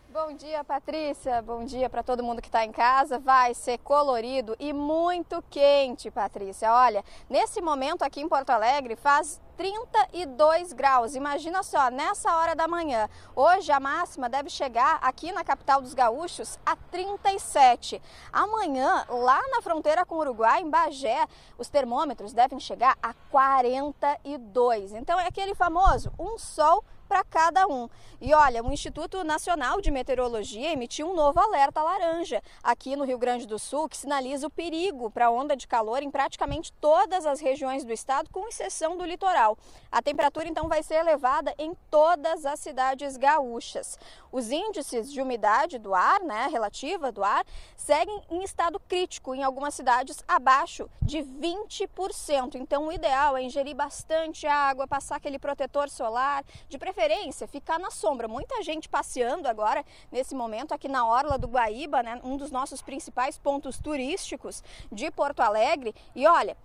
[0.09, 1.41] Bom dia, Patrícia.
[1.41, 3.19] Bom dia para todo mundo que está em casa.
[3.19, 6.71] Vai ser colorido e muito quente, Patrícia.
[6.71, 11.13] Olha, nesse momento aqui em Porto Alegre faz 32 graus.
[11.13, 13.09] Imagina só, nessa hora da manhã.
[13.35, 18.01] Hoje a máxima deve chegar aqui na capital dos gaúchos a 37.
[18.31, 21.27] Amanhã, lá na fronteira com o Uruguai, em Bagé,
[21.57, 24.93] os termômetros devem chegar a 42.
[24.93, 27.89] Então é aquele famoso um sol para cada um.
[28.19, 33.17] E olha, o Instituto Nacional de Meteorologia emitiu um novo alerta laranja aqui no Rio
[33.17, 37.39] Grande do Sul, que sinaliza o perigo para onda de calor em praticamente todas as
[37.39, 39.57] regiões do estado, com exceção do litoral.
[39.91, 43.97] A temperatura então vai ser elevada em todas as cidades gaúchas.
[44.31, 49.43] Os índices de umidade do ar, né, relativa do ar, seguem em estado crítico em
[49.43, 52.55] algumas cidades abaixo de 20%.
[52.55, 57.77] Então o ideal é ingerir bastante água, passar aquele protetor solar, de preferência preferência ficar
[57.77, 58.27] na sombra.
[58.27, 62.81] Muita gente passeando agora, nesse momento, aqui na Orla do Guaíba, né, um dos nossos
[62.81, 65.93] principais pontos turísticos de Porto Alegre.
[66.15, 66.57] E olha,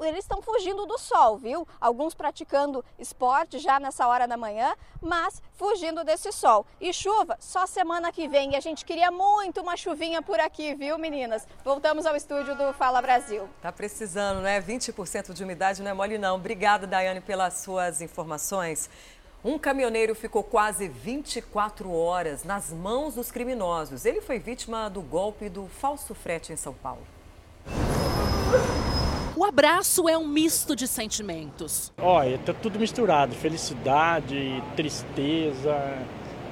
[0.00, 1.66] eles estão fugindo do sol, viu?
[1.80, 6.66] Alguns praticando esporte já nessa hora da manhã, mas fugindo desse sol.
[6.80, 8.52] E chuva só semana que vem.
[8.52, 11.48] E a gente queria muito uma chuvinha por aqui, viu, meninas?
[11.64, 13.48] Voltamos ao estúdio do Fala Brasil.
[13.60, 14.60] Tá precisando, né?
[14.60, 16.36] 20% de umidade não é mole, não.
[16.36, 18.88] Obrigada, Daiane, pelas suas informações.
[19.44, 24.04] Um caminhoneiro ficou quase 24 horas nas mãos dos criminosos.
[24.04, 27.02] Ele foi vítima do golpe do falso frete em São Paulo.
[29.36, 31.92] O abraço é um misto de sentimentos.
[31.98, 35.72] Olha, tá tudo misturado: felicidade, tristeza,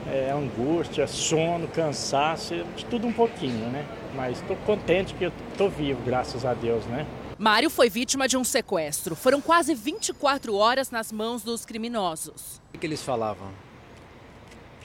[0.07, 2.55] é, angústia, sono, cansaço,
[2.89, 3.85] tudo um pouquinho, né?
[4.15, 7.05] Mas estou contente que eu estou vivo, graças a Deus, né?
[7.39, 9.15] Mário foi vítima de um sequestro.
[9.15, 12.61] Foram quase 24 horas nas mãos dos criminosos.
[12.75, 13.53] O que eles falavam?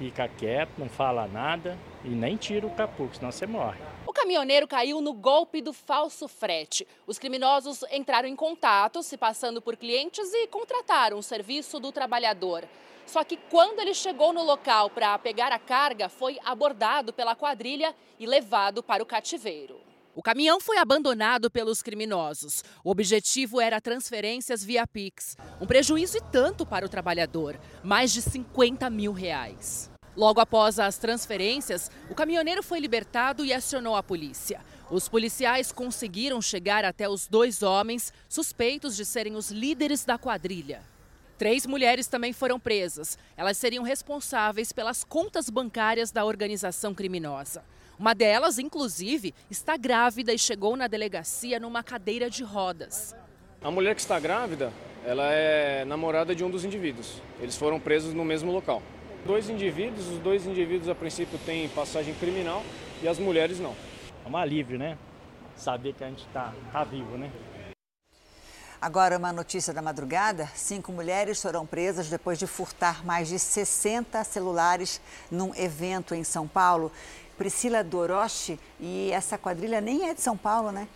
[0.01, 3.79] fica quieto, não fala nada e nem tira o capô, senão você morre.
[4.07, 6.87] O caminhoneiro caiu no golpe do falso frete.
[7.05, 12.67] Os criminosos entraram em contato, se passando por clientes e contrataram o serviço do trabalhador.
[13.05, 17.95] Só que quando ele chegou no local para pegar a carga, foi abordado pela quadrilha
[18.19, 19.80] e levado para o cativeiro.
[20.13, 22.65] O caminhão foi abandonado pelos criminosos.
[22.83, 25.37] O objetivo era transferências via Pix.
[25.59, 29.89] Um prejuízo e tanto para o trabalhador, mais de 50 mil reais.
[30.15, 34.59] Logo após as transferências, o caminhoneiro foi libertado e acionou a polícia.
[34.89, 40.81] Os policiais conseguiram chegar até os dois homens suspeitos de serem os líderes da quadrilha.
[41.37, 43.17] Três mulheres também foram presas.
[43.37, 47.63] Elas seriam responsáveis pelas contas bancárias da organização criminosa.
[48.01, 53.15] Uma delas, inclusive, está grávida e chegou na delegacia numa cadeira de rodas.
[53.63, 54.73] A mulher que está grávida,
[55.05, 57.21] ela é namorada de um dos indivíduos.
[57.39, 58.81] Eles foram presos no mesmo local.
[59.23, 62.63] Dois indivíduos, os dois indivíduos a princípio têm passagem criminal
[63.03, 63.75] e as mulheres não.
[64.25, 64.97] É um alívio, né?
[65.55, 67.31] Saber que a gente está tá vivo, né?
[68.81, 74.23] Agora, uma notícia da madrugada: cinco mulheres foram presas depois de furtar mais de 60
[74.23, 74.99] celulares
[75.29, 76.91] num evento em São Paulo.
[77.41, 80.87] Priscila Doroche, e essa quadrilha nem é de São Paulo, né?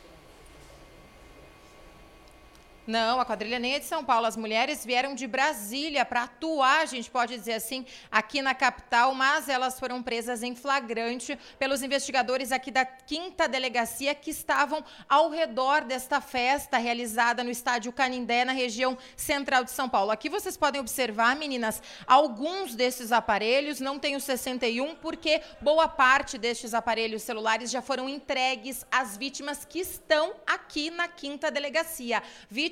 [2.88, 4.28] Não, a quadrilha nem é de São Paulo.
[4.28, 9.16] As mulheres vieram de Brasília para atuar, a gente pode dizer assim, aqui na capital,
[9.16, 15.32] mas elas foram presas em flagrante pelos investigadores aqui da quinta delegacia que estavam ao
[15.32, 20.12] redor desta festa realizada no estádio Canindé, na região central de São Paulo.
[20.12, 26.38] Aqui vocês podem observar, meninas, alguns desses aparelhos, não tem o 61, porque boa parte
[26.38, 32.22] destes aparelhos celulares já foram entregues às vítimas que estão aqui na quinta delegacia.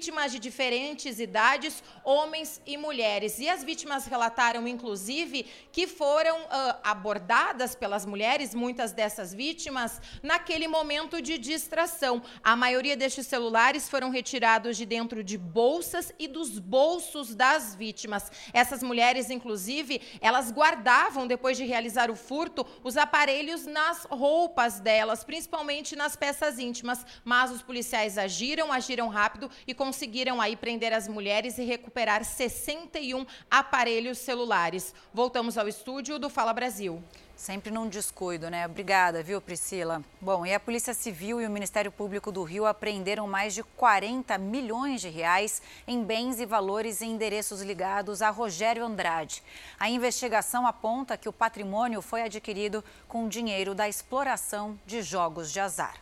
[0.04, 3.40] Vítimas de diferentes idades, homens e mulheres.
[3.40, 10.68] E as vítimas relataram, inclusive, que foram uh, abordadas pelas mulheres, muitas dessas vítimas, naquele
[10.68, 12.22] momento de distração.
[12.44, 18.30] A maioria destes celulares foram retirados de dentro de bolsas e dos bolsos das vítimas.
[18.52, 25.24] Essas mulheres, inclusive, elas guardavam, depois de realizar o furto, os aparelhos nas roupas delas,
[25.24, 27.06] principalmente nas peças íntimas.
[27.24, 32.26] Mas os policiais agiram, agiram rápido e conseguiram conseguiram aí prender as mulheres e recuperar
[32.26, 34.91] 61 aparelhos celulares.
[35.14, 36.99] Voltamos ao estúdio do Fala Brasil.
[37.36, 38.65] Sempre num descuido, né?
[38.65, 40.03] Obrigada, viu, Priscila?
[40.20, 44.36] Bom, e a Polícia Civil e o Ministério Público do Rio apreenderam mais de 40
[44.40, 49.44] milhões de reais em bens e valores e endereços ligados a Rogério Andrade.
[49.80, 55.60] A investigação aponta que o patrimônio foi adquirido com dinheiro da exploração de jogos de
[55.60, 56.02] azar.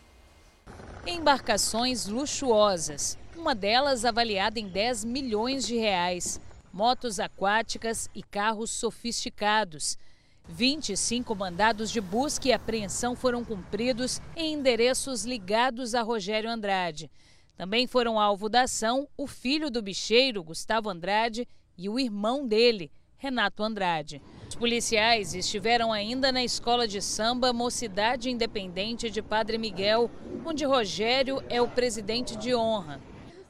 [1.06, 6.40] Embarcações luxuosas, uma delas avaliada em 10 milhões de reais,
[6.72, 9.98] motos aquáticas e carros sofisticados.
[10.48, 17.10] 25 mandados de busca e apreensão foram cumpridos em endereços ligados a Rogério Andrade.
[17.58, 22.92] Também foram alvo da ação o filho do bicheiro, Gustavo Andrade, e o irmão dele,
[23.18, 24.22] Renato Andrade.
[24.48, 30.12] Os policiais estiveram ainda na escola de samba Mocidade Independente de Padre Miguel,
[30.46, 33.02] onde Rogério é o presidente de honra.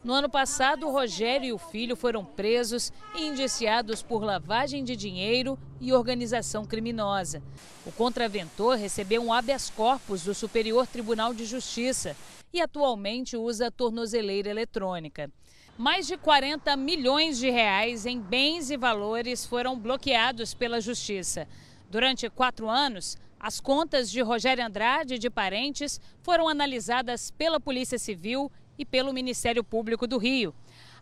[0.04, 5.60] No ano passado, Rogério e o filho foram presos e indiciados por lavagem de dinheiro
[5.80, 7.44] e organização criminosa.
[7.86, 12.18] O contraventor recebeu um habeas corpus do Superior Tribunal de Justiça
[12.52, 15.30] e atualmente usa tornozeleira eletrônica.
[15.78, 21.48] Mais de 40 milhões de reais em bens e valores foram bloqueados pela Justiça.
[21.92, 28.00] Durante quatro anos, as contas de Rogério Andrade e de parentes foram analisadas pela Polícia
[28.00, 28.52] Civil
[28.82, 30.54] e pelo Ministério Público do Rio.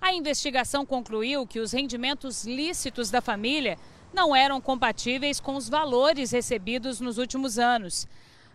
[0.01, 3.77] A investigação concluiu que os rendimentos lícitos da família
[4.13, 8.05] não eram compatíveis com os valores recebidos nos últimos anos.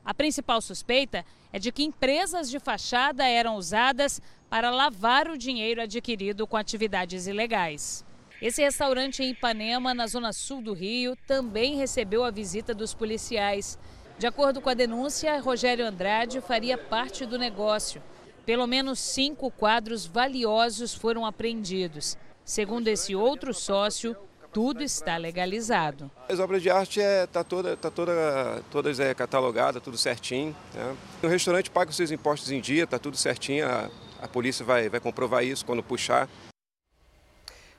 [0.04, 4.20] A principal suspeita é de que empresas de fachada eram usadas
[4.50, 8.04] para lavar o dinheiro adquirido com atividades ilegais.
[8.42, 13.78] Esse restaurante em Ipanema, na zona sul do Rio, também recebeu a visita dos policiais.
[14.18, 18.02] De acordo com a denúncia, Rogério Andrade faria parte do negócio.
[18.46, 22.16] Pelo menos cinco quadros valiosos foram apreendidos.
[22.44, 24.14] Segundo esse outro sócio,
[24.52, 26.10] tudo está legalizado.
[26.28, 30.54] As obras de arte é tá toda tá toda todas é catalogada, tudo certinho.
[30.74, 30.96] Né?
[31.22, 33.66] O restaurante paga os seus impostos em dia, tá tudo certinho.
[33.66, 33.90] A,
[34.20, 36.28] a polícia vai vai comprovar isso quando puxar.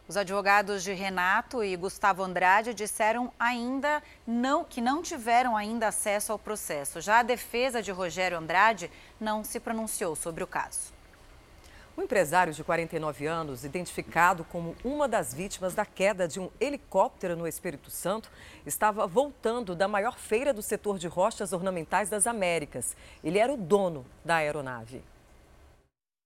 [0.07, 6.31] Os advogados de Renato e Gustavo Andrade disseram ainda não, que não tiveram ainda acesso
[6.31, 7.01] ao processo.
[7.01, 10.93] Já a defesa de Rogério Andrade não se pronunciou sobre o caso.
[11.97, 17.35] O empresário de 49 anos, identificado como uma das vítimas da queda de um helicóptero
[17.35, 18.29] no Espírito Santo,
[18.63, 22.95] estava voltando da maior feira do setor de rochas ornamentais das Américas.
[23.23, 25.01] Ele era o dono da aeronave.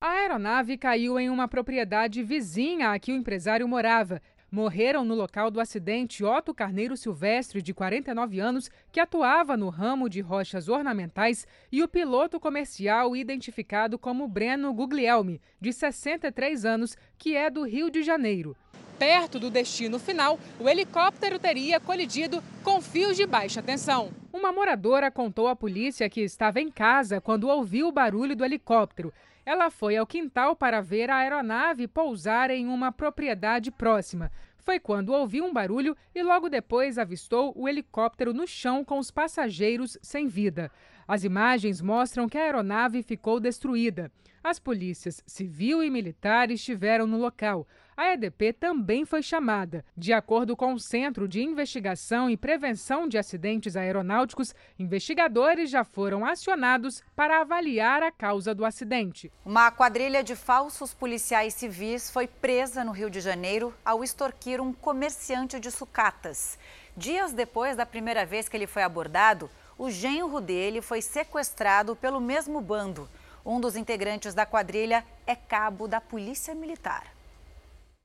[0.02, 4.22] A aeronave caiu em uma propriedade vizinha a que o empresário morava.
[4.50, 10.08] Morreram no local do acidente Otto Carneiro Silvestre, de 49 anos, que atuava no ramo
[10.08, 17.36] de rochas ornamentais, e o piloto comercial identificado como Breno Guglielmi, de 63 anos, que
[17.36, 18.56] é do Rio de Janeiro.
[18.98, 24.12] Perto do destino final, o helicóptero teria colidido com fios de baixa tensão.
[24.32, 29.14] Uma moradora contou à polícia que estava em casa quando ouviu o barulho do helicóptero.
[29.52, 34.32] Ela foi ao quintal para ver a aeronave pousar em uma propriedade próxima.
[34.60, 39.10] Foi quando ouviu um barulho e logo depois avistou o helicóptero no chão com os
[39.10, 40.72] passageiros sem vida.
[41.08, 44.12] As imagens mostram que a aeronave ficou destruída.
[44.44, 47.68] As polícias civil e militar estiveram no local.
[48.00, 49.84] A EDP também foi chamada.
[49.94, 56.26] De acordo com o Centro de Investigação e Prevenção de Acidentes Aeronáuticos, investigadores já foram
[56.26, 59.30] acionados para avaliar a causa do acidente.
[59.44, 64.72] Uma quadrilha de falsos policiais civis foi presa no Rio de Janeiro ao extorquir um
[64.72, 66.58] comerciante de sucatas.
[66.96, 72.22] Dias depois da primeira vez que ele foi abordado, o genro dele foi sequestrado pelo
[72.22, 73.10] mesmo bando.
[73.46, 77.19] Um dos integrantes da quadrilha é cabo da Polícia Militar.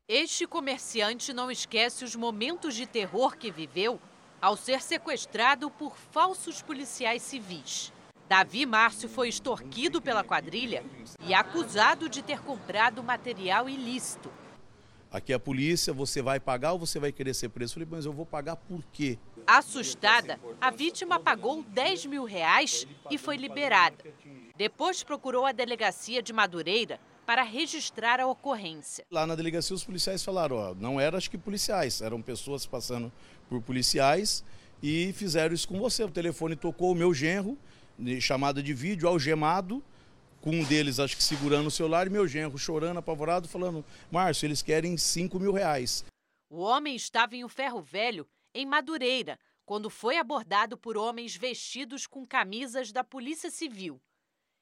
[0.07, 3.99] Este comerciante não esquece os momentos de terror que viveu
[4.39, 7.91] ao ser sequestrado por falsos policiais civis.
[8.29, 10.85] Davi Márcio foi extorquido pela quadrilha
[11.27, 14.31] e acusado de ter comprado material ilícito.
[15.11, 17.73] Aqui é a polícia, você vai pagar ou você vai querer ser preso?
[17.73, 19.19] Eu falei, mas eu vou pagar por quê?
[19.47, 24.05] Assustada, a vítima pagou 10 mil reais e foi liberada.
[24.55, 29.07] Depois procurou a delegacia de Madureira para registrar a ocorrência.
[29.11, 33.11] Lá na delegacia os policiais falaram, ó, não eram acho que policiais, eram pessoas passando
[33.49, 34.45] por policiais
[34.83, 36.05] e fizeram isso com você.
[36.05, 37.59] O telefone tocou o meu genro,
[38.21, 39.83] chamada de vídeo, algemado,
[40.41, 44.47] com um deles acho que segurando o celular e meu genro chorando, apavorado, falando, Márcio,
[44.47, 46.05] eles querem 5 mil reais.
[46.51, 52.07] O homem estava em um ferro velho, em Madureira, quando foi abordado por homens vestidos
[52.07, 54.01] com camisas da Polícia Civil.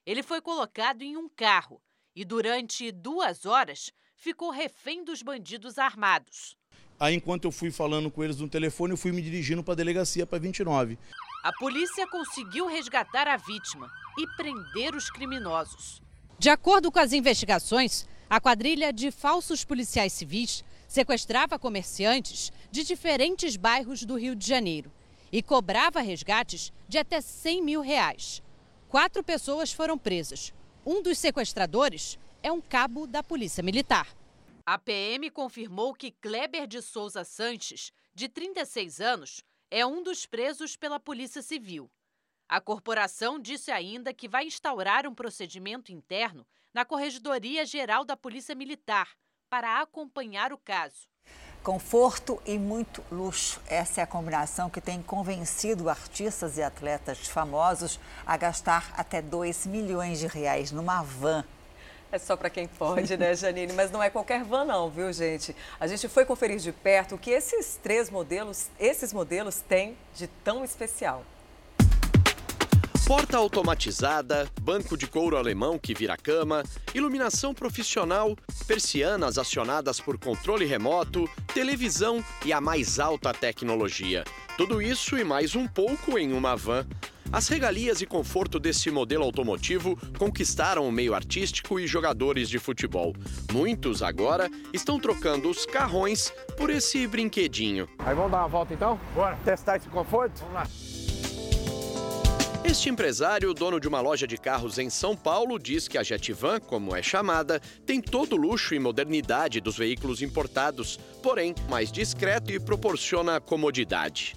[0.06, 1.82] Ele foi colocado em um carro
[2.14, 6.56] e durante duas horas ficou refém dos bandidos armados.
[6.98, 9.76] Aí, enquanto eu fui falando com eles no telefone, eu fui me dirigindo para a
[9.76, 10.98] delegacia, para 29.
[11.42, 16.00] A polícia conseguiu resgatar a vítima e prender os criminosos.
[16.38, 23.56] De acordo com as investigações, a quadrilha de falsos policiais civis sequestrava comerciantes de diferentes
[23.56, 24.92] bairros do Rio de Janeiro
[25.32, 28.42] e cobrava resgates de até 100 mil reais.
[28.88, 30.52] Quatro pessoas foram presas,
[30.84, 34.08] um dos sequestradores é um cabo da Polícia Militar.
[34.66, 40.76] A PM confirmou que Kleber de Souza Sanches, de 36 anos, é um dos presos
[40.76, 41.90] pela Polícia Civil.
[42.48, 48.54] A corporação disse ainda que vai instaurar um procedimento interno na Corregedoria Geral da Polícia
[48.54, 49.16] Militar
[49.48, 51.08] para acompanhar o caso.
[51.62, 53.60] Conforto e muito luxo.
[53.68, 59.66] Essa é a combinação que tem convencido artistas e atletas famosos a gastar até 2
[59.66, 61.44] milhões de reais numa van.
[62.10, 63.72] É só para quem pode, né, Janine?
[63.74, 65.54] Mas não é qualquer van não, viu, gente?
[65.78, 70.26] A gente foi conferir de perto o que esses três modelos, esses modelos têm de
[70.26, 71.22] tão especial.
[73.12, 76.62] Porta automatizada, banco de couro alemão que vira cama,
[76.94, 78.34] iluminação profissional,
[78.66, 84.24] persianas acionadas por controle remoto, televisão e a mais alta tecnologia.
[84.56, 86.86] Tudo isso e mais um pouco em uma van.
[87.30, 93.14] As regalias e conforto desse modelo automotivo conquistaram o meio artístico e jogadores de futebol.
[93.52, 97.86] Muitos agora estão trocando os carrões por esse brinquedinho.
[97.98, 98.98] Aí vamos dar uma volta então?
[99.14, 99.36] Bora.
[99.44, 100.38] Testar esse conforto?
[100.38, 101.01] Vamos lá.
[102.72, 106.58] Este empresário, dono de uma loja de carros em São Paulo, diz que a Jetvan,
[106.58, 112.50] como é chamada, tem todo o luxo e modernidade dos veículos importados, porém mais discreto
[112.50, 114.34] e proporciona comodidade.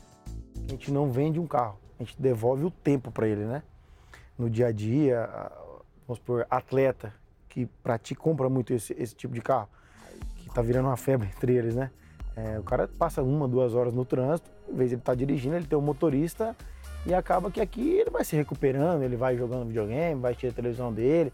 [0.68, 3.64] A gente não vende um carro, a gente devolve o tempo para ele, né?
[4.38, 5.30] No dia a dia,
[6.06, 7.14] vamos supor, atleta
[7.48, 9.70] que pratica, compra muito esse, esse tipo de carro,
[10.40, 11.90] que tá virando uma febre entre eles, né?
[12.36, 15.16] É, o cara passa uma, duas horas no trânsito, em vez de ele estar tá
[15.16, 16.54] dirigindo, ele tem um motorista
[17.06, 20.56] e acaba que aqui ele vai se recuperando, ele vai jogando videogame, vai tirar a
[20.56, 21.32] televisão dele.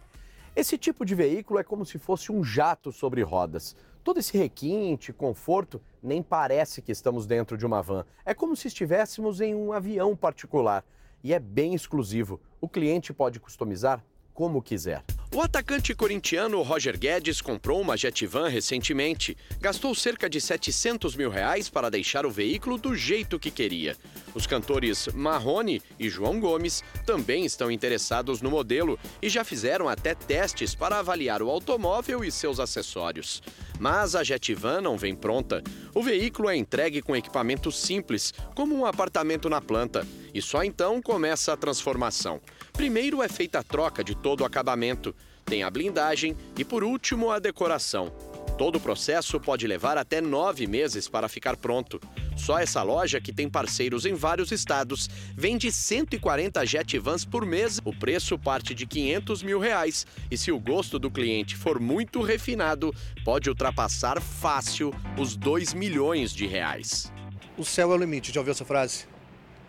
[0.53, 3.75] Esse tipo de veículo é como se fosse um jato sobre rodas.
[4.03, 8.05] Todo esse requinte, conforto, nem parece que estamos dentro de uma van.
[8.25, 10.83] É como se estivéssemos em um avião particular.
[11.23, 12.41] E é bem exclusivo.
[12.59, 14.03] O cliente pode customizar
[14.33, 15.03] como quiser.
[15.33, 19.37] O atacante corintiano Roger Guedes comprou uma Jetvan recentemente.
[19.61, 23.95] Gastou cerca de 700 mil reais para deixar o veículo do jeito que queria.
[24.35, 30.13] Os cantores Marrone e João Gomes também estão interessados no modelo e já fizeram até
[30.13, 33.41] testes para avaliar o automóvel e seus acessórios.
[33.79, 35.63] Mas a Jetvan não vem pronta.
[35.95, 41.01] O veículo é entregue com equipamento simples, como um apartamento na planta, e só então
[41.01, 42.41] começa a transformação.
[42.73, 45.15] Primeiro é feita a troca de todo o acabamento,
[45.45, 48.11] tem a blindagem e, por último, a decoração.
[48.57, 51.99] Todo o processo pode levar até nove meses para ficar pronto.
[52.37, 57.79] Só essa loja, que tem parceiros em vários estados, vende 140 Jetvans por mês.
[57.83, 60.05] O preço parte de 500 mil reais.
[60.29, 62.93] E se o gosto do cliente for muito refinado,
[63.25, 67.11] pode ultrapassar fácil os 2 milhões de reais.
[67.57, 69.10] O céu é o limite, já ouviu essa frase?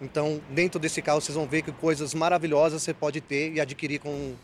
[0.03, 4.01] Então, dentro desse carro, vocês vão ver que coisas maravilhosas você pode ter e adquirir
[4.01, 4.35] com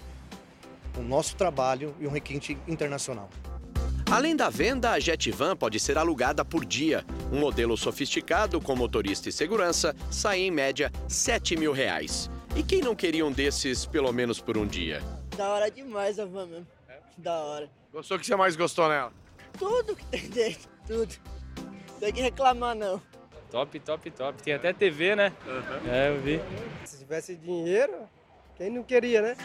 [0.96, 3.28] o nosso trabalho e um requinte internacional.
[4.08, 7.04] Além da venda, a Jetvan pode ser alugada por dia.
[7.32, 12.30] Um modelo sofisticado com motorista e segurança sai em média 7 mil reais.
[12.56, 15.02] E quem não queria um desses pelo menos por um dia?
[15.36, 16.66] Da hora demais a van mesmo.
[17.18, 17.70] Da hora.
[17.92, 19.12] Gostou o que você mais gostou nela?
[19.58, 21.14] Tudo que tem dentro, tudo.
[21.90, 23.02] Não tem que reclamar não.
[23.50, 24.42] Top, top, top.
[24.42, 25.32] Tem até TV, né?
[25.46, 25.90] Uhum.
[25.90, 26.40] É, eu vi.
[26.84, 28.06] Se tivesse dinheiro,
[28.56, 29.36] quem não queria, né?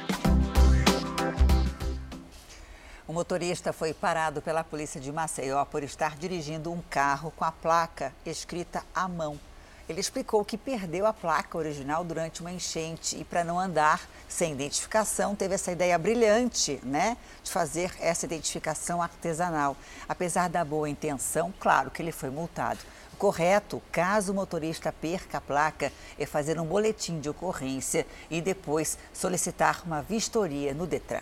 [3.07, 7.51] O motorista foi parado pela polícia de Maceió por estar dirigindo um carro com a
[7.51, 9.39] placa escrita à mão.
[9.87, 14.53] Ele explicou que perdeu a placa original durante uma enchente e, para não andar sem
[14.53, 19.75] identificação, teve essa ideia brilhante, né, de fazer essa identificação artesanal.
[20.07, 22.79] Apesar da boa intenção, claro que ele foi multado.
[23.23, 28.97] Correto, caso o motorista perca a placa, é fazer um boletim de ocorrência e depois
[29.13, 31.21] solicitar uma vistoria no Detran.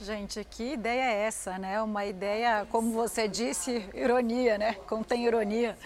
[0.00, 1.80] Gente, que ideia é essa, né?
[1.80, 4.74] Uma ideia, como você disse, ironia, né?
[4.88, 5.78] Contém ironia.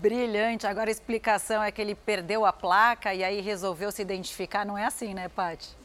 [0.00, 0.64] Brilhante.
[0.64, 4.64] Agora a explicação é que ele perdeu a placa e aí resolveu se identificar.
[4.64, 5.76] Não é assim, né, Paty?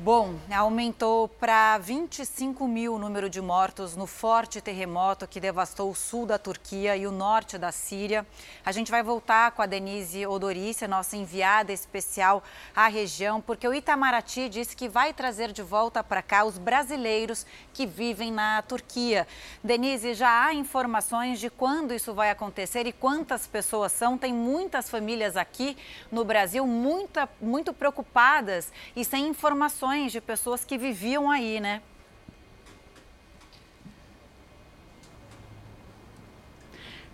[0.00, 5.94] Bom, aumentou para 25 mil o número de mortos no forte terremoto que devastou o
[5.94, 8.24] sul da Turquia e o norte da Síria.
[8.64, 12.44] A gente vai voltar com a Denise Odorícia, nossa enviada especial
[12.76, 17.44] à região, porque o Itamaraty disse que vai trazer de volta para cá os brasileiros
[17.74, 19.26] que vivem na Turquia.
[19.64, 24.16] Denise, já há informações de quando isso vai acontecer e quantas pessoas são?
[24.16, 25.76] Tem muitas famílias aqui
[26.08, 31.80] no Brasil muita, muito preocupadas e sem informações de pessoas que viviam aí, né?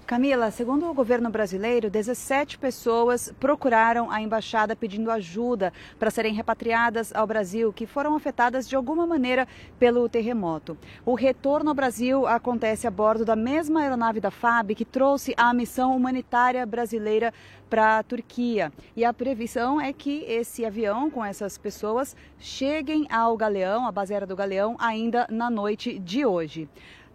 [0.07, 7.11] Camila, segundo o governo brasileiro, 17 pessoas procuraram a embaixada pedindo ajuda para serem repatriadas
[7.15, 9.49] ao Brasil, que foram afetadas de alguma maneira
[9.79, 10.77] pelo terremoto.
[11.07, 15.55] O retorno ao Brasil acontece a bordo da mesma aeronave da FAB que trouxe a
[15.55, 17.33] missão humanitária brasileira
[17.71, 18.71] para a Turquia.
[18.95, 24.13] E a previsão é que esse avião com essas pessoas cheguem ao Galeão, a base
[24.13, 26.69] aérea do Galeão, ainda na noite de hoje.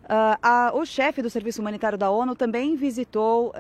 [0.10, 3.54] Uh, a, o chefe do Serviço Humanitário da ONU também visitou uh,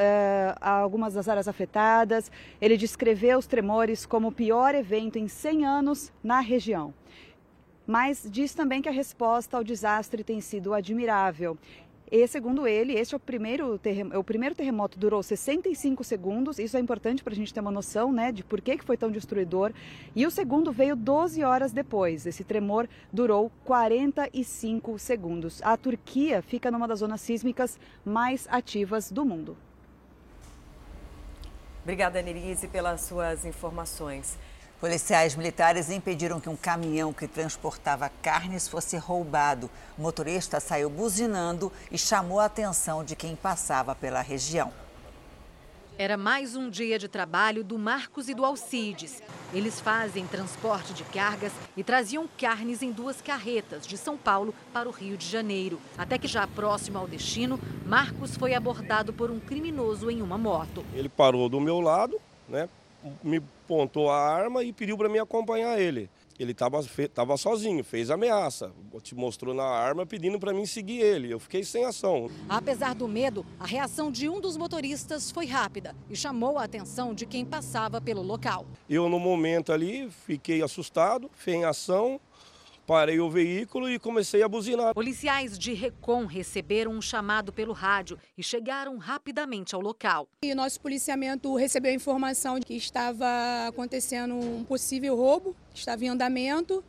[0.59, 2.31] algumas das áreas afetadas.
[2.59, 6.91] Ele descreveu os tremores como o pior evento em 100 anos na região.
[7.85, 11.55] Mas diz também que a resposta ao desastre tem sido admirável.
[12.11, 16.57] E, segundo ele, este é o primeiro, terremoto, o primeiro terremoto durou 65 segundos.
[16.57, 18.97] Isso é importante para a gente ter uma noção né, de por que, que foi
[18.97, 19.71] tão destruidor.
[20.15, 22.25] E o segundo veio 12 horas depois.
[22.25, 25.61] Esse tremor durou 45 segundos.
[25.61, 29.55] A Turquia fica numa das zonas sísmicas mais ativas do mundo.
[31.83, 34.37] Obrigada, Nerise, pelas suas informações.
[34.79, 39.69] Policiais militares impediram que um caminhão que transportava carnes fosse roubado.
[39.97, 44.71] O motorista saiu buzinando e chamou a atenção de quem passava pela região.
[45.97, 49.21] Era mais um dia de trabalho do Marcos e do Alcides.
[49.53, 54.87] Eles fazem transporte de cargas e traziam carnes em duas carretas de São Paulo para
[54.87, 55.77] o Rio de Janeiro.
[55.97, 60.85] Até que já próximo ao destino, Marcos foi abordado por um criminoso em uma moto.
[60.93, 62.69] Ele parou do meu lado, né?
[63.21, 66.09] Me apontou a arma e pediu para mim acompanhar ele.
[66.39, 66.81] Ele estava
[67.13, 68.71] tava sozinho, fez ameaça,
[69.03, 71.31] te mostrou na arma pedindo para mim seguir ele.
[71.31, 72.31] Eu fiquei sem ação.
[72.47, 77.13] Apesar do medo, a reação de um dos motoristas foi rápida e chamou a atenção
[77.13, 78.65] de quem passava pelo local.
[78.89, 82.19] Eu, no momento ali, fiquei assustado, sem ação,
[82.89, 84.95] parei o veículo e comecei a buzinar.
[84.95, 90.27] Policiais de Recon receberam um chamado pelo rádio e chegaram rapidamente ao local.
[90.41, 93.27] E nosso policiamento recebeu a informação de que estava
[93.67, 96.83] acontecendo um possível roubo, estava em andamento,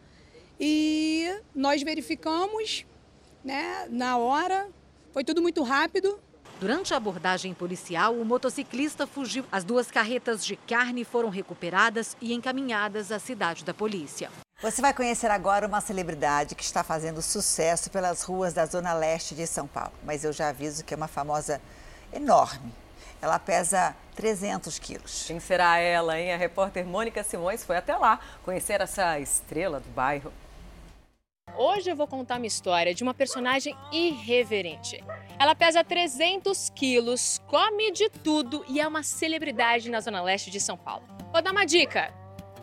[0.58, 2.86] e nós verificamos
[3.44, 4.70] né, na hora,
[5.12, 6.18] foi tudo muito rápido.
[6.58, 9.44] Durante a abordagem policial, o motociclista fugiu.
[9.52, 14.30] As duas carretas de carne foram recuperadas e encaminhadas à cidade da polícia.
[14.62, 19.34] Você vai conhecer agora uma celebridade que está fazendo sucesso pelas ruas da Zona Leste
[19.34, 19.94] de São Paulo.
[20.04, 21.62] Mas eu já aviso que é uma famosa
[22.12, 22.70] enorme.
[23.22, 25.24] Ela pesa 300 quilos.
[25.26, 26.34] Quem será ela, hein?
[26.34, 30.30] A repórter Mônica Simões foi até lá conhecer essa estrela do bairro.
[31.56, 35.02] Hoje eu vou contar uma história de uma personagem irreverente.
[35.38, 40.60] Ela pesa 300 quilos, come de tudo e é uma celebridade na Zona Leste de
[40.60, 41.04] São Paulo.
[41.32, 42.19] Vou dar uma dica: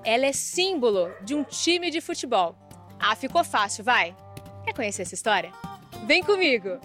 [0.07, 2.55] ela é símbolo de um time de futebol.
[2.97, 4.15] Ah, ficou fácil, vai?
[4.63, 5.51] Quer conhecer essa história?
[6.05, 6.79] Vem comigo!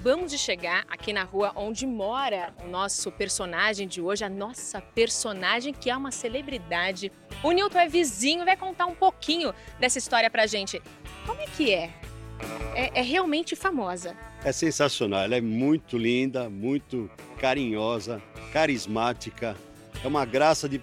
[0.00, 4.80] acabamos de chegar aqui na rua onde mora o nosso personagem de hoje, a nossa
[4.80, 7.10] personagem que é uma celebridade.
[7.42, 10.80] O Nilton é vizinho, vai contar um pouquinho dessa história pra gente.
[11.26, 11.99] Como é que é?
[12.74, 14.16] É, é realmente famosa.
[14.44, 18.22] É sensacional, ela é muito linda, muito carinhosa,
[18.52, 19.56] carismática.
[20.02, 20.80] É uma graça de.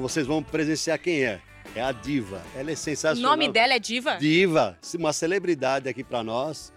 [0.00, 1.40] Vocês vão presenciar quem é.
[1.74, 2.42] É a Diva.
[2.56, 3.32] Ela é sensacional.
[3.32, 4.16] O nome dela é Diva?
[4.16, 6.72] Diva, uma celebridade aqui para nós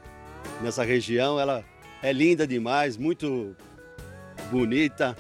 [0.62, 1.40] nessa região.
[1.40, 1.64] Ela
[2.04, 3.56] é linda demais, muito
[4.52, 5.18] bonita.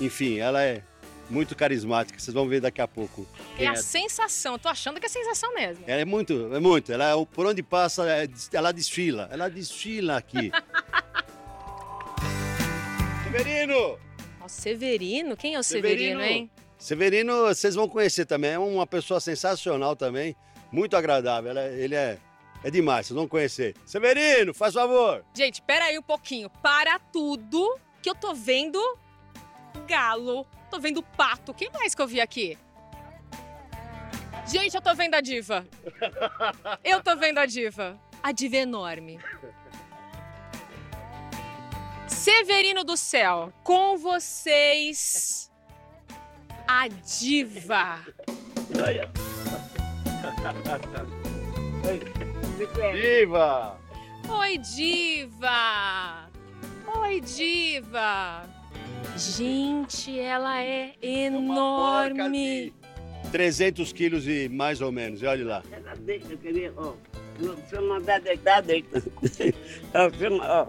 [0.00, 0.82] Enfim, ela é
[1.28, 2.18] muito carismática.
[2.18, 3.26] Vocês vão ver daqui a pouco.
[3.58, 3.76] É a é.
[3.76, 4.54] sensação.
[4.54, 5.84] Eu tô achando que é sensação mesmo.
[5.86, 6.92] Ela é muito, é muito.
[6.92, 9.28] Ela é, por onde passa, é, ela desfila.
[9.30, 10.50] Ela desfila aqui.
[13.24, 13.98] Severino!
[14.44, 15.36] O Severino?
[15.36, 16.50] Quem é o Severino, Severino, hein?
[16.78, 18.52] Severino, vocês vão conhecer também.
[18.52, 20.34] É uma pessoa sensacional também.
[20.72, 21.56] Muito agradável.
[21.56, 22.18] ele é
[22.62, 23.74] é demais, vocês vão conhecer.
[23.86, 25.24] Severino, faz favor.
[25.34, 26.50] Gente, pera aí um pouquinho.
[26.50, 28.80] Para tudo que eu tô vendo
[29.86, 31.52] galo, tô vendo pato.
[31.54, 32.58] Quem mais que eu vi aqui?
[34.46, 35.66] Gente, eu tô vendo a diva.
[36.82, 37.98] Eu tô vendo a diva.
[38.22, 39.18] A diva é enorme.
[42.06, 45.50] Severino do céu, com vocês,
[46.66, 48.00] a diva.
[52.92, 53.78] Diva!
[54.28, 56.30] Oi, diva!
[57.00, 58.57] Oi, diva!
[59.16, 62.72] Gente, ela é enorme!
[63.32, 65.62] 300 quilos e mais ou menos, olha lá.
[65.70, 66.94] Ela deita, queria, ó.
[67.68, 69.02] Se eu mandar deitar, deita.
[69.94, 70.66] Ó,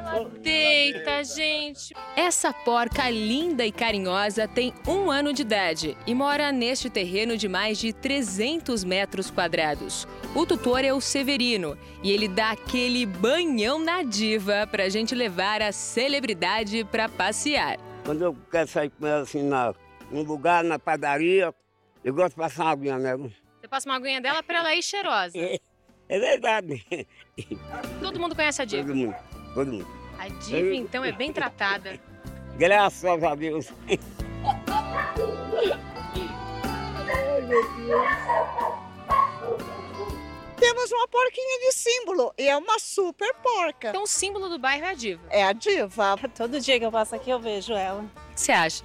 [0.00, 1.94] ela deita, gente.
[2.16, 7.48] Essa porca linda e carinhosa tem um ano de idade e mora neste terreno de
[7.48, 10.08] mais de 300 metros quadrados.
[10.34, 15.62] O tutor é o Severino e ele dá aquele banhão na diva pra gente levar
[15.62, 17.78] a celebridade pra passear.
[18.04, 19.74] Quando eu quero sair com ela assim na,
[20.10, 21.54] num lugar, na padaria,
[22.02, 23.30] eu gosto de passar uma aguinha nela.
[23.60, 25.36] Você passa uma aguinha dela pra ela ir cheirosa.
[25.36, 25.58] É,
[26.08, 26.86] é verdade.
[28.00, 28.82] Todo mundo conhece a diva?
[28.84, 29.14] Todo mundo,
[29.54, 29.86] todo mundo.
[30.18, 31.98] A diva, então, é bem tratada.
[32.56, 33.72] Graças a Deus.
[37.08, 38.90] Ai, meu Deus.
[40.60, 43.88] Temos uma porquinha de símbolo e é uma super porca.
[43.88, 45.22] Então o símbolo do bairro é a diva?
[45.30, 46.18] É a diva.
[46.36, 48.02] Todo dia que eu passo aqui eu vejo ela.
[48.02, 48.84] O que você acha?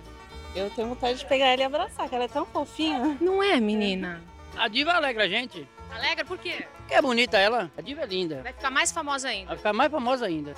[0.55, 3.17] Eu tenho vontade de pegar ela e abraçar, que ela é tão fofinha.
[3.19, 4.23] Não é, menina?
[4.55, 5.67] A diva alegra a gente.
[5.91, 6.65] Alegra por quê?
[6.77, 7.71] Porque é bonita ela.
[7.77, 8.41] A diva é linda.
[8.43, 9.47] Vai ficar mais famosa ainda.
[9.47, 10.53] Vai ficar mais famosa ainda.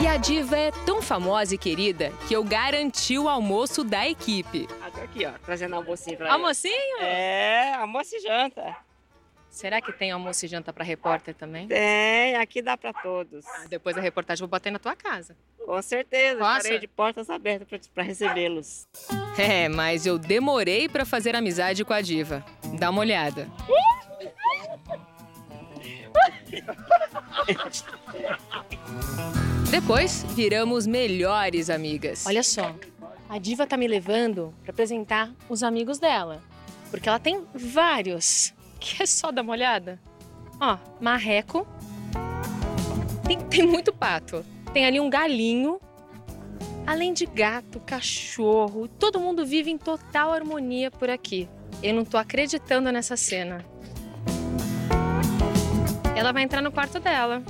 [0.00, 4.68] E a diva é tão famosa e querida que eu garanti o almoço da equipe.
[4.82, 7.00] Até aqui, ó, trazendo almocinho pra Almocinho?
[7.00, 8.76] É, almoço e janta.
[9.50, 11.66] Será que tem almoço e janta para repórter também?
[11.66, 13.44] Tem, aqui dá para todos.
[13.46, 15.36] Ah, depois da reportagem eu vou bater na tua casa.
[15.66, 16.58] Com certeza, Posso?
[16.58, 18.86] estarei de portas abertas para recebê-los.
[19.38, 22.44] É, mas eu demorei para fazer amizade com a diva.
[22.78, 23.48] Dá uma olhada.
[29.70, 32.26] Depois, viramos melhores amigas.
[32.26, 32.74] Olha só,
[33.28, 36.42] a diva tá me levando para apresentar os amigos dela.
[36.90, 38.52] Porque ela tem vários.
[38.80, 40.00] Quer só dar uma olhada?
[40.58, 41.66] Ó, marreco.
[43.26, 44.44] Tem, tem muito pato.
[44.72, 45.78] Tem ali um galinho.
[46.86, 51.48] Além de gato, cachorro, todo mundo vive em total harmonia por aqui.
[51.82, 53.64] Eu não tô acreditando nessa cena.
[56.16, 57.42] Ela vai entrar no quarto dela.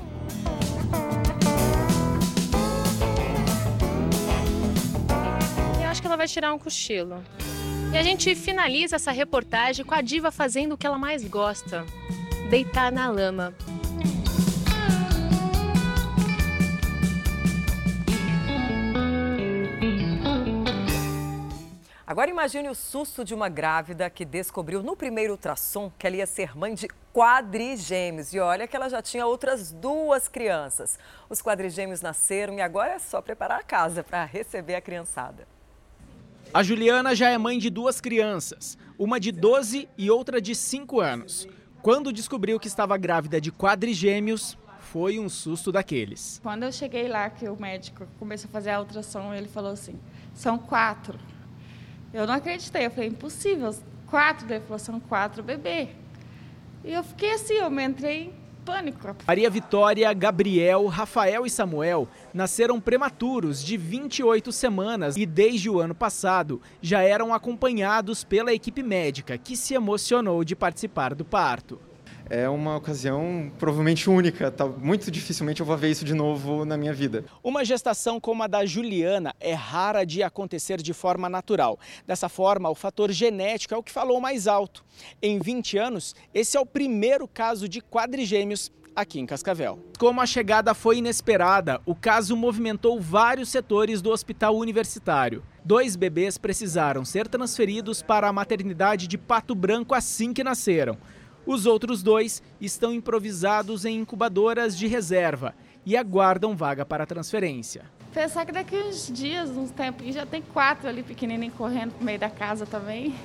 [5.80, 7.22] Eu acho que ela vai tirar um cochilo.
[7.92, 11.84] E a gente finaliza essa reportagem com a diva fazendo o que ela mais gosta:
[12.48, 13.52] deitar na lama.
[22.06, 26.26] Agora imagine o susto de uma grávida que descobriu no primeiro ultrassom que ela ia
[26.26, 28.32] ser mãe de quadrigêmeos.
[28.32, 30.96] E olha que ela já tinha outras duas crianças.
[31.28, 35.46] Os quadrigêmeos nasceram e agora é só preparar a casa para receber a criançada.
[36.52, 41.00] A Juliana já é mãe de duas crianças, uma de 12 e outra de 5
[41.00, 41.46] anos.
[41.80, 46.40] Quando descobriu que estava grávida de quadrigêmeos, foi um susto daqueles.
[46.42, 49.96] Quando eu cheguei lá, que o médico começou a fazer a ultrassom, ele falou assim:
[50.34, 51.16] são quatro.
[52.12, 53.72] Eu não acreditei, eu falei, impossível,
[54.08, 55.90] quatro, ele falou, são quatro bebês.
[56.84, 59.16] E eu fiquei assim, eu me entrei pânico.
[59.26, 65.94] Maria Vitória, Gabriel, Rafael e Samuel nasceram prematuros de 28 semanas e desde o ano
[65.94, 71.78] passado já eram acompanhados pela equipe médica, que se emocionou de participar do parto
[72.30, 74.50] é uma ocasião provavelmente única.
[74.50, 74.64] Tá?
[74.64, 77.24] Muito dificilmente eu vou ver isso de novo na minha vida.
[77.42, 81.78] Uma gestação como a da Juliana é rara de acontecer de forma natural.
[82.06, 84.84] Dessa forma, o fator genético é o que falou mais alto.
[85.20, 89.78] Em 20 anos, esse é o primeiro caso de quadrigêmeos aqui em Cascavel.
[89.98, 95.42] Como a chegada foi inesperada, o caso movimentou vários setores do hospital universitário.
[95.64, 100.96] Dois bebês precisaram ser transferidos para a maternidade de Pato Branco assim que nasceram.
[101.50, 105.52] Os outros dois estão improvisados em incubadoras de reserva
[105.84, 107.82] e aguardam vaga para transferência.
[108.14, 112.20] Pensar que daqui uns dias, uns tempos, já tem quatro ali pequenininhos correndo no meio
[112.20, 113.16] da casa também.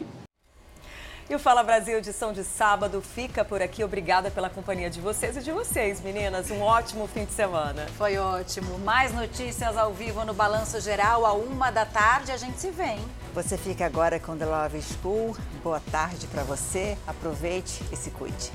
[1.28, 3.84] E o Fala Brasil edição de sábado fica por aqui.
[3.84, 6.52] Obrigada pela companhia de vocês e de vocês, meninas.
[6.52, 7.88] Um ótimo fim de semana.
[7.98, 8.78] Foi ótimo.
[8.80, 12.32] Mais notícias ao vivo no Balanço Geral, a uma da tarde.
[12.32, 13.06] A gente se vê, hein?
[13.34, 15.36] Você fica agora com The Love School.
[15.64, 16.96] Boa tarde para você.
[17.08, 18.52] Aproveite e se cuide.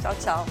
[0.00, 0.46] Tchau, tchau.